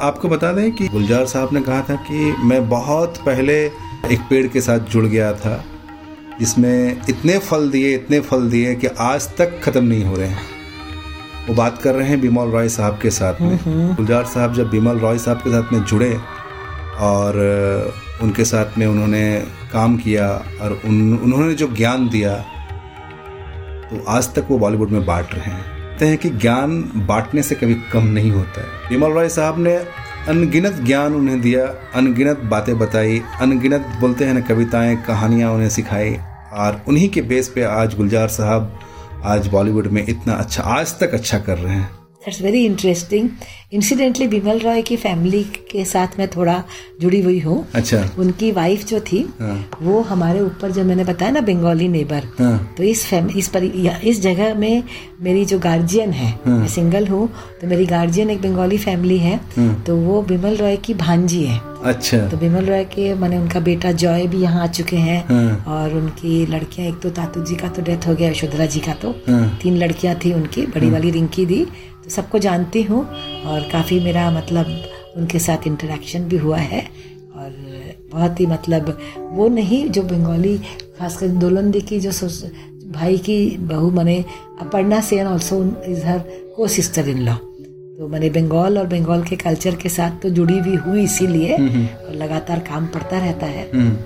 आपको 0.00 0.28
बता 0.28 0.52
दें 0.52 0.70
कि 0.72 0.88
गुलजार 0.88 1.26
साहब 1.26 1.52
ने 1.52 1.60
कहा 1.60 1.80
था 1.80 1.94
कि 2.08 2.34
मैं 2.44 2.68
बहुत 2.68 3.16
पहले 3.26 3.54
एक 3.64 4.20
पेड़ 4.30 4.46
के 4.46 4.60
साथ 4.60 4.78
जुड़ 4.90 5.04
गया 5.06 5.32
था 5.34 5.64
जिसमें 6.40 7.00
इतने 7.08 7.38
फल 7.38 7.68
दिए 7.70 7.94
इतने 7.94 8.20
फल 8.20 8.48
दिए 8.50 8.74
कि 8.74 8.86
आज 9.00 9.28
तक 9.36 9.60
खत्म 9.62 9.84
नहीं 9.84 10.04
हो 10.04 10.16
रहे 10.16 10.28
हैं। 10.28 10.48
वो 11.48 11.54
बात 11.54 11.78
कर 11.82 11.94
रहे 11.94 12.08
हैं 12.08 12.20
बिमल 12.20 12.48
रॉय 12.48 12.68
साहब 12.68 12.98
के 13.02 13.10
साथ 13.10 13.40
में। 13.40 13.58
गुलजार 13.96 14.24
साहब 14.24 14.54
जब 14.54 14.70
बिमल 14.70 14.98
रॉय 14.98 15.18
साहब 15.18 15.38
के 15.38 15.50
साथ 15.50 15.72
में 15.72 15.82
जुड़े 15.84 16.16
और 17.00 17.38
उनके 18.22 18.44
साथ 18.44 18.78
में 18.78 18.86
उन्होंने 18.86 19.22
काम 19.72 19.96
किया 19.96 20.28
और 20.62 20.80
उन, 20.84 21.18
उन्होंने 21.18 21.54
जो 21.54 21.68
ज्ञान 21.68 22.08
दिया 22.08 22.36
तो 23.90 24.04
आज 24.08 24.34
तक 24.34 24.46
वो 24.50 24.58
बॉलीवुड 24.58 24.90
में 24.90 25.04
बांट 25.06 25.34
रहे 25.34 25.44
हैं। 25.44 25.62
कहते 25.62 26.06
हैं 26.06 26.18
कि 26.18 26.30
ज्ञान 26.30 26.82
बांटने 27.08 27.42
से 27.42 27.54
कभी 27.54 27.74
कम 27.92 28.06
नहीं 28.08 28.30
होता 28.30 28.60
है। 28.62 28.88
विमल 28.90 29.12
रॉय 29.12 29.28
साहब 29.28 29.58
ने 29.58 29.74
अनगिनत 30.28 30.80
ज्ञान 30.80 31.14
उन्हें 31.14 31.40
दिया, 31.40 31.64
अनगिनत 31.94 32.40
बातें 32.44 32.78
बताई, 32.78 33.20
अनगिनत 33.40 33.86
बोलते 34.00 34.24
हैं 34.24 34.34
ना 34.34 34.40
कविताएँ, 34.40 34.96
कहानियाँ 34.96 35.52
उन्हें 35.52 35.68
सिखाई 35.68 36.16
और 36.52 36.80
उन्हीं 36.88 37.08
के 37.08 37.22
बेस 37.22 37.48
पे 37.48 37.62
आज 37.64 37.96
गुलजार 37.96 38.28
साहब 38.28 38.78
आज 39.24 39.48
बॉलीवुड 39.48 39.86
में 39.86 40.04
इतना 40.06 40.34
अच्छा 40.34 40.62
आज 40.62 40.98
तक 41.00 41.14
अच्छा 41.14 41.38
कर 41.38 41.58
रहे 41.58 41.74
हैं। 41.74 41.99
That's 42.22 42.40
very 42.42 42.64
interesting 42.64 43.28
incidentally 43.72 44.26
Bimal 44.28 44.58
Roy 44.58 44.82
की 44.82 44.96
फैमिली 44.96 45.42
के 45.70 45.84
साथ 45.84 46.18
मैं 46.18 46.26
थोड़ा 46.28 46.62
जुड़ी 47.00 47.20
हुई 47.20 47.38
हूँ 47.40 47.56
अच्छा 47.74 48.02
उनकी 48.18 48.50
वाइफ 48.52 48.84
जो 48.86 49.00
थी 49.02 49.20
हाँ। 49.40 49.54
वो 49.82 50.00
हमारे 50.00 50.40
ऊपर 50.40 50.70
जो 50.70 50.84
मैंने 50.84 51.04
बताया 51.04 51.30
ना 51.32 51.40
बंगाली 51.40 51.88
नेबर 51.88 52.24
हाँ। 52.38 52.74
तो 52.76 52.82
इस 52.82 53.06
फैम 53.06 53.30
इस 53.36 53.48
पर 53.48 53.64
इस 53.64 54.20
जगह 54.22 54.54
में 54.54 54.82
मेरी 55.20 55.44
जो 55.44 55.58
गार्जियन 55.58 56.12
है 56.12 56.30
हाँ। 56.46 56.58
मैं 56.58 56.68
सिंगल 56.68 57.06
हूँ 57.06 57.26
तो 57.60 57.66
मेरी 57.66 57.86
गार्जियन 57.86 58.30
एक 58.30 58.42
बंगाली 58.42 58.78
फैमिली 58.78 59.18
है 59.18 59.36
हाँ। 59.56 59.82
तो 59.86 59.96
वो 59.96 60.22
बिमल 60.22 60.56
रॉय 60.56 60.76
की 60.76 60.94
भांजी 60.96 61.42
है 61.44 61.58
अच्छा 61.84 62.18
तो 62.28 62.36
बिमल 62.36 62.64
रॉय 62.64 62.84
के 62.84 63.12
मैंने 63.14 63.36
उनका 63.38 63.60
बेटा 63.60 63.92
जॉय 63.92 64.26
भी 64.26 64.40
यहाँ 64.40 64.62
आ 64.62 64.66
चुके 64.68 64.96
हैं 64.98 65.22
हाँ। 65.28 65.64
और 65.74 65.94
उनकी 65.96 66.44
लड़कियाँ 66.46 66.88
एक 66.88 67.00
तो 67.02 67.10
तातू 67.10 67.44
जी 67.44 67.56
का 67.56 67.68
तो 67.68 67.82
डेथ 67.82 68.06
हो 68.06 68.14
गया 68.14 68.30
यशोधरा 68.30 68.66
जी 68.66 68.80
का 68.80 68.94
तो 69.02 69.10
हाँ। 69.28 69.58
तीन 69.62 69.76
लड़कियाँ 69.76 70.14
थी 70.24 70.32
उनकी 70.32 70.66
बड़ी 70.66 70.90
वाली 70.90 71.10
रिंकी 71.10 71.46
दी 71.46 71.66
सबको 72.10 72.38
जानती 72.38 72.82
हूँ 72.82 73.04
और 73.44 73.68
काफ़ी 73.72 74.00
मेरा 74.00 74.30
मतलब 74.30 74.66
उनके 75.16 75.38
साथ 75.38 75.66
इंटरेक्शन 75.66 76.24
भी 76.24 76.36
हुआ 76.36 76.58
है 76.58 76.80
और 77.36 77.54
बहुत 78.12 78.40
ही 78.40 78.46
मतलब 78.46 78.98
वो 79.18 79.48
नहीं 79.48 79.88
जो 79.88 80.02
बंगाली 80.02 80.58
खासकर 80.98 81.28
दोलंदी 81.28 81.80
की 81.80 82.00
जो 82.00 82.10
भाई 82.92 83.18
की 83.18 83.56
बहू 83.56 83.90
मने 83.90 84.24
Aparna 84.60 85.00
Sen 85.00 85.26
also 85.26 85.64
is 85.88 86.04
her 86.06 86.18
co 86.56 86.68
sister 86.68 87.08
in 87.08 87.18
law 87.18 87.34
तो 87.34 88.08
मैंने 88.08 88.30
बंगाल 88.30 88.78
और 88.78 88.86
बंगाल 88.86 89.22
के 89.24 89.36
कल्चर 89.36 89.74
के 89.74 89.88
साथ 89.88 90.22
तो 90.22 90.30
जुड़ी 90.30 90.58
हुई 90.58 90.76
हुई 90.76 91.02
इसीलिए 91.04 91.54
और 91.54 92.14
लगातार 92.14 92.58
काम 92.58 92.86
पड़ता 92.86 93.18
रहता 93.18 93.46
है। 93.46 93.70
हम्म। 93.74 93.96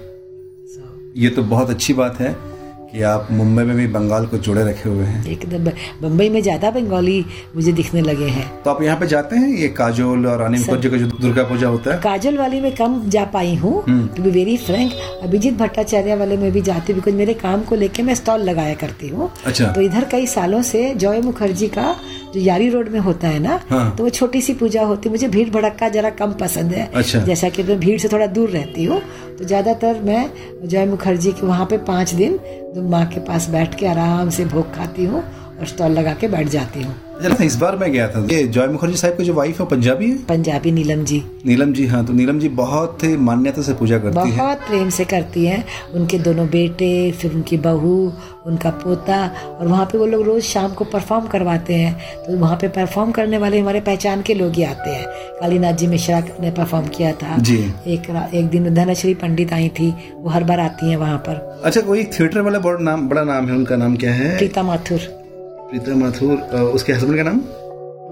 So, 0.74 0.88
ये 1.16 1.28
तो 1.30 1.42
बहुत 1.42 1.70
अच्छी 1.70 1.92
बात 1.92 2.20
है। 2.20 2.53
कि 2.94 3.02
आप 3.02 3.28
मुंबई 3.30 3.62
में 3.64 3.74
भी 3.76 3.86
बंगाल 3.86 4.26
को 4.26 4.38
जुड़े 4.38 4.62
रखे 4.64 4.88
हुए 4.88 5.04
हैं? 5.04 5.24
एकदम 5.26 5.64
बम्बई 6.02 6.28
में 6.30 6.40
ज़्यादा 6.42 6.70
बंगाली 6.70 7.24
मुझे 7.56 7.72
दिखने 7.72 8.00
लगे 8.00 8.26
हैं। 8.26 8.46
तो 8.62 8.70
आप 8.70 8.82
यहाँ 8.82 8.98
पे 8.98 9.06
जाते 9.06 9.36
हैं 9.36 9.48
ये 9.50 9.68
काजोल 9.78 10.26
और 10.26 10.38
रानी 10.40 10.58
मुखर्जी 10.58 10.90
का 10.90 10.96
जो 10.96 11.06
दुर्गा 11.08 11.42
पूजा 11.44 11.68
होता 11.68 11.94
है? 11.94 12.00
काजोल 12.00 12.38
वाली 12.38 12.60
में 12.60 12.74
कम 12.76 13.00
जा 13.10 13.24
पाई 13.34 13.54
हूँ 13.54 13.82
to 14.16 14.22
be 14.22 14.30
very 14.30 14.56
frank 14.56 14.92
Abhijit 15.22 15.54
Bhattacharya 15.58 16.16
वाले 16.16 16.36
में 16.36 16.50
भी 16.52 16.60
जाती 16.62 16.92
हूँ 16.92 17.00
बिकॉज़ 17.00 17.16
मेरे 17.16 17.34
काम 17.42 17.62
को 17.62 17.76
लेके 17.76 18.02
मैं 18.02 18.14
स्टॉल 18.14 18.42
लगाया 18.42 18.74
करती 18.74 19.08
हूँ। 19.08 19.30
अच्छा। 19.46 19.72
तो 19.72 19.80
इधर 19.80 20.04
कई 20.12 20.26
सालों 20.28 20.62
से 20.62 20.94
जॉय 20.96 21.20
मुखर्जी 21.22 21.68
का 21.68 21.94
जो 22.34 22.40
यारी 22.40 22.68
रोड 22.68 22.88
में 22.88 22.98
होता 23.00 23.28
है 23.28 23.38
ना 23.38 23.60
हाँ। 23.70 23.94
तो 23.96 24.04
वो 24.04 24.10
छोटी 24.10 24.40
सी 24.42 24.54
पूजा 24.54 24.82
होती 24.84 25.08
है 25.08 25.12
मुझे 25.12 25.28
भीड़ 25.28 25.48
भड़क्का 25.50 25.88
जरा 25.88 26.10
कम 26.20 26.32
पसंद 26.40 26.72
है 26.72 26.90
अच्छा। 26.94 27.18
जैसा 27.24 27.48
कि 27.48 27.62
मैं 27.62 27.78
भीड़ 27.80 27.98
से 28.00 28.08
थोड़ा 28.08 28.26
दूर 28.28 28.50
रहती 28.50 28.84
हूँ 28.84 29.00
तो 29.38 29.44
ज़्यादातर 29.44 30.00
मैं 30.02 30.30
जय 30.64 30.86
मुखर्जी 30.86 31.32
के 31.32 31.46
वहाँ 31.46 31.66
पे 31.66 31.78
पाँच 31.86 32.14
दिन 32.14 32.36
तो 32.74 32.82
माँ 32.88 33.04
के 33.06 33.20
पास 33.20 33.48
बैठ 33.50 33.78
के 33.78 33.86
आराम 33.86 34.30
से 34.30 34.44
भोग 34.46 34.74
खाती 34.74 35.04
हूँ 35.04 35.22
स्टॉल 35.62 35.92
लगा 35.92 36.12
के 36.14 36.28
बैठ 36.28 36.48
जाती 36.48 36.82
हूँ। 36.82 36.94
अच्छा, 37.14 37.44
इस 37.44 37.56
बार 37.56 37.76
मैं 37.76 37.90
गया 37.92 38.06
था। 38.08 38.24
ये 38.30 38.42
जॉय 38.44 38.66
मुखर्जी 38.68 38.96
साहब 38.96 39.16
की 39.16 39.24
जो 39.24 39.34
वाइफ 39.34 39.60
है 39.60 39.66
पंजाबी 39.66 40.10
है? 40.10 40.16
पंजाबी 40.24 40.70
नीलम 40.72 41.04
जी। 41.04 41.22
नीलम 41.46 41.72
जी 41.72 41.86
हाँ 41.86 42.04
तो 42.06 42.12
नीलम 42.12 42.38
जी 42.38 42.48
बहुत 42.60 43.04
ही 43.04 43.16
मान्यता 43.16 43.62
से 43.62 43.74
पूजा 43.74 43.98
करती 43.98 44.30
है। 44.30 44.36
बहुत 44.36 44.58
प्रेम 44.58 44.88
से 44.90 45.04
करती 45.04 45.44
हैं। 45.46 45.64
उनके 45.94 46.18
दोनों 46.18 46.46
बेटे 46.48 46.90
फिर 47.12 47.34
उनकी 47.34 47.56
बहू 47.56 48.12
उनका 48.46 48.70
पोता 48.70 49.24
और 49.50 49.66
वहाँ 49.66 49.84
पे 49.86 49.98
वो 49.98 50.06
लोग 50.06 50.22
रोज 50.26 50.42
शाम 50.42 50.72
को 50.74 50.84
परफॉर्म 50.84 51.26
करवाते 51.26 51.74
हैं। 51.74 51.94
तो 52.26 52.36
वहाँ 52.38 52.56
पे 52.56 52.68
परफॉर्म 52.68 53.10
करने 53.10 53.38
वाले 53.38 53.60
हमारे 53.60 53.80
पहचान 53.80 54.22
के 54.22 54.34
लोग 54.34 54.52
ही 54.52 54.62
आते 54.64 54.90
हैं। 54.90 55.06
कालीनाथ 55.40 55.72
जी 55.72 55.86
मिश्रा 55.86 56.20
ने 56.40 56.50
परफॉर्म 56.50 56.88
किया 56.88 57.12
था। 57.12 57.38
जी। 57.38 57.58
एक 57.86 58.10
एक 58.34 58.46
दिन 58.46 58.74
धनश्री 58.74 59.14
पंडित 59.14 59.52
आई 59.52 59.68
थी 59.68 59.94
वो 60.14 60.30
हर 60.30 60.44
बार 60.44 60.60
आती 60.60 60.90
है 60.90 60.96
वहाँ 60.96 61.18
पर। 61.18 61.62
अच्छा 61.64 61.80
कोई 61.80 62.04
थिएटर 62.04 62.40
वाला 62.40 62.58
बड़ा 62.58 62.78
नाम 62.82 63.08
बड़ा 63.08 63.24
नाम 63.24 63.46
है 63.46 63.54
उनका 63.54 63.76
नाम 63.76 63.96
क्या 63.96 64.12
है? 64.12 64.36
प्रीता 64.36 64.62
माथुर। 64.62 65.23
प्रीता 65.70 65.94
माथुर 65.94 66.36
उसके 66.74 66.92
हस्बैंड 66.92 67.16
का 67.16 67.22
नाम? 67.22 67.38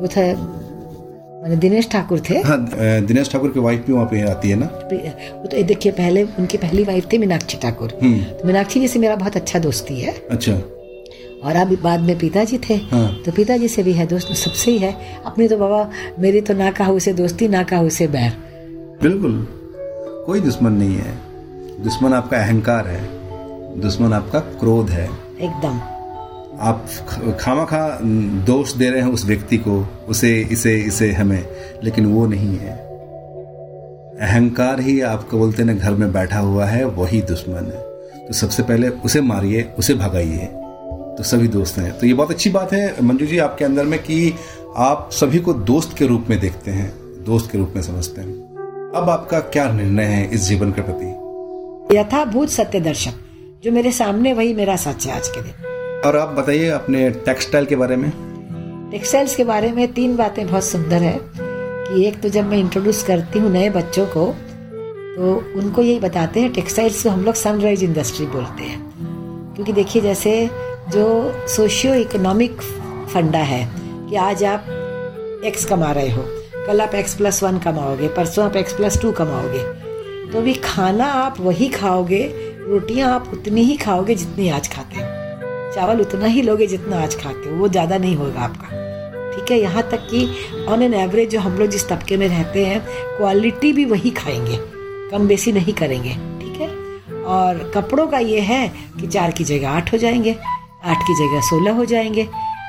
वो 0.03 0.09
थे 0.17 0.27
मैंने 1.43 1.57
दिनेश 1.57 1.88
ठाकुर 1.91 2.21
थे। 2.31 2.35
हाँ 2.41 2.59
दिनेश 3.07 3.31
ठाकुर 3.33 3.51
की 3.51 3.61
वाइफ 3.61 3.87
भी 3.87 3.93
वहाँ 3.93 4.07
पे 4.07 4.21
आती 4.31 4.51
है 4.51 4.57
ना? 4.57 4.67
वो 4.67 5.47
तो 5.47 5.62
देखिए 5.62 5.93
पहले 5.93 6.23
उनकी 6.38 6.59
पहली 6.59 6.85
वाइफ 6.85 7.07
थी 7.12 7.19
मीनाक्षी 7.19 7.59
ठाकुर। 7.59 7.99
हम्म। 8.03 8.23
तो 8.23 8.47
मीनाक्षी 8.47 8.81
जी 8.81 8.88
से 8.88 8.99
मेरा 8.99 9.17
बहुत 9.17 9.37
अच्छा 9.37 9.59
दोस्ती 9.59 10.01
है। 10.01 10.15
अच्छा। 10.31 10.53
और 11.45 11.57
अब 11.57 11.77
बाद 11.83 12.01
में 12.01 12.19
पिताजी 12.19 12.59
थे 12.59 12.75
हाँ। 12.91 13.23
तो 13.27 13.33
पिताजी 13.33 13.69
से 13.69 13.83
भी 13.83 13.93
है 13.93 14.07
दोस्त 14.07 14.33
सबसे 14.35 14.71
ही 14.71 14.79
है। 14.79 14.95
अपनी 15.27 15.49
तो 15.49 15.57
बाबा 15.57 15.88
मेरी 16.19 16.41
तो 16.41 16.55
ना 16.55 16.71
कहा 16.71 16.93
उसे 16.93 17.12
दोस्ती 17.12 17.49
ना 17.49 17.62
कहा 17.62 17.81
उसे 17.83 18.07
बैर। 18.07 18.33
बिल्कुल। 19.03 19.47
कोई 20.27 20.41
दुश्मन 20.41 20.73
नहीं 20.73 20.97
है। 20.97 21.17
दुश्मन 21.85 22.12
आपका 22.12 22.38
अहंकार 22.38 22.87
है। 22.87 23.01
दुश्मन 23.81 24.12
आपका 24.12 24.41
क्रोध 24.61 24.91
है। 24.91 25.09
एकदम। 25.41 25.81
आप 26.62 26.87
खामा 27.40 27.64
खा 27.64 27.98
दोष 28.46 28.72
दे 28.72 28.90
रहे 28.90 29.03
हैं 29.03 29.09
उस 29.09 29.27
व्यक्ति 29.27 29.57
को, 29.57 29.88
उसे, 30.09 30.48
इसे 30.53 30.77
इसे 30.77 31.12
हमें, 31.12 31.46
लेकिन 31.85 32.07
वो 32.07 32.27
नहीं 32.27 32.59
है। 32.59 32.72
अहंकार 34.20 34.81
ही 34.81 35.01
आपको 35.01 35.38
बोलते 35.38 35.64
ना, 35.64 35.72
घर 35.72 35.90
में 35.90 36.12
बैठा 36.12 36.38
हुआ 36.38 36.64
है, 36.64 36.85
वही 36.85 37.22
दुश्मन 37.22 37.55
है। 37.55 37.92
तो 38.27 38.33
सबसे 38.33 38.62
पहले 38.62 38.88
उसे 38.88 39.20
मारिए, 39.20 39.68
उसे 39.79 39.94
भगाइए। 39.94 40.48
तो 41.18 41.22
सभी 41.22 41.48
दोस्त 41.48 41.79
हैं। 41.79 41.98
तो 41.98 42.07
ये 42.07 42.14
बहुत 42.14 42.31
अच्छी 42.31 42.51
बात 42.51 42.72
है, 42.72 43.03
मंजू 43.03 43.27
जी, 43.27 43.38
आपके 43.38 43.64
अंदर 43.64 43.85
में 43.85 44.03
कि 44.03 44.35
आप 44.77 45.09
सभी 45.12 45.38
को 45.38 45.53
दोस्त 45.53 45.96
के 45.96 46.07
रूप 46.07 46.27
में 46.31 46.40
देखते 46.40 46.70
हैं, 46.70 46.94
दोस्त 47.25 47.53
के 47.53 47.59
रूप 47.59 47.72
में 47.77 47.83
समझते 47.83 48.20
हैं। 48.20 48.31
अब 48.96 49.11
आपका 49.11 49.40
क्या 49.40 49.72
निर्णय 49.72 50.05
है 50.05 50.31
इस 50.31 50.40
जीवन 50.40 50.70
के 50.72 50.83
प्रति? 50.83 51.98
यथाभूत 51.98 52.48
सत्य 52.48 52.81
दर्शक 52.81 53.12
जो 53.64 53.72
मेरे 53.72 53.92
सामने 53.92 54.33
वही 54.33 54.55
मेरा 54.55 54.77
सच 54.77 55.07
है 55.07 55.16
आज 55.16 55.29
के 55.29 55.42
दिन। 55.42 55.72
और 56.07 56.17
आप 56.17 56.29
बताइए 56.29 56.69
अपने 56.69 57.09
टेक्सटाइल 57.27 57.67
के 57.67 57.77
बारे 57.77 57.97
में। 57.97 58.11
टेक्सटाइल्स 58.91 59.35
के 59.37 59.45
बारे 59.45 59.71
में 59.73 59.93
तीन 59.93 60.17
बातें 60.17 60.47
बहुत 60.47 60.65
सुंदर 60.65 61.03
है 61.03 61.19
कि 61.35 62.05
एक 62.07 62.21
तो 62.21 62.29
जब 62.29 62.47
मैं 62.47 62.59
इंट्रोड्यूस 62.59 63.03
करती 63.03 63.38
हूँ 63.38 63.51
नए 63.51 63.69
बच्चों 63.71 64.07
को 64.07 64.27
तो 65.17 65.35
उनको 65.57 65.83
यही 65.83 65.99
बताते 66.01 66.41
हैं 66.41 66.53
टेक्सटाइल्स 66.53 67.03
को 67.03 67.11
हम 67.11 67.25
लोग 67.25 67.35
सनराइज 67.35 67.85
इंडस्ट्री 67.85 68.27
बोलते 68.27 68.65
हैं। 68.65 68.81
क्योंकि 69.55 69.73
देखिए 69.73 70.03
जैसे 70.03 70.35
जो 70.91 71.07
सोशियो 71.49 71.95
इकोनॉमिक 71.95 72.61
फंडा 73.12 73.43
है 73.45 73.65
कि 74.11 74.17
आज 74.17 74.45
आप 74.45 74.67
एक्स 75.45 75.65
कमा 75.65 75.93
रहे 75.93 76.11
हो, 76.11 76.23
कल 76.67 76.81
आप 76.81 76.95
एक्स 76.95 77.15
प्लस 77.15 77.43
वन 77.43 77.59
कमाओगे, 77.59 78.09
परसों 78.09 78.45
आप 78.45 78.57
एक्स 78.57 78.73
प्लस 78.73 79.01
टू 79.03 79.12
कमाओगे 79.12 79.65
तो 80.33 80.43
भी 80.43 80.55
खाना 80.55 81.07
आप 81.07 81.41
वही 81.41 81.69
खाओगे, 81.69 82.23
रोटियाँ 82.61 83.15
आप 83.15 83.31
उतनी 83.33 83.62
ही 83.62 83.77
खाओगे 83.77 84.15
जितनी 84.15 84.49
आज 84.49 84.69
खाते 84.69 85.01
हो। 85.01 85.22
चावल 85.75 86.01
उतना 86.01 86.27
ही 86.27 86.43
लोगे 86.43 86.67
जितना 86.67 87.03
आज 87.03 87.15
खाते 87.23 87.51
हो 87.51 87.57
वो 87.57 87.69
ज़्यादा 87.69 87.99
नहीं 87.99 88.17
होगा 88.17 88.41
आपका। 88.41 88.81
ठीक 89.35 89.51
है 89.51 89.59
यहाँ 89.61 89.83
तक 89.91 90.07
कि 90.11 90.27
ऑन 90.69 90.83
एन 90.83 90.95
एवरेज 90.95 91.31
जो 91.31 91.41
हम 91.41 91.59
लोग 91.59 91.69
जिस 91.71 91.89
तबके 91.89 92.17
में 92.17 92.27
रहते 92.29 92.65
हैं 92.67 92.81
क्वालिटी 93.17 93.73
भी 93.73 93.85
वही 93.85 94.11
खाएँगे 94.13 94.59
कम 95.11 95.27
बेसी 95.29 95.53
नहीं 95.53 95.73
करेंगे 95.73 96.11
ठीक 96.41 96.61
है? 96.61 96.69
और 97.25 97.71
कपड़ों 97.75 98.07
का 98.07 98.19
ये 98.19 98.41
है 98.41 98.67
कि 99.01 99.07
चार 99.07 99.31
की 99.31 99.45
जगह 99.45 99.69
आठ 99.71 99.93
हो 99.93 99.99
जाएँगे 99.99 100.37
आठ 100.85 101.03
की 101.07 101.15
जगह 101.15 101.41
सोलह 101.49 101.73
हो 101.73 101.85
जाएँगे 101.85 102.25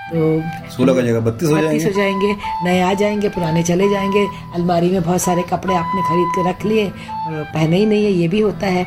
तो 0.06 0.42
सोलह 0.72 0.94
का 0.94 1.02
जगह 1.02 1.20
बत्तीस 1.20 1.50
हो 1.50 1.56
बत्तीस 1.56 1.86
हो 1.86 1.92
जाएँगे। 1.92 2.28
जाएँगे 2.28 2.66
नए 2.66 2.82
आ 2.82 2.94
जाएँगे 2.94 3.30
पुराने 3.30 3.63
चले 3.63 3.89
जाएँगे 3.89 4.26
अलमारी 4.56 4.89
में 4.92 5.02
बहुत 5.02 5.22
सारे 5.22 5.44
कपड़े 5.44 5.76
आपने 5.76 6.02
खरीद 6.02 6.32
के 6.36 6.50
रख 6.50 6.66
लिए 6.66 6.88
और 6.88 7.44
पहने 7.54 7.78
ही 7.78 7.86
नहीं 7.86 8.06
है 8.06 8.12
ये 8.12 8.28
भी 8.28 8.39
होता 8.39 8.68
है। 8.68 8.84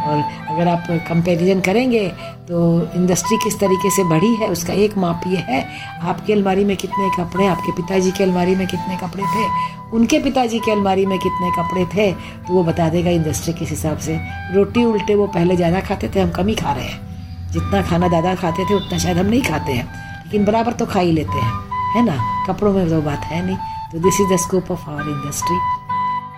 और 0.00 0.22
अगर 0.50 0.68
आप 0.68 0.86
कंपैरिजन 1.08 1.60
करेंगे 1.60 2.06
तो 2.48 2.60
इंडस्ट्री 2.96 3.36
किस 3.38 3.58
तरीके 3.60 3.90
से 3.90 4.04
बढ़ी 4.04 4.34
है, 4.34 4.48
उसका 4.48 4.72
एक 4.74 4.96
माप 4.98 5.22
ये 5.26 5.36
है, 5.48 5.64
आपकी 6.02 6.32
अलमारी 6.32 6.64
में 6.64 6.76
कितने 6.76 7.10
कपड़े, 7.16 7.46
आपके 7.46 7.72
पिताजी 7.72 8.10
की 8.10 8.24
अलमारी 8.24 8.54
में 8.56 8.66
कितने 8.66 8.96
कपड़े 8.98 9.22
थे, 9.24 9.46
उनके 9.90 10.18
पिताजी 10.18 10.58
की 10.58 10.70
अलमारी 10.70 11.06
में 11.06 11.18
कितने 11.18 11.50
कपड़े 11.52 11.84
थे 11.94 12.10
तो 12.12 12.54
वो 12.54 12.62
बता 12.64 12.88
देगा 12.88 13.10
इंडस्ट्री 13.10 13.54
किस 13.54 13.70
हिसाब 13.70 13.98
से। 13.98 14.18
रोटी 14.54 14.84
उल्टे 14.84 15.14
वो 15.14 15.26
पहले 15.28 15.56
ज़्यादा 15.56 15.80
खाते 15.80 16.08
थे, 16.08 16.20
हम 16.20 16.30
कम 16.30 16.46
ही 16.46 16.54
खा 16.54 16.72
रहे 16.72 16.84
हैं। 16.84 17.52
जितना 17.52 17.82
खाना 17.82 18.08
दादा 18.08 18.34
खाते 18.36 18.64
थे, 18.64 18.74
उतना 18.74 18.98
शायद 18.98 19.18
हम 19.18 19.26
नहीं 19.26 19.42
खाते 19.42 19.72
हैं। 19.72 19.84
लेकिन 20.24 20.44
बराबर 20.44 20.72
तो 20.72 20.86
खा 20.86 21.00
ही 21.00 21.12
लेते 21.12 21.38
हैं, 21.38 21.52
है 21.94 22.04
ना? 22.04 22.16
कपड़ों 22.48 22.72
में 22.72 22.88
तो 22.88 23.00
बात 23.02 23.24
है 23.24 23.44
नहीं। 23.46 23.56
तो 23.92 23.98
this 23.98 24.20
is 24.20 24.32
the 24.32 24.36
scope 24.40 24.70
of 24.70 24.90
our 24.90 25.08
industry 25.10 25.56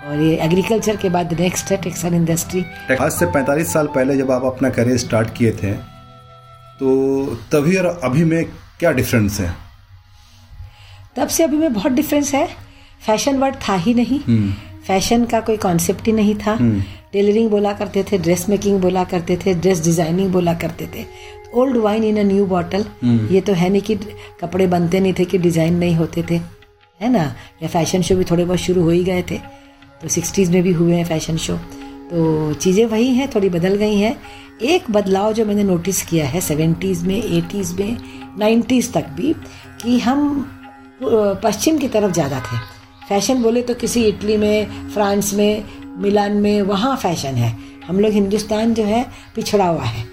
और 0.09 0.21
ये 0.21 0.37
एग्रीकल्चर 0.45 0.97
के 0.97 1.09
बाद 1.11 1.33
नेक्स्ट 1.41 1.71
है 1.71 1.77
टेक्सटाइल 1.83 2.15
इंडस्ट्री 2.15 2.65
आज 2.93 3.13
से 3.13 3.27
45 3.33 3.73
साल 3.73 3.87
पहले 3.95 4.17
जब 4.17 4.31
आप 4.31 4.45
अपना 4.45 4.71
करियर 4.71 4.99
स्टार्ट 4.99 5.37
किए 5.37 5.53
थे 5.53 5.73
तो 6.81 6.95
तभी 7.53 7.77
और 7.77 7.87
अभी 7.87 8.25
में 8.25 8.45
क्या 8.79 8.91
डिफरेंस 8.93 9.39
है? 9.41 9.55
तब 11.17 11.29
से 11.29 11.45
अभी 11.45 11.57
में 11.57 11.73
बहुत 11.73 11.93
डिफरेंस 11.93 12.33
है। 12.35 12.47
फ़ैशन 13.07 13.37
वर्ड 13.39 13.55
था 13.69 13.75
ही 13.77 13.95
नहीं। 13.95 14.19
फ़ैशन 14.87 15.25
का 15.25 15.41
कोई 15.41 15.57
कॉन्सेप्ट 15.59 16.07
ही 16.07 16.13
नहीं 16.13 16.35
था। 16.37 16.57
टेलरिंग 17.13 17.51
बोला 17.51 17.73
करते 17.73 18.03
थे 18.03 18.19
ड्रेस 18.19 18.49
मेकिंग 18.49 18.81
बोला 18.81 19.05
करते 19.05 19.37
थे 19.45 19.55
ड्रेस 19.55 19.85
डिज़ाइनिंग 19.85 20.33
बोला 20.33 20.55
करते 20.55 20.87
थे। 20.95 21.05
Old 21.55 21.77
wine 21.77 22.05
in 22.05 22.19
a 22.19 22.23
new 22.25 22.47
bottle 22.47 22.85
ये 23.31 23.41
तो 23.41 23.53
है 23.53 23.69
नहीं 23.69 23.83
कि 23.83 23.97
कपड़े 24.41 24.67
बनते 24.67 25.01
नहीं 25.01 25.15
थे 25.19 25.25
कि 25.25 25.39
डिज़ाइन 25.39 25.77
नहीं 25.79 25.97
होते 25.97 26.25
थे। 26.31 26.41
है 27.01 27.13
ना? 27.13 27.25
या 27.63 27.69
फ़ैशन 27.69 28.03
शो 28.03 28.17
भी 28.17 28.25
थोड़े 28.25 28.45
बहुत 28.45 28.59
शुरू 28.59 28.83
हो 28.83 28.91
ही 28.91 29.05
गए 29.05 29.23
थे। 29.31 29.41
तो 30.03 30.09
सिक्सटीज़ 30.09 30.51
में 30.53 30.63
भी 30.63 30.73
हुए 30.73 30.95
हैं 30.95 31.05
फ़ैशन 31.05 31.37
शो। 31.37 31.57
तो 31.57 32.53
चीज़ें 32.55 32.85
वही 32.87 33.15
हैं, 33.15 33.29
थोड़ी 33.35 33.49
बदल 33.49 33.75
गई 33.77 33.97
हैं। 33.97 34.17
एक 34.63 34.91
बदलाव 34.91 35.33
जो 35.33 35.45
मैंने 35.45 35.65
नोटिस 35.65 36.03
किया 36.03 36.27
है 36.27 36.41
सेवेंटीज़ 36.41 37.05
में, 37.07 37.17
एटीज़ 37.17 37.75
में 37.75 37.97
नाइन्टीज़ 38.39 38.93
तक 38.93 39.07
भी, 39.17 39.35
कि 39.83 39.99
हम 39.99 40.47
पश्चिम 41.45 41.79
की 41.79 41.89
तरफ़ 41.89 42.13
ज़्यादा 42.13 42.41
थे। 42.41 42.57
फ़ैशन 43.09 43.43
बोले 43.43 43.63
तो 43.63 43.75
किसी 43.75 44.05
इटली 44.05 44.37
में, 44.37 44.89
फ्रांस 44.91 45.33
में, 45.35 45.65
मिलान 45.99 46.33
में, 46.33 46.63
वहाँ 46.63 46.97
फ़ैशन 46.97 47.35
है। 47.35 47.57
हम 47.87 48.01
लोग 48.01 48.13
हिंदुस्तान 48.13 48.75
जो 48.75 48.85
है, 48.85 49.05
पिछड़ा 49.35 49.67
हुआ 49.67 49.85
है। 49.85 50.05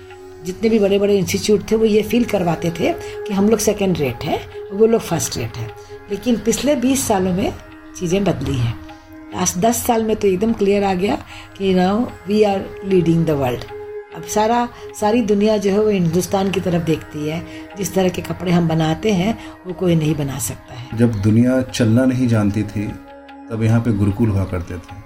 जितने 0.45 0.69
भी 0.69 0.79
बड़े 0.79 0.99
बड़े 0.99 1.17
इंस्टीट्यूट 1.17 1.71
थे, 1.71 1.75
वो 1.75 1.85
ये 1.85 2.01
फील 2.03 2.25
करवाते 2.25 2.71
थे 2.71 2.93
कि 2.93 3.33
हम 3.33 3.49
लोग 3.49 3.59
सेकेंड 3.59 3.97
रेट 3.97 4.23
हैं, 4.23 4.39
वो 4.73 4.85
लोग 4.85 5.01
फ़र्स्ट 5.01 5.37
रेट 5.37 5.57
हैं। 5.57 5.69
लेकिन 6.11 6.37
पिछले 6.37 6.75
बीस 6.75 7.07
सालों 7.07 7.33
में 7.33 7.53
चीज़ें 7.99 8.23
बदली 8.23 8.57
हैं। 8.57 8.88
लास्ट 9.35 9.57
दस 9.57 9.85
साल 9.85 10.03
में 10.03 10.15
तो 10.15 10.27
एकदम 10.27 10.53
क्लियर 10.53 10.83
आ 10.83 10.93
गया 10.93 11.17
कि 11.57 11.73
now 11.73 12.05
we 12.27 12.43
are 12.43 12.65
leading 12.85 13.25
the 13.25 13.29
world 13.29 13.63
अब 14.15 14.23
सारा, 14.23 14.69
सारी 14.99 15.21
दुनिया 15.21 15.57
जो 15.57 15.71
है 15.71 15.79
वो 15.79 15.89
हिंदुस्तान 15.89 16.51
की 16.51 16.59
तरफ़ 16.59 16.83
देखती 16.83 17.29
है। 17.29 17.45
जिस 17.77 17.93
तरह 17.93 18.09
के 18.09 18.21
कपड़े 18.21 18.51
हम 18.51 18.67
बनाते 18.67 19.11
हैं, 19.11 19.37
वो 19.67 19.73
कोई 19.73 19.95
नहीं 19.95 20.15
बना 20.15 20.39
सकता 20.39 20.73
है। 20.73 20.97
जब 20.97 21.21
दुनिया 21.21 21.61
चलना 21.61 22.05
नहीं 22.05 22.27
जानती 22.27 22.63
थी, 22.63 22.87
तब 23.51 23.63
यहाँ 23.63 23.81
पे 23.81 23.93
गुरुकुल 23.93 24.29
हुआ 24.29 24.43
करते 24.43 24.73
थे। 24.73 24.97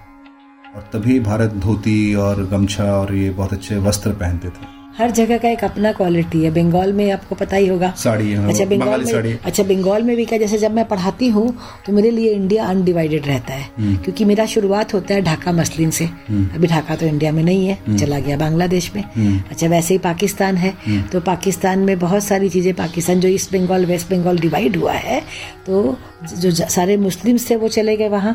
और 0.76 0.89
तभी 0.93 1.19
भारत 1.19 1.51
धोती 1.51 2.15
और 2.15 2.45
गमछा 2.45 2.84
और 2.84 3.15
ये 3.15 3.30
बहुत 3.30 3.53
अच्छे 3.53 3.76
वस्त्र 3.76 4.11
पहनते 4.11 4.47
थे। 4.47 4.72
हर 4.97 5.11
जगह 5.11 5.37
का 5.37 5.49
एक 5.49 5.63
अपना 5.63 5.91
क्वालिटी 5.91 6.43
है। 6.43 6.49
बंगाल 6.53 6.91
में 6.93 7.09
आपको 7.11 7.35
पता 7.35 7.57
ही 7.57 7.67
होगा। 7.67 7.89
साड़ी 7.97 8.33
हाँ, 8.33 8.49
अच्छा 8.49 8.65
बंगाल 8.65 9.03
में 9.03 9.11
साड़ी। 9.11 9.33
अच्छा 9.45 9.63
बंगाल 9.63 10.03
में 10.03 10.15
भी 10.15 10.25
क्या 10.25 10.37
जैसे 10.39 10.57
जब 10.57 10.71
मैं 10.71 10.85
पढ़ाती 10.87 11.27
हूँ 11.27 11.47
तो 11.85 11.93
मेरे 11.93 12.11
लिए 12.11 12.33
इंडिया 12.33 12.65
अनडिवाइडेड 12.65 13.27
रहता 13.27 13.53
है। 13.53 13.69
हम्म। 13.77 13.95
क्योंकि 13.97 14.25
मेरा 14.25 14.45
शुरुआत 14.45 14.93
होता 14.93 15.13
है 15.13 15.21
ढाका 15.21 15.51
मसलिन 15.51 15.89
से। 15.89 16.05
हम्म। 16.05 16.47
अभी 16.55 16.67
ढाका 16.67 16.95
तो 16.95 17.05
इंडिया 17.05 17.31
में 17.31 17.43
नहीं 17.43 17.67
है 17.67 17.77
हम्म। 17.87 17.97
चला 17.97 18.19
गया 18.19 18.37
बांग्लादेश 18.37 18.91
में। 18.95 19.03
अच्छा 19.03 19.67
वैसे 19.67 19.93
ही 19.93 19.97
पाकिस्तान 19.99 20.57
है। 20.57 20.73
तो 21.11 21.21
पाकिस्तान 21.21 21.79
में 21.79 21.97
बहुत 21.99 22.23
सारी 22.23 22.49
चीज़ें 22.49 22.73
पाकिस्तान 22.73 23.19
जो 23.19 23.27
East 23.29 23.51
Bengal 23.53 23.85
West 23.85 24.09
Bengal 24.09 24.39
divide 24.39 24.77
हुआ 24.77 24.93
है 24.93 25.21
तो 25.67 25.97
जो 26.37 26.51
सारे 26.51 26.97
मुस्लिम्स 26.99 27.49
थे 27.49 27.55
वो 27.55 27.67
चले 27.69 27.95
गए 27.97 28.09
वहाँ। 28.09 28.33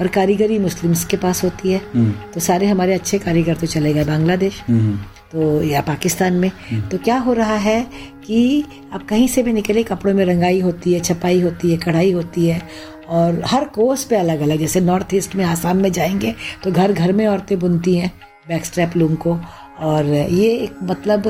और 0.00 0.06
कारीगरी 0.08 0.58
मुस्लिम्स 0.58 1.04
के 1.04 1.16
पास 1.16 1.44
होती 1.44 1.72
है। 1.72 1.80
तो 2.34 2.40
सारे 2.40 2.66
हमारे 2.66 2.94
अच्छे 2.94 3.18
कारीगर 3.18 3.54
तो 3.54 3.66
चले 3.68 3.92
गए 3.94 4.04
बांग्लादेश। 4.04 4.62
तो 5.32 5.62
या 5.62 5.80
पाकिस्तान 5.80 6.34
में 6.34 6.50
हम्म। 6.70 6.88
तो 6.88 6.98
क्या 6.98 7.18
हो 7.18 7.32
रहा 7.32 7.56
है 7.58 7.80
कि 8.24 8.64
अब 8.92 9.02
कहीं 9.02 9.26
से 9.28 9.42
भी 9.42 9.52
निकले 9.52 9.82
कपड़ों 9.82 10.14
में 10.14 10.24
रंगाई 10.24 10.60
होती 10.60 10.92
है 10.92 11.00
छपाई 11.00 11.40
होती 11.40 11.70
है 11.70 11.76
कढ़ाई 11.76 12.10
होती 12.12 12.46
है 12.46 12.60
और 13.08 13.42
हर 13.46 13.64
कोर्स 13.64 14.04
पे 14.04 14.16
अलग 14.16 14.40
अलग 14.40 14.58
जैसे 14.58 14.80
नॉर्थ 14.80 15.14
ईस्ट 15.14 15.34
में 15.36 15.44
आसाम 15.44 15.76
में 15.76 15.90
जाएँगे 15.92 16.34
तो 16.64 16.72
घर 16.72 16.92
घर 16.92 17.12
में 17.12 17.26
औरतें 17.26 17.58
बुनती 17.58 17.96
हैं 17.96 18.12
बैक 18.48 18.64
स्ट्रैप 18.64 18.96
लूम 18.96 19.14
को 19.16 19.38
और 19.80 20.06
ये 20.06 20.52
एक 20.54 20.78
मतलब 20.82 21.26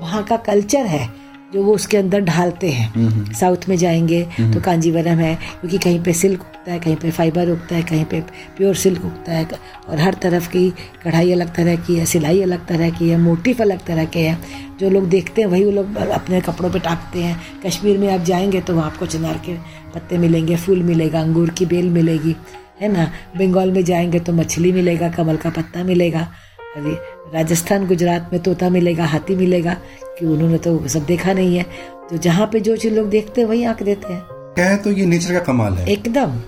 वहाँ 0.00 0.22
का 0.24 0.36
कल्चर 0.42 0.86
है 0.86 1.08
जो 1.54 1.62
वो 1.62 1.74
उसके 1.74 1.96
अंदर 1.96 2.20
ढालते 2.20 2.68
हैं। 2.68 3.32
साउथ 3.32 3.68
में 3.68 3.76
जाएँगे 3.76 4.22
तो 4.44 4.60
कांजीवरम 4.60 5.18
है 5.18 5.34
क्योंकि 5.34 5.78
कहीं 5.78 6.02
पे 6.04 6.12
सिल्क 6.12 6.40
उगता 6.40 6.72
है 6.72 6.78
कहीं 6.80 6.96
पे 6.96 7.10
फाइबर 7.10 7.50
उगता 7.50 7.76
है 7.76 7.82
कहीं 7.82 8.04
पे 8.04 8.20
प्योर 8.56 8.74
सिल्क 8.74 9.04
उगता 9.04 9.32
है। 9.32 9.46
और 9.88 9.98
हर 9.98 10.14
तरफ़ 10.14 10.48
की 10.48 10.68
कढ़ाई 11.04 11.32
अलग 11.32 11.54
तरह 11.54 11.76
की 11.76 11.96
है 11.96 12.06
सिलाई 12.06 12.42
अलग 12.42 12.66
तरह 12.66 12.90
की 12.90 13.08
है 13.08 13.16
मोटिफ 13.20 13.60
अलग 13.60 13.84
तरह 13.86 14.04
के 14.06 14.20
हैं। 14.20 14.38
जो 14.78 14.90
लोग 14.90 15.08
देखते 15.08 15.42
हैं 15.42 15.48
वही 15.48 15.64
वो 15.64 15.70
लोग 15.70 15.96
अपने 15.96 16.40
कपड़ों 16.40 16.70
पे 16.70 16.78
टाकते 16.78 17.22
हैं। 17.22 17.40
कश्मीर 17.66 17.98
में 17.98 18.12
आप 18.14 18.24
जाएँगे 18.24 18.60
तो 18.60 18.74
वहाँ 18.74 18.90
आपको 18.90 19.06
चिनार 19.06 19.40
के 19.46 19.56
पत्ते 19.94 20.18
मिलेंगे 20.18 20.56
फूल 20.56 20.82
मिलेगा 20.82 21.20
अंगूर 21.20 21.50
की 21.50 21.66
बेल 21.66 21.90
मिलेगी 21.90 22.36
है 22.80 22.92
ना? 22.92 23.10
बंगाल 23.36 23.72
में 23.72 23.84
जाएँगे 23.84 24.20
तो 24.20 24.32
मछली 24.32 24.72
मिलेगा 24.72 25.08
कमल 25.08 25.36
का 25.36 25.50
पत्ता 25.50 25.84
मिलेगा। 25.84 26.28
अरे 26.76 26.94
राजस्थान 27.34 27.86
गुजरात 27.86 28.30
में 28.32 28.42
तोता 28.42 28.68
मिलेगा 28.70 29.04
हाथी 29.06 29.36
मिलेगा 29.36 29.72
कि 30.18 30.26
उन्होंने 30.26 30.58
तो 30.58 30.76
सब 30.88 31.04
देखा 31.06 31.32
नहीं 31.32 31.56
है। 31.56 31.64
तो 32.10 32.16
जहाँ 32.18 32.46
पे 32.52 32.60
जो 32.60 32.76
चीज़ 32.76 32.94
लोग 32.94 33.08
देखते 33.10 33.40
हैं 33.40 33.48
वही 33.48 33.64
आँख 33.64 33.82
देते 33.82 34.12
हैं। 34.12 34.20
क्या 34.54 34.68
है 34.70 34.76
तो 34.76 34.90
ये 34.90 35.06
नेचर 35.06 35.32
का 35.32 35.40
कमाल 35.44 35.72
है। 35.72 35.88
एकदम। 35.92 36.40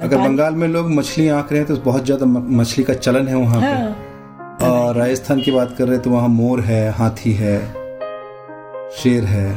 अगर 0.00 0.18
बंगाल 0.18 0.54
में 0.54 0.66
लोग 0.68 0.90
मछली 0.90 1.28
आंक 1.30 1.52
रहे 1.52 1.60
हैं 1.60 1.68
तो 1.68 1.76
बहुत 1.82 2.04
ज़्यादा 2.04 2.26
मछली 2.26 2.84
का 2.84 2.94
चलन 2.94 3.28
है 3.28 3.36
वहाँ 3.36 3.60
हाँ। 3.60 3.90
पे 4.60 4.66
और 4.66 4.96
राजस्थान 4.96 5.40
की 5.40 5.50
बात 5.50 5.74
कर 5.78 5.84
रहे 5.84 5.94
हैं 5.94 6.02
तो 6.02 6.10
वहाँ 6.10 6.28
मोर 6.28 6.60
है 6.60 6.90
हाथी 6.92 7.32
है 7.32 7.58
शेर 8.96 9.24
है। 9.24 9.50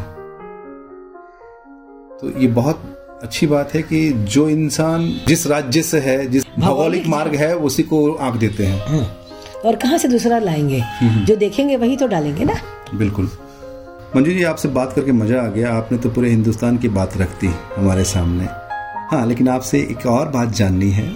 तो 2.20 2.40
ये 2.40 2.48
बहुत 2.54 2.82
अच्छी 3.24 3.48
बात 3.48 3.74
है 3.74 3.82
कि 3.82 4.10
जो 4.30 4.48
इंसान 4.50 5.08
जिस 5.28 5.48
राज्य 5.48 5.82
से 5.82 6.00
है 6.00 6.26
जिस 6.28 6.44
भौगोलिक 6.60 7.08
मार्ग 7.08 7.36
है 7.36 7.56
उसी 7.58 7.84
को 7.84 8.12
आंक 8.14 8.36
देते 8.36 8.66
हैं। 8.66 8.80
हाँ। 8.88 9.25
और 9.66 9.76
कहाँ 9.76 9.98
से 9.98 10.08
दूसरा 10.08 10.40
लाएँगे? 10.40 10.82
जो 11.04 11.36
देखेंगे 11.36 11.76
वही 11.76 11.98
तो 11.98 12.08
डालेंगे 12.08 12.46
ना? 12.46 12.54
बिल्कुल। 12.96 13.32
मंजू 14.16 14.32
जी 14.32 14.44
आपसे 14.44 14.68
बात 14.68 14.94
करके 14.94 15.12
मज़ा 15.12 15.42
आ 15.42 15.48
गया। 15.48 15.74
आपने 15.74 15.98
तो 15.98 16.10
पूरे 16.10 16.30
हिंदुस्तान 16.30 16.78
की 16.78 16.90
बात 16.90 17.18
रख 17.18 17.30
दी 17.42 17.48
हमारे 17.76 18.04
सामने। 18.04 18.46
हाँ 19.12 19.28
लेकिन 19.28 19.50
आपसे 19.50 19.80
एक 19.80 20.06
और 20.06 20.30
बात 20.30 20.50
जाननी 20.50 20.92
है। 20.92 21.10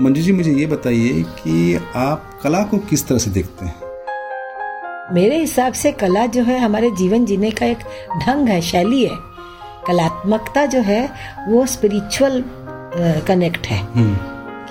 मंजू 0.00 0.22
जी 0.22 0.32
मुझे 0.32 0.52
ये 0.52 0.66
बताइए 0.66 1.22
कि 1.22 1.80
आप 1.96 2.40
कला 2.42 2.62
को 2.62 2.78
किस 2.78 3.08
तरह 3.08 3.18
से 3.18 3.30
देखते 3.30 3.64
हैं? 3.64 3.74
मेरे 5.14 5.38
हिसाब 5.38 5.72
से 5.72 5.92
कला 5.92 6.26
जो 6.26 6.42
है 6.42 6.58
हमारे 6.58 6.90
जीवन 6.90 7.24
जीने 7.24 7.50
का 7.50 7.66
एक 7.66 7.78
ढंग 8.26 8.48
है 8.48 8.60
शैली 8.60 9.04
है। 9.04 9.16
कलात्मकता 9.86 10.66
जो 10.66 10.80
है 10.80 11.12
वो 11.48 11.66
स्पिरिचुअल 11.66 12.44
कनेक्ट 13.28 13.66
है। 13.66 13.78
हम्म। 13.94 14.16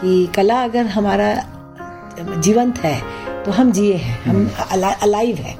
कि 0.01 0.29
कला 0.35 0.63
अगर 0.63 0.85
हमारा 0.85 1.43
जीवंत 2.19 2.79
है 2.79 2.99
तो 3.43 3.51
हम 3.51 3.71
जिए 3.71 3.95
हैं 3.95 4.21
हम 4.23 4.49
अलाइव 5.01 5.35
है। 5.37 5.55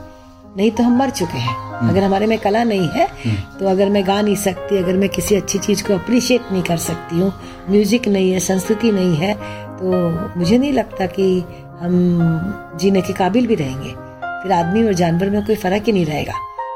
नहीं 0.58 0.70
तो 0.72 0.84
हम 0.84 0.98
मर 0.98 1.10
चुके 1.10 1.38
हैं। 1.38 1.56
हम्म। 1.56 1.90
अगर 1.90 2.04
हमारे 2.04 2.26
में 2.26 2.38
कला 2.40 2.64
नहीं 2.64 2.88
है 2.90 3.06
हम्म। 3.26 3.36
तो 3.60 3.68
अगर 3.68 3.90
मैं 3.90 4.06
गा 4.08 4.22
नहीं 4.22 4.36
सकती 4.36 4.78
अगर 4.78 4.94
मैं 4.94 5.10
किसी 5.10 5.36
अच्छी 5.36 5.60
चीज़ 5.60 5.84
को 5.84 5.94
अप्रिशिएट 5.94 6.52
नहीं 6.52 6.64
कर 6.64 6.78
सकती 6.78 7.20
हूँ 7.20 7.34
म्यूज़िक 7.70 8.08
नहीं 8.08 8.32
है 8.32 8.40
संस्कृति 8.40 8.92
नहीं 8.92 9.16
है 9.16 9.34
तो 9.78 10.40
मुझे 10.40 10.58
नहीं 10.58 10.72
लगता 10.74 11.06
कि 11.06 11.28
हम 11.80 12.78
जीने 12.80 13.02
के 13.02 13.14
काबिल 13.14 13.48
भी 13.48 13.56
रहेंगे। 13.56 13.90
फिर 14.44 14.52
आदमी 14.52 14.84
और 14.84 14.94
जानवर 14.94 15.30
में 15.30 15.46
कोई 15.46 15.56
फ़र्क 15.56 15.84
ही 15.88 15.92
नहीं 15.92 16.06
रहेगा। 16.06 16.34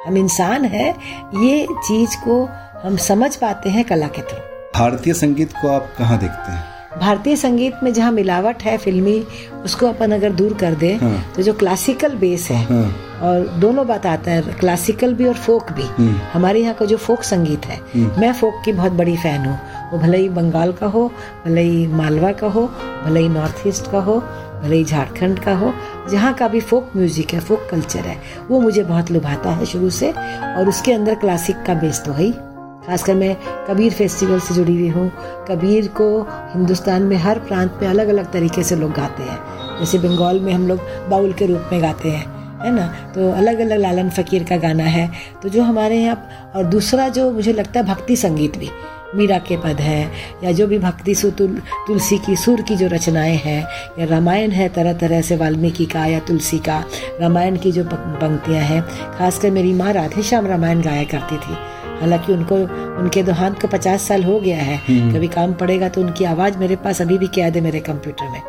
हम 0.07 0.17
इंसान 0.17 0.65
है 0.65 0.89
ये 1.35 1.65
चीज़ 1.71 2.17
को 2.17 2.43
हम 2.83 2.97
समझ 2.97 3.35
पाते 3.35 3.69
हैं 3.69 3.83
कला 3.85 4.07
के 4.07 4.21
थ्रू। 4.21 4.39
भारतीय 4.79 5.13
संगीत 5.13 5.53
को 5.61 5.67
आप 5.67 5.93
कहाँ 5.97 6.17
देखते 6.19 6.51
हैं? 6.51 6.76
भारतीय 6.97 7.35
संगीत 7.35 7.83
में 7.83 7.91
जहाँ 7.93 8.11
मिलावट 8.11 8.63
है 8.63 8.77
फिल्मी 8.77 9.19
उसको 9.63 9.87
अपन 9.87 10.11
अगर 10.11 10.31
दूर 10.33 10.53
कर 10.53 10.75
दे 10.75 10.93
हाँ। 10.95 11.17
तो 11.35 11.41
जो 11.41 11.53
क्लासिकल 11.53 12.15
बेस 12.15 12.47
है 12.51 12.63
हाँ। 12.63 12.85
और 13.23 13.47
दोनों 13.59 13.85
बात 13.87 14.05
आता 14.05 14.31
है 14.31 14.53
क्लासिकल 14.53 15.13
भी 15.13 15.25
और 15.25 15.35
फोक 15.35 15.71
भी 15.71 15.83
हम्म। 15.83 16.15
हमारे 16.33 16.59
यहाँ 16.59 16.73
का 16.73 16.85
जो 16.85 16.97
फोक 16.97 17.23
संगीत 17.23 17.65
है 17.65 17.79
हम्म। 17.95 18.21
मैं 18.21 18.31
फोक 18.33 18.61
की 18.65 18.73
बहुत 18.73 18.91
बड़ी 18.93 19.15
फ़ैन 19.17 19.45
हूँ 19.45 19.59
वो 19.91 19.99
भले 19.99 20.17
ही 20.17 20.29
बंगाल 20.29 20.71
का 20.71 20.87
हो 20.87 21.07
भले 21.45 21.61
ही 21.61 21.85
मालवा 21.87 22.31
का 22.31 22.47
हो 22.47 22.65
भले 23.05 23.19
ही 23.19 23.29
नॉर्थ 23.29 23.67
ईस्ट 23.67 23.91
का 23.91 23.99
हो 23.99 24.19
भले 24.61 24.75
ही 24.75 24.83
झारखंड 24.83 25.39
का 25.39 25.55
हो 25.55 25.73
जहाँ 26.09 26.33
का 26.33 26.47
भी 26.47 26.59
फोक 26.61 26.91
म्यूज़िक 26.95 27.33
है 27.33 27.39
फोक 27.39 27.67
कल्चर 27.71 27.99
है 27.99 28.17
वो 28.49 28.59
मुझे 28.59 28.83
बहुत 28.83 29.11
लुभाता 29.11 29.49
है 29.49 29.65
शुरू 29.65 29.89
से 29.91 30.11
और 30.11 30.69
उसके 30.69 30.93
अंदर 30.93 31.15
क्लासिक 31.15 31.63
का 31.67 31.73
बेस 31.73 32.03
तो 32.05 32.13
है 32.13 32.46
खासकर 32.87 33.15
मैं 33.15 33.35
कबीर 33.67 33.93
फेस्टिवल 33.93 34.39
से 34.39 34.55
जुड़ी 34.55 34.73
हुई 34.73 34.87
हूँ। 34.87 35.11
कबीर 35.49 35.87
को 35.87 36.07
हिंदुस्तान 36.53 37.03
में 37.03 37.17
हर 37.17 37.39
प्रांत 37.39 37.79
में 37.81 37.87
अलग 37.89 38.07
अलग 38.07 38.31
तरीके 38.31 38.63
से 38.63 38.75
लोग 38.75 38.91
गाते 38.91 39.23
हैं। 39.23 39.39
जैसे 39.79 39.97
बंगाल 39.99 40.39
में 40.39 40.53
हम 40.53 40.67
लोग 40.67 40.79
बाउल 41.09 41.33
के 41.33 41.45
रूप 41.45 41.69
में 41.71 41.81
गाते 41.81 42.09
हैं 42.09 42.25
है 42.57 42.71
ना? 42.71 42.87
तो 43.15 43.31
अलग 43.31 43.59
अलग 43.59 43.79
लालन 43.79 44.09
फकीर 44.09 44.43
का 44.43 44.57
गाना 44.57 44.83
है। 44.83 45.09
तो 45.43 45.49
जो 45.49 45.63
हमारे 45.63 45.97
यहाँ 45.97 46.51
और 46.55 46.63
दूसरा 46.63 47.09
जो 47.09 47.31
मुझे 47.31 47.53
लगता 47.53 47.79
है 47.79 47.85
भक्ति 47.85 48.15
संगीत 48.15 48.57
भी 48.57 48.69
मीरा 49.15 49.37
के 49.39 49.57
पद 49.57 49.81
है 49.81 50.11
या 50.43 50.51
जो 50.51 50.67
भी 50.67 50.79
भक्ति 50.79 51.15
सु 51.15 51.29
तुल, 51.31 51.61
तुलसी 51.87 52.17
की 52.17 52.35
सुर 52.35 52.61
की 52.61 52.75
जो 52.75 52.87
रचनाएँ 52.87 53.35
हैं 53.35 53.61
या 53.99 54.05
रामायण 54.05 54.51
है 54.51 54.67
तरह 54.69 54.93
तरह 54.93 55.21
से 55.21 55.35
वाल्मीकि 55.35 55.85
का 55.85 56.05
या 56.05 56.19
तुलसी 56.19 56.59
का 56.59 56.83
रामायण 57.21 57.57
की 57.57 57.71
जो 57.71 57.83
पंक्तियाँ 57.83 58.63
हैं। 58.63 58.81
खासकर 59.17 59.51
मेरी 59.51 59.73
माँ 59.73 59.93
राधे 59.93 60.23
श्याम 60.23 60.47
रामायण 60.47 60.81
गाया 60.81 61.03
करती 61.03 61.37
थी। 61.37 61.55
हालाँकि 61.99 62.33
उनको 62.33 62.55
उनके 62.97 63.23
देहांत 63.23 63.61
को 63.61 63.67
पचास 63.67 64.01
साल 64.01 64.23
हो 64.23 64.39
गया 64.39 64.57
है। 64.57 64.75
हम्म। 64.75 65.15
कभी 65.15 65.27
काम 65.27 65.53
पड़ेगा 65.53 65.89
तो 65.89 66.01
उनकी 66.01 66.25
आवाज़ 66.25 66.57
मेरे 66.57 66.75
पास 66.75 67.01
अभी 67.01 67.17
भी 67.17 67.27
कैद 67.27 67.55
है 67.55 67.61
मेरे 67.61 67.79
कंप्यूटर 67.79 68.29
में। 68.29 68.41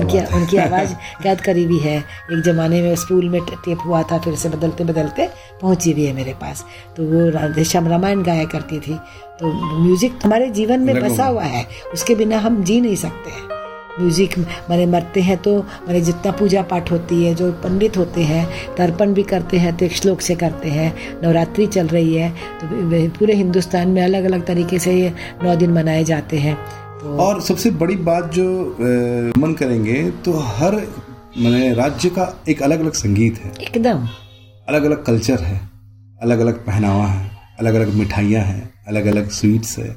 उनकी 0.00 0.18
उनकी 0.18 0.56
आवाज़ 0.66 0.94
कैद 1.22 1.40
करी 1.40 1.52
करीबी 1.54 1.78
है। 1.78 1.98
एक 2.32 2.42
जमाने 2.42 2.82
में 2.82 2.96
स्कूल 2.96 3.28
में 3.28 3.40
टेप 3.40 3.78
हुआ 3.86 4.02
था 4.02 4.18
फिर 4.18 4.34
से 4.34 4.48
बदलते 4.48 4.84
बदलते 4.84 5.28
पहुँची 5.62 5.94
भी 5.94 6.06
है 6.06 6.12
मेरे 6.12 6.32
पास। 6.32 6.64
तो 6.96 7.02
वो 7.02 7.30
राधेश्याम 7.30 7.88
रामायण 7.88 8.22
गाया 8.22 8.44
करती 8.44 8.80
थी। 8.80 8.94
तो 9.40 9.78
म्यूज़िक 9.82 10.18
हमारे 10.24 10.50
जीवन 10.50 10.80
में 10.80 11.00
बसा 11.00 11.24
हुआ 11.24 11.44
है। 11.44 11.66
उसके 11.94 12.14
बिना 12.14 12.38
हम 12.38 12.64
जी 12.64 12.80
नहीं 12.80 12.96
सकते। 12.96 13.30
हैं 13.30 13.59
म्यूज़िक 14.00 14.38
मैंने 14.70 14.86
मरते 14.88 15.20
हैं 15.22 15.36
तो 15.38 15.56
मैंने 15.58 16.00
जितना 16.00 16.32
पूजा 16.32 16.62
पाठ 16.70 16.90
होती 16.92 17.24
है 17.24 17.34
जो 17.34 17.50
पंडित 17.62 17.96
होते 17.96 18.22
हैं 18.24 18.46
तर्पण 18.76 19.12
भी 19.14 19.22
करते 19.24 19.58
हैं 19.58 19.76
तो 19.76 19.84
एक 19.84 19.92
श्लोक 19.92 20.20
से 20.20 20.34
करते 20.34 20.70
हैं। 20.70 20.92
नवरात्रि 21.22 21.66
चल 21.68 21.86
रही 21.88 22.14
है 22.14 22.30
तो 22.60 23.08
पूरे 23.18 23.34
हिंदुस्तान 23.34 23.88
में 23.88 24.02
अलग 24.02 24.24
अलग 24.24 24.46
तरीके 24.46 24.78
से 24.78 24.94
ये 24.94 25.12
नौ 25.42 25.54
दिन 25.56 25.72
मनाए 25.72 26.04
जाते 26.04 26.38
हैं। 26.38 26.54
तो 27.00 27.16
और 27.18 27.40
सबसे 27.42 27.70
बड़ी 27.80 27.96
बात 28.04 28.32
जो 28.32 28.46
मन 29.38 29.54
करेंगे 29.58 30.02
तो 30.24 30.38
हर 30.48 30.76
मैंने 31.38 31.72
राज्य 31.74 32.08
का 32.10 32.32
एक 32.48 32.62
अलग 32.62 32.80
अलग 32.80 32.92
संगीत 32.94 33.38
है। 33.38 33.52
एकदम। 33.62 34.06
अलग 34.68 34.84
अलग 34.84 35.04
कल्चर 35.04 35.38
है 35.40 35.60
अलग 36.22 36.40
अलग 36.40 36.64
पहनावा 36.66 37.06
है 37.06 37.30
अलग 37.58 37.74
अलग 37.74 37.94
मिठाइयाँ 37.94 38.44
हैं 38.44 38.70
अलग 38.88 39.06
अलग 39.06 39.28
स्वीट्स 39.30 39.78
है। 39.78 39.88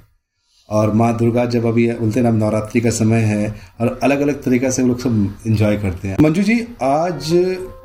और 0.69 0.93
माँ 0.93 1.15
दुर्गा 1.17 1.45
जब 1.45 1.65
अभी 1.65 1.87
बोलते 1.91 2.19
हैं 2.19 2.31
नवरात्रि 2.31 2.81
का 2.81 2.89
समय 2.89 3.21
है 3.21 3.55
और 3.81 3.99
अलग 4.03 4.21
अलग 4.21 4.41
तरीका 4.43 4.69
से 4.69 4.81
वो 4.81 4.87
लोग 4.87 4.99
सब 4.99 5.47
इंजॉय 5.47 5.77
करते 5.77 6.07
हैं। 6.07 6.17
मंजू 6.21 6.43
जी 6.43 6.59
आज 6.83 7.29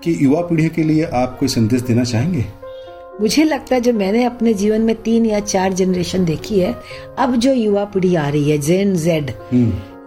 की 0.05 0.13
युवा 0.25 0.41
पीढ़ी 0.41 0.69
के 0.69 0.83
लिए 0.83 1.05
आप 1.05 1.37
कोई 1.39 1.49
संदेश 1.49 1.83
देना 1.83 2.05
चाहेंगे? 2.05 2.45
मुझे 3.21 3.45
लगता 3.45 3.75
है 3.75 3.81
जो 3.81 3.93
मैंने 3.93 4.25
अपने 4.25 4.55
जीवन 4.55 4.81
में 4.81 4.95
तीन 5.03 5.27
या 5.27 5.41
चार 5.41 5.73
जनरेशन 5.73 6.25
देखी 6.25 6.61
है 6.61 6.75
अब 7.19 7.35
जो 7.37 7.53
युवा 7.53 7.85
पीढ़ी 7.85 8.15
आ 8.15 8.29
रही 8.29 8.51
है 8.51 8.59
जेन 8.59 8.95
जेड 8.97 9.33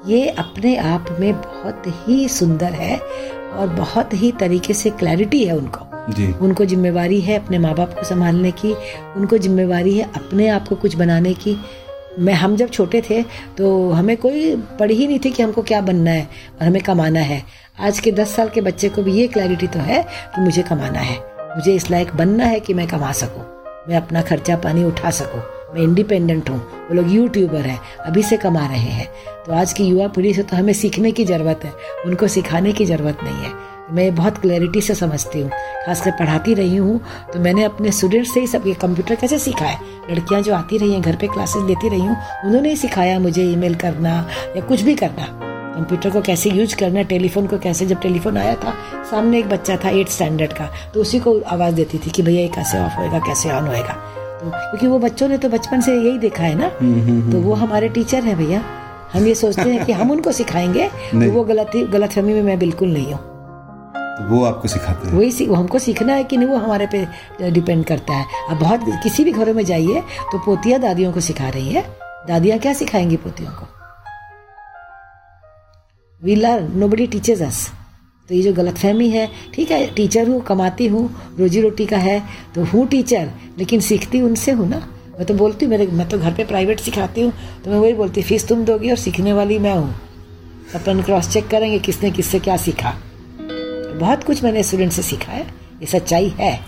ये 0.08 0.28
अपने 0.30 0.76
आप 0.78 1.16
में 1.20 1.34
बहुत 1.34 1.84
ही 1.88 2.28
सुंदर 2.30 2.74
है 2.74 2.98
और 2.98 3.68
बहुत 3.68 4.14
ही 4.14 4.32
तरीके 4.32 4.74
से 4.74 4.90
क्लैरिटी 4.90 5.44
है 5.46 5.58
उनको। 5.58 6.14
जी। 6.14 6.32
उनको 6.42 6.66
जिम्मेवारी 6.66 7.20
है 7.22 7.38
अपने 7.40 7.60
माँ 7.60 7.74
बाप 7.76 7.94
को 7.94 8.04
संभालने 8.04 8.52
की 8.52 8.74
उनको 9.16 9.38
जिम्मेवारी 9.38 9.98
है 9.98 10.10
अपने 10.16 10.48
आप 10.48 10.68
को 10.68 10.76
कुछ 10.76 10.96
बनाने 10.96 11.34
की। 11.34 11.58
मैं, 12.20 12.34
हम 12.34 12.56
जब 12.56 12.70
छोटे 12.70 13.02
थे 13.02 13.22
तो 13.58 13.92
हमें 13.92 14.16
कोई 14.18 14.56
पढ़ी 14.80 14.96
ही 14.96 15.08
नहीं 15.08 15.20
थी 15.20 15.32
कि 15.32 15.44
हमको 15.44 15.62
क्या 15.62 15.82
बनना 15.82 16.12
है 16.12 16.24
और 16.52 16.68
हमें 16.68 16.82
कमाना 16.82 17.20
है। 17.20 17.42
आज 17.80 18.00
के 18.00 18.12
दस 18.12 18.36
साल 18.36 18.50
के 18.50 18.62
बच्चे 18.62 18.90
को 18.90 19.04
भी 19.04 19.14
ये 19.14 19.28
क्लैरिटी 19.28 19.68
तो 19.68 19.80
है 19.80 20.02
कि 20.36 20.42
मुझे 20.42 20.62
कमाना 20.62 21.00
है। 21.00 21.18
मुझे 21.56 21.76
इस 21.76 21.90
लायक 21.92 22.16
बनना 22.16 22.46
है 22.46 22.60
कि 22.60 22.74
मैं 22.74 22.88
कमा 22.88 23.12
सकूँ। 23.12 23.44
मैं 23.90 23.98
अपना 23.98 24.22
खर्चा 24.22 24.56
पानी 24.58 24.84
उठा 24.84 25.10
सकूँ। 25.12 25.42
मैं 25.74 25.82
इंडिपेंडेंट 25.82 26.50
हूँ। 26.50 26.58
वो 26.58 26.96
लोग 26.96 27.12
यूट्यूबर 27.14 27.62
हैं, 27.62 27.80
अभी 28.06 28.24
से 28.24 28.38
कमा 28.38 28.66
रहे 28.68 28.78
हैं। 28.78 29.08
तो 29.46 29.54
आज 29.54 29.74
की 29.74 29.84
युवा 29.84 30.08
पीढ़ी 30.08 30.34
से 30.34 30.44
तो 30.44 30.58
हमें 30.58 30.74
सीखने 30.74 31.12
की 31.12 31.26
ज़रूरत 31.26 31.62
है। 31.64 31.72
उनको 32.06 32.28
सिखाने 32.28 32.74
की 32.74 32.86
ज़रूरत 32.86 33.24
नहीं 33.24 33.44
है। 33.44 33.52
मैं 33.94 34.14
बहुत 34.16 34.38
क्लैरिटी 34.38 34.82
से 34.82 34.96
समझती 34.96 35.42
हूँ। 35.42 35.50
खासकर 35.86 36.12
पढ़ाती 36.12 36.54
रही 36.54 36.76
हूँ 36.76 37.00
तो 37.34 37.40
मैंने 37.40 37.64
अपने 37.64 37.92
स्टूडेंट 37.92 38.26
से 38.28 38.40
ही 38.40 38.48
सब 38.48 38.68
ये 38.68 38.74
कंप्यूटर 38.82 39.16
कैसे 39.16 39.40
सीखा 39.40 39.66
है? 39.66 39.80
लड़कियाँ 40.12 40.42
जो 40.42 40.54
आती 40.56 40.78
रही 40.78 40.94
हैं 40.94 41.02
घर 41.02 41.16
पे 41.16 41.28
क्लासेस 41.28 41.64
लेती 41.68 41.90
रही 41.90 42.00
हूँ 42.00 42.16
उन्होंने 42.46 42.70
ही 42.70 42.76
सिखाया 42.76 43.20
मुझे 43.20 43.44
ईमेल 43.44 43.76
करना 43.76 44.16
या 44.56 44.62
कुछ 44.62 44.82
भी 44.82 44.96
करना। 44.96 45.28
कंप्यूटर 45.76 46.10
को 46.10 46.22
कैसे 46.22 46.50
यूज़ 46.50 46.76
करना 46.76 47.02
टेलीफोन 47.12 47.48
को 47.48 47.58
कैसे 47.58 47.86
जब 47.86 48.00
टेलीफोन 48.02 48.38
आया 48.38 48.56
था 48.56 48.74
सामने 49.12 49.40
एक 49.40 49.50
बच्चा 49.50 49.78
था 49.86 49.90
एट 49.90 50.10
स्टैंडर्ड 50.10 50.54
का 50.54 50.70
तो 50.94 51.02
उसी 51.02 51.20
को 51.20 51.40
आवाज़ 51.48 51.76
देती 51.76 51.98
थी 51.98 52.10
कि 52.10 52.22
भैया 52.24 52.42
ये 52.42 52.48
कैसे 52.56 52.80
ऑफ़ 52.80 52.94
होएगा 52.94 53.20
कैसे 53.20 53.52
ऑन 53.52 53.68
होएगा। 53.68 53.94
तो 54.42 54.50
क्योंकि 54.50 54.88
वो 54.88 55.00
बच्चों 55.00 55.28
ने 55.28 55.38
तो 55.38 55.50
बचपन 55.50 55.82
से 55.82 55.96
यही 55.96 56.18
देखा 56.20 56.44
है 56.44 56.56
ना 56.56 56.72
हम्म, 56.82 56.94
हम्म, 56.94 57.10
हम्म, 57.10 57.32
तो 57.32 57.40
वो 57.40 57.54
हमारे 57.54 57.90
टीचर 57.90 58.24
हैं 58.24 58.38
भैया। 58.38 58.64
हम 59.14 59.28
ये 59.28 59.36
सोचते 59.36 59.70
हैं 59.70 59.86
कि 59.86 59.92
हम 59.92 60.12
उनको 60.12 60.32
सिखाएँगे 60.32 60.88
तो 60.88 61.32
वो 61.34 61.44
गलत 61.44 61.72
गलत 61.92 62.12
फहमी 62.12 62.34
में 62.34 62.42
मैं 62.42 62.60
बिल्कुल 62.60 62.94
नहीं 62.94 63.14
हूँ। 63.14 63.31
वो 64.22 64.44
आपको 64.46 64.68
सिखाते 64.68 65.08
हैं। 65.08 65.16
वही 65.16 65.46
वो 65.48 65.56
हमको 65.56 65.80
सीखना 65.80 66.14
है 66.14 66.24
कि 66.24 66.38
नहीं 66.38 66.48
वो 66.48 66.58
हमारे 66.58 66.88
पे 66.88 67.52
डिपेंड 67.52 67.86
करता 67.86 68.14
है। 68.14 68.26
अब 68.50 68.60
बहुत 68.60 68.86
किसी 69.04 69.24
भी 69.24 69.32
घरों 69.32 69.54
में 69.54 69.64
जाइए 69.66 70.02
तो 70.32 70.40
पोतियाँ 70.46 70.80
दादियों 70.82 71.12
को 71.14 71.20
सिखा 71.22 71.50
रही 71.50 71.70
है। 71.70 71.86
दादियाँ 72.28 72.58
क्या 72.60 72.74
सिखाएँगी 72.74 73.18
पोतियों 73.18 73.52
को? 73.52 73.68
We 76.22 76.36
learn 76.36 76.72
nobody 76.88 77.08
teachers 77.08 77.42
us 77.42 77.68
तो 78.30 78.36
ये 78.36 78.42
जो 78.42 78.54
गलत 78.54 78.78
फहमी 78.78 79.10
है 79.10 79.30
ठीक 79.54 79.72
है 79.72 79.86
टीचर 79.96 80.28
हूँ 80.28 80.42
कमाती 80.42 80.88
हूँ 80.88 81.04
रोजी 81.40 81.62
रोटी 81.62 81.86
का 81.86 81.98
है 81.98 82.20
तो 82.56 82.64
हूँ 82.64 82.88
टीचर 82.88 83.32
लेकिन 83.58 83.80
सीखती 83.82 84.22
उनसे 84.22 84.52
हूँ 84.52 84.68
ना। 84.70 84.78
मैं 85.12 85.26
तो 85.26 85.34
बोलती 85.34 85.66
हूँ 85.66 85.72
मेरे 85.72 85.88
मैं 85.88 86.08
तो 86.10 86.18
घर 86.20 86.34
पे 86.34 86.44
प्राइवेट 86.46 86.80
सिखाती 86.80 87.22
हूँ 87.22 87.34
तो 87.66 87.72
मैं 87.72 87.80
वही 87.80 87.94
बोलती 87.94 88.22
फ़ीस 88.22 88.48
तुम 88.48 88.64
दोगी 88.66 88.90
और 88.90 88.98
सीखने 88.98 89.34
वाली 89.34 89.60
मैं 89.60 89.74
हूँ। 89.74 89.94
अपन 90.76 91.02
क्रॉस 91.02 91.30
चेक 91.30 91.48
करेंगे 91.48 91.80
किसने 91.80 92.12
किससे 92.12 92.40
क्या 92.40 92.58
सीखा। 92.58 92.94
बहुत 94.00 94.24
कुछ 94.24 94.44
मैंने 94.44 94.64
स्टूडेंट 94.64 94.92
से 94.92 95.02
सीखा 95.02 95.32
है 95.32 95.42
ये 95.82 95.86
सच्चाई 95.86 96.28
है। 96.28 96.60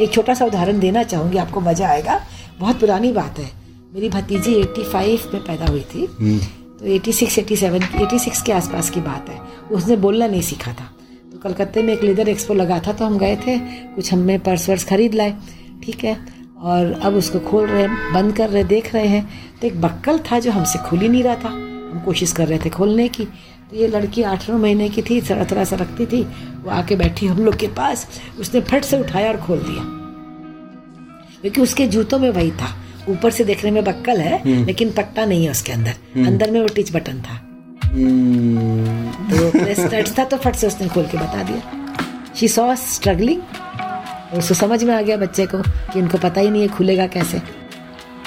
एक 0.00 0.10
छोटा 0.12 0.34
सा 0.34 0.44
उदाहरण 0.44 0.78
देना 0.78 1.02
चाहूँगी 1.02 1.38
आपको 1.38 1.60
मज़ा 1.60 1.88
आएगा। 1.88 2.20
बहुत 2.58 2.80
पुरानी 2.80 3.12
बात 3.12 3.38
है। 3.38 3.50
मेरी 3.94 4.08
भतीजी 4.08 4.54
85 4.54 5.34
में 5.34 5.42
पैदा 5.42 5.66
हुई 5.66 5.80
थी। 5.80 6.04
हम्म। 6.20 6.38
तो 6.38 6.86
86 6.86 7.38
87 7.38 7.82
86 7.82 8.42
के 8.42 8.52
आसपास 8.52 8.90
की 8.90 9.00
बात 9.00 9.28
है। 9.28 9.40
उसने 9.72 9.96
बोलना 9.96 10.26
नहीं 10.26 10.42
सीखा 10.42 10.72
था। 10.72 10.96
तो 11.32 11.38
कलकत्ते 11.38 11.82
में 11.82 11.92
एक 11.94 12.02
लेदर 12.02 12.28
एक्सपो 12.28 12.54
लगा 12.54 12.78
था 12.78 12.92
तो 12.92 13.04
हम 13.04 13.18
गए 13.18 13.36
थे। 13.36 13.58
कुछ 13.58 14.12
हमने 14.12 14.38
पर्स 14.38 14.68
वर्स 14.68 14.84
खरीद 14.84 15.14
लाए। 15.14 15.34
ठीक 15.84 16.04
है। 16.04 16.42
और 16.60 17.00
अब 17.02 17.14
उसको 17.14 17.38
खोल 17.38 17.66
रहे 17.66 17.82
हैं 17.82 18.12
बंद 18.14 18.36
कर 18.36 18.48
रहे 18.48 18.64
देख 18.64 18.94
रहे 18.94 19.06
हैं। 19.06 19.30
तो 19.60 19.66
एक 19.66 19.80
बक्कल 19.80 20.18
था 20.18 20.38
जो 20.38 20.52
हमसे 20.52 20.78
खुल 20.78 20.98
ही 20.98 21.08
नहीं 21.08 21.22
रहा 21.22 21.34
था। 21.34 21.48
हम 21.48 22.02
कोशिश 22.04 22.32
कर 22.32 22.48
रहे 22.48 22.58
थे 22.58 22.70
खोलने 22.70 23.08
की। 23.08 23.26
तो 23.72 23.78
ये 23.78 23.86
लड़की 23.88 24.22
आठ 24.22 24.50
नौ 24.50 24.58
महीने 24.58 24.88
की 24.88 25.02
थी 25.02 25.20
थोड़ा 25.20 25.44
थोड़ा 25.44 25.64
सा 25.64 25.76
रखती 25.76 26.06
थी। 26.06 26.22
वो 26.64 26.70
आके 26.70 26.96
बैठी 26.96 27.26
हम 27.26 27.38
लोग 27.38 27.56
के 27.56 27.66
पास 27.66 28.08
उसने 28.40 28.60
फट 28.60 28.84
से 28.84 29.00
उठाया 29.00 29.28
और 29.28 29.36
खोल 29.36 29.58
दिया। 29.58 29.82
क्योंकि 31.40 31.60
उसके 31.60 31.86
जूतों 31.86 32.18
में 32.18 32.30
वही 32.30 32.50
था। 32.50 32.76
ऊपर 33.08 33.30
से 33.30 33.44
देखने 33.44 33.70
में 33.70 33.84
बक्कल 33.84 34.20
है 34.20 34.38
हम्म। 34.38 34.66
लेकिन 34.66 34.90
पट्टा 34.90 35.24
नहीं 35.24 35.44
है 35.44 35.50
उसके 35.50 35.72
अंदर। 35.72 35.90
हम्म। 35.90 36.26
अंदर 36.26 36.50
में 36.50 36.60
वो 36.60 36.68
टिच 36.68 36.92
बटन 36.92 37.20
था। 37.20 37.34
हम्म। 37.84 39.10
तो 39.10 40.12
था 40.18 40.24
तो 40.24 40.36
फट 40.36 40.54
से 40.54 40.66
उसने 40.66 40.88
खोल 40.88 41.04
के 41.04 41.18
बता 41.18 41.42
दिया। 41.42 41.62
शी 42.36 42.48
सॉ 42.48 42.74
स्ट्रगलिंग 42.74 43.42
उसको 44.38 44.54
समझ 44.54 44.84
में 44.84 44.94
आ 44.94 45.00
गया 45.00 45.16
बच्चे 45.16 45.46
को 45.46 45.58
कि 45.62 46.00
उनको 46.00 46.18
पता 46.18 46.40
ही 46.40 46.50
नहीं 46.50 46.62
है 46.62 46.68
खुलेगा 46.68 47.06
कैसे। 47.06 47.38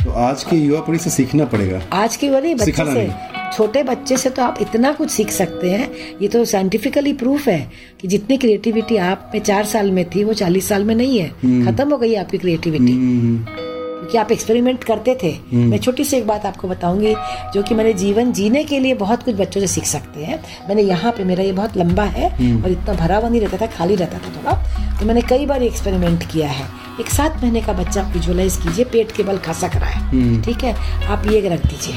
तो 0.05 0.11
आज 0.11 0.43
की 0.43 0.57
युवा 0.57 0.79
पीढ़ी 0.79 0.99
से 0.99 1.09
सीखना 1.09 1.45
पड़ेगा। 1.45 1.81
आज 1.93 2.15
की 2.15 2.29
वाली 2.29 2.55
बच्चे 2.55 2.71
से। 2.71 3.34
छोटे 3.53 3.83
बच्चे 3.83 4.17
से 4.17 4.29
तो 4.29 4.43
आप 4.43 4.57
इतना 4.61 4.91
कुछ 4.91 5.09
सीख 5.11 5.29
सकते 5.31 5.71
हैं। 5.71 5.89
ये 6.21 6.27
तो 6.27 6.43
साइंटिफिकली 6.45 7.13
प्रूफ 7.13 7.47
है 7.47 7.59
कि 8.01 8.07
जितनी 8.07 8.37
क्रिएटिविटी 8.37 8.97
आप 8.97 9.31
में 9.33 9.41
चार 9.41 9.65
साल 9.65 9.91
में 9.91 10.03
थी 10.09 10.23
वो 10.23 10.33
चालीस 10.33 10.67
साल 10.69 10.83
में 10.83 10.95
नहीं 10.95 11.19
है। 11.19 11.27
हम्म। 11.43 11.65
खत्म 11.65 11.89
हो 11.91 11.97
गई 11.97 12.15
आपकी 12.15 12.37
क्रिएटिविटी 12.37 12.91
हम्म, 12.91 13.19
हम्म, 13.19 13.45
क्योंकि 13.45 14.17
आप 14.17 14.31
एक्सपेरिमेंट 14.31 14.83
करते 14.83 15.17
थे। 15.23 15.33
मैं 15.53 15.77
छोटी 15.77 16.03
सी 16.03 16.17
एक 16.17 16.27
बात 16.27 16.45
आपको 16.45 16.67
बताऊँगी 16.67 17.13
जो 17.53 17.61
कि 17.63 17.75
मैंने 17.75 17.93
जीवन 17.93 18.31
जीने 18.31 18.63
के 18.63 18.79
लिए 18.79 18.93
बहुत 18.93 19.23
कुछ 19.23 19.35
बच्चों 19.35 19.61
से 19.61 19.67
सीख 19.67 19.85
सकते 19.85 20.25
हैं। 20.25 20.39
मैंने 20.67 20.81
यहाँ 20.81 21.11
पे 21.11 21.23
मेरा 21.23 21.43
ये 21.43 21.51
बहुत 21.51 21.77
लंबा 21.77 22.03
है 22.03 22.29
और 22.63 22.71
इतना 22.71 22.93
भरा 22.93 23.17
हुआ 23.17 23.29
नहीं 23.29 23.41
रहता 23.41 23.57
था 23.57 23.67
खाली 23.67 23.95
रहता 23.95 24.17
था 24.17 24.35
थोड़ा। 24.35 24.99
तो 24.99 25.05
मैंने 25.05 25.21
कई 25.21 25.45
बार 25.45 25.63
एक्सपेरिमेंट 25.63 26.23
किया 26.23 26.49
है। 26.49 26.65
एक 26.99 27.09
सात 27.09 27.41
महीने 27.43 27.61
का 27.61 27.73
बच्चा 27.73 28.01
आप 28.01 28.13
विजुअलाइज 28.13 28.57
कीजिए 28.57 28.85
पेट 28.85 29.11
के 29.11 29.23
बल 29.23 29.37
खसक 29.37 29.75
रहा 29.75 29.89
है। 29.89 30.41
ठीक 30.41 30.63
है? 30.63 30.75
आप 31.05 31.31
ये 31.31 31.49
रख 31.49 31.65
दीजिए। 31.65 31.95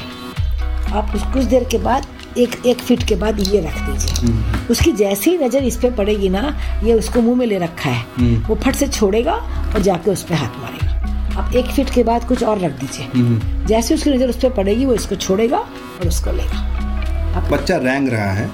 आप 0.93 1.11
कुछ 1.33 1.43
देर 1.43 1.63
के 1.63 1.77
बाद 1.77 2.05
एक 2.37 2.65
एक 2.65 2.77
फीट 2.77 3.03
के 3.03 3.15
बाद 3.15 3.39
ये 3.39 3.59
रख 3.61 3.77
दीजिए। 3.79 4.27
हम्म। 4.27 4.67
उसकी 4.71 4.91
जैसी 4.91 5.37
नज़र 5.37 5.63
इस 5.63 5.77
पर 5.77 5.91
पड़ेगी 5.91 6.29
ना 6.29 6.57
ये 6.83 6.93
उसको 6.93 7.21
मुँह 7.21 7.37
में 7.37 7.45
ले 7.45 7.57
रखा 7.57 7.89
है। 7.89 8.05
हम्म। 8.17 8.43
वो 8.43 8.55
फट 8.55 8.75
से 8.75 8.87
छोड़ेगा 8.87 9.33
और 9.33 9.81
जाके 9.81 10.11
उस 10.11 10.23
पर 10.23 10.35
हाथ 10.35 10.59
मारेगा। 10.61 11.41
आप 11.41 11.55
एक 11.55 11.65
फीट 11.65 11.89
के 11.89 12.03
बाद 12.03 12.27
कुछ 12.27 12.43
और 12.43 12.59
रख 12.59 12.71
दीजिए। 12.71 13.05
हम्म। 13.05 13.65
जैसे 13.65 13.95
उसकी 13.95 14.09
नज़र 14.09 14.29
उस 14.29 14.35
पर 14.35 14.49
पड़ेगी 14.49 14.85
वो 14.85 14.93
इसको 14.93 15.15
छोड़ेगा 15.15 15.57
और 15.57 16.07
उसको 16.07 16.31
लेगा। 16.31 17.47
बच्चा 17.51 17.77
रेंग 17.77 18.09
रहा 18.09 18.31
है। 18.31 18.49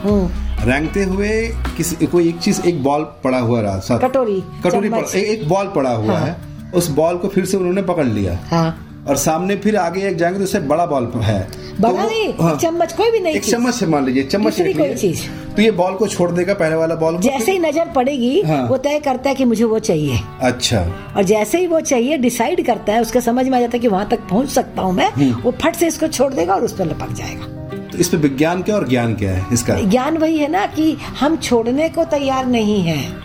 रेंगते 0.66 1.04
हुए 1.04 1.30
किसी 1.78 2.06
कोई 2.06 2.28
एक 2.30 2.40
चीज़ 2.40 2.62
एक 2.62 2.84
बॉल 2.84 3.04
पड़ा 3.24 3.40
हुआ 3.40 3.62
रहा 3.62 3.98
कटोरी 3.98 4.44
कटोरी 4.64 5.20
एक 5.20 5.48
बॉल 5.50 5.68
पड़ा 5.68 5.90
हुआ 5.90 6.18
हाँ। 6.18 6.26
है। 6.26 6.38
उस 6.76 6.90
बॉल 6.90 7.18
को 7.18 7.28
फिर 7.28 7.46
से 7.46 7.58
उन्होंने 7.58 7.82
पकड़ 7.82 8.06
लिया। 8.06 8.40
हाँ। 8.50 8.85
और 9.08 9.16
सामने 9.18 9.56
फिर 9.56 9.76
आगे 9.78 10.08
एक 10.08 10.18
जाएँगे 10.18 10.38
तो 10.40 10.44
उससे 10.44 10.60
बड़ा 10.60 10.86
बॉल 10.86 11.12
है। 11.16 11.40
बड़ा 11.82 11.92
तो 11.92 12.08
नहीं 12.10 12.34
हाँ, 12.42 12.56
चम्मच 12.56 12.94
कोई 12.94 13.12
भी 13.12 13.20
नहीं 13.20 13.36
एक 13.36 13.44
चम्मच 13.44 13.74
से 13.74 13.86
मान 13.86 14.06
लीजिए 14.06 14.24
चम्मच 14.24 14.62
कोई 14.62 14.94
चीज़। 14.94 15.24
तो 15.56 15.62
ये 15.62 15.72
बॉल 15.72 15.94
को 15.94 16.08
छोड़ 16.08 16.32
देगा 16.32 16.54
पहले 16.54 16.76
वाला 16.76 16.96
बॉल 16.96 17.18
जैसे 17.18 17.52
ही 17.52 17.60
नज़र 17.60 17.92
पड़ेगी 17.96 18.42
हाँ। 18.42 18.62
वो 18.68 18.78
तय 18.78 19.00
करता 19.00 19.30
है 19.30 19.36
कि 19.36 19.46
मुझे 19.46 19.64
वो 19.64 19.80
चाहिए। 19.80 20.20
अच्छा। 20.42 20.80
और 21.18 21.24
जैसे 21.24 21.60
ही 21.60 21.68
वो 21.68 21.80
चाहिए 21.82 22.18
डिसाइड 22.18 22.66
करता 22.66 22.94
है 22.94 23.02
उसका 23.02 23.20
समझ 23.20 23.48
में 23.48 23.58
आ 23.58 23.62
जाता 23.62 23.78
है 23.78 23.80
कि 23.80 23.88
वहाँ 23.88 24.08
तक 24.10 24.28
पहुँच 24.30 24.50
सकता 24.50 24.82
हूँ 24.82 24.94
मैं। 24.94 25.10
हम्म। 25.12 25.42
वो 25.42 25.52
फट 25.64 25.76
से 25.76 25.88
इसको 25.88 26.08
छोड़ 26.08 26.34
देगा 26.34 26.54
और 26.54 26.64
उस 26.64 26.74
पर 26.74 26.86
लपक 26.86 27.14
जाएगा। 27.14 27.46
तो 27.92 27.98
इस 27.98 28.10
पे 28.10 28.18
विज्ञान 28.18 28.62
क्या 28.62 28.76
और 28.76 28.88
ज्ञान 28.90 29.16
क्या 29.16 29.32
है 29.32 29.46
इसका? 29.54 29.76
ज्ञान 29.82 30.18
वही 30.18 30.38
है 30.38 30.48
ना 30.48 30.66
कि 30.66 30.92
हम 31.20 31.38
छोड़ने 31.38 31.90
को 31.90 32.04
तैयार 32.06 32.46
नहीं 32.46 32.82
है। 32.82 33.25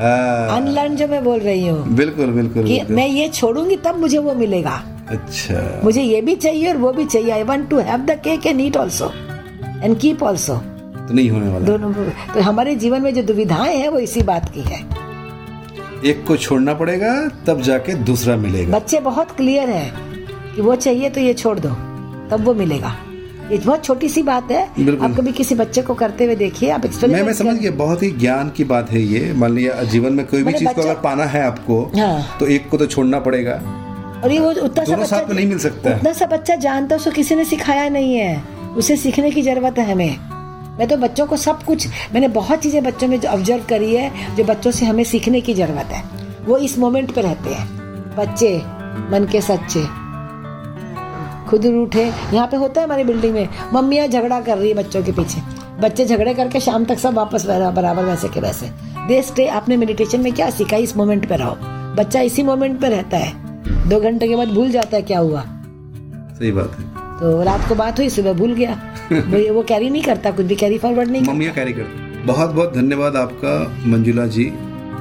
अनलर्न 0.00 0.96
जो 0.96 1.06
मैं 1.08 1.22
बोल 1.24 1.38
रही 1.40 1.66
हूँ 1.66 1.94
बिल्कुल 1.96 2.26
बिल्कुल, 2.26 2.62
बिल्कुल। 2.64 2.94
मैं 2.96 3.06
ये 3.08 3.28
छोड़ूँगी 3.28 3.76
तब 3.76 3.98
मुझे 4.00 4.18
वो 4.18 4.34
मिलेगा। 4.34 4.82
अच्छा। 5.10 5.80
मुझे 5.84 6.02
ये 6.02 6.20
भी 6.20 6.34
चाहिए 6.36 6.68
और 6.68 6.76
वो 6.76 6.92
भी 6.92 7.04
चाहिए। 7.04 7.30
I 7.30 7.42
want 7.42 7.68
to 7.70 7.78
have 7.80 8.00
the 8.06 8.18
cake 8.24 8.46
and 8.46 8.60
eat 8.60 8.76
also 8.76 9.10
and 9.82 9.98
keep 9.98 10.22
also 10.22 10.54
तो 10.54 11.14
नहीं 11.14 11.30
होने 11.30 11.48
वाला। 11.48 11.66
दोनों 11.66 11.92
तो 12.34 12.40
हमारे 12.40 12.74
जीवन 12.76 13.02
में 13.02 13.12
जो 13.14 13.22
दुविधाएँ 13.22 13.76
हैं 13.76 13.88
वो 13.88 13.98
इसी 13.98 14.22
बात 14.22 14.48
की 14.54 14.60
है। 14.62 14.80
एक 16.10 16.24
को 16.26 16.36
छोड़ना 16.36 16.74
पड़ेगा 16.74 17.12
तब 17.46 17.60
जाके 17.62 17.94
दूसरा 18.04 18.36
मिलेगा। 18.36 18.78
बच्चे 18.78 19.00
बहुत 19.00 19.30
क्लियर 19.30 19.70
है 19.70 19.92
कि 20.54 20.62
वो 20.62 20.74
चाहिए 20.76 21.10
तो 21.10 21.20
ये 21.20 21.34
छोड़ 21.34 21.58
दो 21.58 21.68
तब 22.30 22.44
वो 22.44 22.54
मिलेगा। 22.54 22.96
ये 23.50 23.58
बहुत 23.58 23.84
छोटी 23.84 24.08
सी 24.08 24.22
बात 24.22 24.50
है। 24.50 24.62
आप 24.64 25.14
कभी 25.16 25.32
किसी 25.32 25.54
बच्चे 25.54 25.82
को 25.82 25.94
करते 25.94 26.24
हुए 26.24 26.34
देखिए 26.36 26.70
आप 26.70 26.84
मैं 27.04 27.22
मैं 27.22 27.32
समझ 27.32 27.56
गया 27.56 27.70
बहुत 27.70 28.02
ही 28.02 28.10
ज्ञान 28.12 28.50
की 28.50 28.64
बात 28.64 28.90
है 28.90 29.00
ये। 29.02 29.32
मान 29.32 29.52
लिया 29.52 29.82
जीवन 29.84 30.12
में 30.12 30.26
कोई 30.26 30.42
भी 30.42 30.52
चीज़ 30.52 30.68
को 30.68 30.82
अगर 30.82 30.94
पाना 30.94 31.24
है 31.24 31.42
आपको 31.42 31.82
हाँ। 31.96 32.36
तो 32.40 32.46
एक 32.46 32.68
को 32.68 32.78
तो 32.78 32.86
छोड़ना 32.86 33.20
पड़ेगा। 33.20 33.54
और 34.24 34.32
ये 34.32 34.38
वो 34.38 34.50
उतना 34.52 34.84
सा 34.84 34.96
बच्चा 34.96 35.34
नहीं 35.34 35.46
मिल 35.46 35.58
सकता। 35.58 35.96
उतना 35.96 36.12
सा 36.12 36.26
बच्चा 36.26 36.56
जानता 36.56 36.94
है 36.94 36.98
उसको 36.98 37.10
किसी 37.10 37.34
ने 37.34 37.44
सिखाया 37.44 37.88
नहीं 37.88 38.14
है। 38.14 38.42
उसे 38.76 38.96
सीखने 38.96 39.30
की 39.30 39.42
ज़रूरत 39.42 39.78
है 39.78 39.90
हमें। 39.92 40.16
मैं 40.78 40.88
तो 40.88 40.96
बच्चों 40.96 41.26
को 41.26 41.36
सब 41.36 41.62
कुछ 41.62 41.88
मैंने 42.14 42.28
बहुत 42.28 42.62
चीज़ें 42.62 42.82
बच्चों 42.84 43.08
में 43.08 43.18
ऑब्ज़र्व 43.18 43.64
करी 43.68 43.94
है 43.94 44.36
जो 44.36 44.44
बच्चों 44.44 44.70
से 44.70 44.86
हमें 44.86 45.04
सीखने 45.04 45.40
की 45.40 45.54
ज़रूरत 45.54 45.92
है। 45.92 46.02
वो 46.46 46.58
इस 46.58 46.78
मोमेंट 46.78 47.14
पे 47.14 47.20
रहते 47.20 47.54
हैं। 47.54 47.66
बच्चे 48.16 48.56
मन 49.12 49.28
के 49.32 49.40
सच्चे। 49.40 49.99
खुद 51.50 51.66
रूठे 51.66 52.04
यहाँ 52.34 52.46
पे 52.46 52.56
होता 52.56 52.80
है 52.80 52.86
हमारी 52.86 53.04
बिल्डिंग 53.04 53.34
में 53.34 53.48
मम्मियाँ 53.74 54.08
झगड़ा 54.08 54.40
कर 54.40 54.58
रही 54.58 54.68
है 54.68 54.74
बच्चों 54.74 55.02
के 55.02 55.12
पीछे। 55.12 55.40
बच्चे 55.80 56.04
झगड़े 56.06 56.34
करके 56.34 56.60
शाम 56.60 56.84
तक 56.84 56.98
सब 56.98 57.14
वापस 57.14 57.46
बराबर 57.46 58.04
वैसे 58.04 58.28
के 58.28 58.40
वैसे। 58.40 58.66
दे 59.08 59.22
स्टे 59.22 59.46
आपने 59.46 59.76
मेडिटेशन 59.76 60.20
में 60.20 60.32
क्या 60.32 60.50
सीखा? 60.50 60.76
इस 60.76 60.96
मोमेंट 60.96 61.28
पे 61.28 61.36
रहो। 61.36 61.56
बच्चा 61.94 62.20
इसी 62.20 62.42
मोमेंट 62.42 62.80
पे 62.80 62.88
रहता 62.88 63.16
है। 63.16 63.32
दो 63.88 64.00
घंटे 64.00 64.28
के 64.28 64.36
बाद 64.36 64.48
भूल 64.48 64.70
जाता 64.70 64.96
है 64.96 65.02
क्या 65.02 65.18
हुआ। 65.18 65.40
सही 66.38 66.52
बात 66.52 66.76
है। 66.78 66.84
तो 67.20 67.42
रात 67.42 67.68
को 67.68 67.74
बात 67.74 67.98
हुई 67.98 68.08
सुबह 68.08 68.32
भूल 68.32 68.52
गया। 68.52 68.80
वो 69.12 69.54
वो 69.54 69.62
कैरी 69.62 69.90
नहीं 69.90 70.02
करता 70.02 70.30
कुछ 70.30 70.46
भी 70.46 70.56
कैरी 70.56 70.78
फॉरवर्ड 70.78 71.10
नहीं 71.10 71.22
मम्मिया 71.22 71.52
कैरी 71.52 71.72
करती 71.72 72.22
बहुत 72.26 72.50
बहुत 72.50 72.74
धन्यवाद 72.74 73.16
आपका 73.16 73.80
मंजुला 73.90 74.26
जी। 74.26 74.44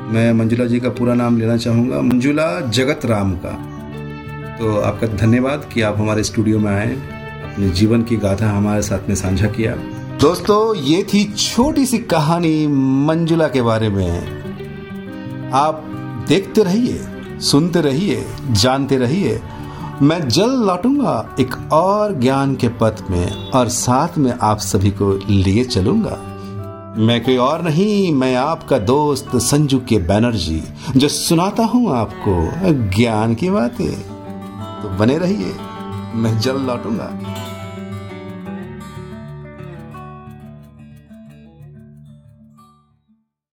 मैं 0.08 0.34
मंजुला 0.34 0.66
जी 0.66 0.80
का 0.80 0.90
पूरा 0.90 1.14
नाम 1.14 1.40
लेना 1.40 1.58
चाहूँगा। 1.58 2.02
मंजुला 2.02 2.62
जगत 2.62 3.02
राम 3.06 3.36
का। 3.36 3.69
तो 4.60 4.82
आपका 4.82 5.08
धन्यवाद 5.08 5.70
कि 5.74 5.82
आप 5.82 5.98
हमारे 5.98 6.24
स्टूडियो 6.24 6.60
में 6.60 6.72
आए, 6.72 6.96
अपने 7.52 7.70
जीवन 7.70 8.04
की 8.04 8.16
गाथा 8.18 8.50
हमारे 8.50 8.82
साथ 8.82 9.08
में 9.10 9.16
साझा 9.16 9.48
किया। 9.48 9.76
दोस्तों, 10.22 10.76
ये 10.76 11.04
थी 11.04 11.34
छोटी 11.38 11.86
सी 11.86 11.98
कहानी 11.98 12.68
मंजुला 13.06 13.48
के 13.48 13.62
बारे 13.62 13.90
में। 13.90 15.52
आप 15.54 15.84
देखते 16.28 16.64
रहिए, 16.64 17.00
सुनते 17.40 17.82
रहिए, 17.82 18.26
जानते 18.52 18.98
रहिए। 18.98 19.42
मैं 20.02 20.28
जल्द 20.30 20.66
लौटूँगा 20.66 21.36
एक 21.40 21.74
और 21.74 22.20
ज्ञान 22.20 22.56
के 22.56 22.68
पथ 22.68 23.04
में 23.10 23.52
और 23.52 23.70
साथ 23.70 24.18
में 24.18 24.34
आप 24.42 24.58
सभी 24.58 24.92
को 24.92 25.20
लिए 25.30 25.64
चलूँगा। 25.64 26.20
मैं 26.98 27.24
कोई 27.24 27.38
और 27.38 27.62
नहीं, 27.62 28.14
मैं 28.14 28.36
आपका 28.36 28.78
दोस्त 28.78 29.36
संजू 29.36 29.80
के 29.80 29.98
बैनर्जी, 29.98 30.64
जो 30.98 31.08
सुनाता 31.08 31.64
हूँ 31.64 31.98
आपको 31.98 32.50
ज्ञान 32.98 33.36
की 33.36 33.50
बातें। 33.50 34.19
तो 34.82 34.90
बने 34.90 35.18
रहिए। 35.18 35.56
मैं 36.14 36.40
जल्द 36.40 36.62
लौटूँगा। 36.62 37.12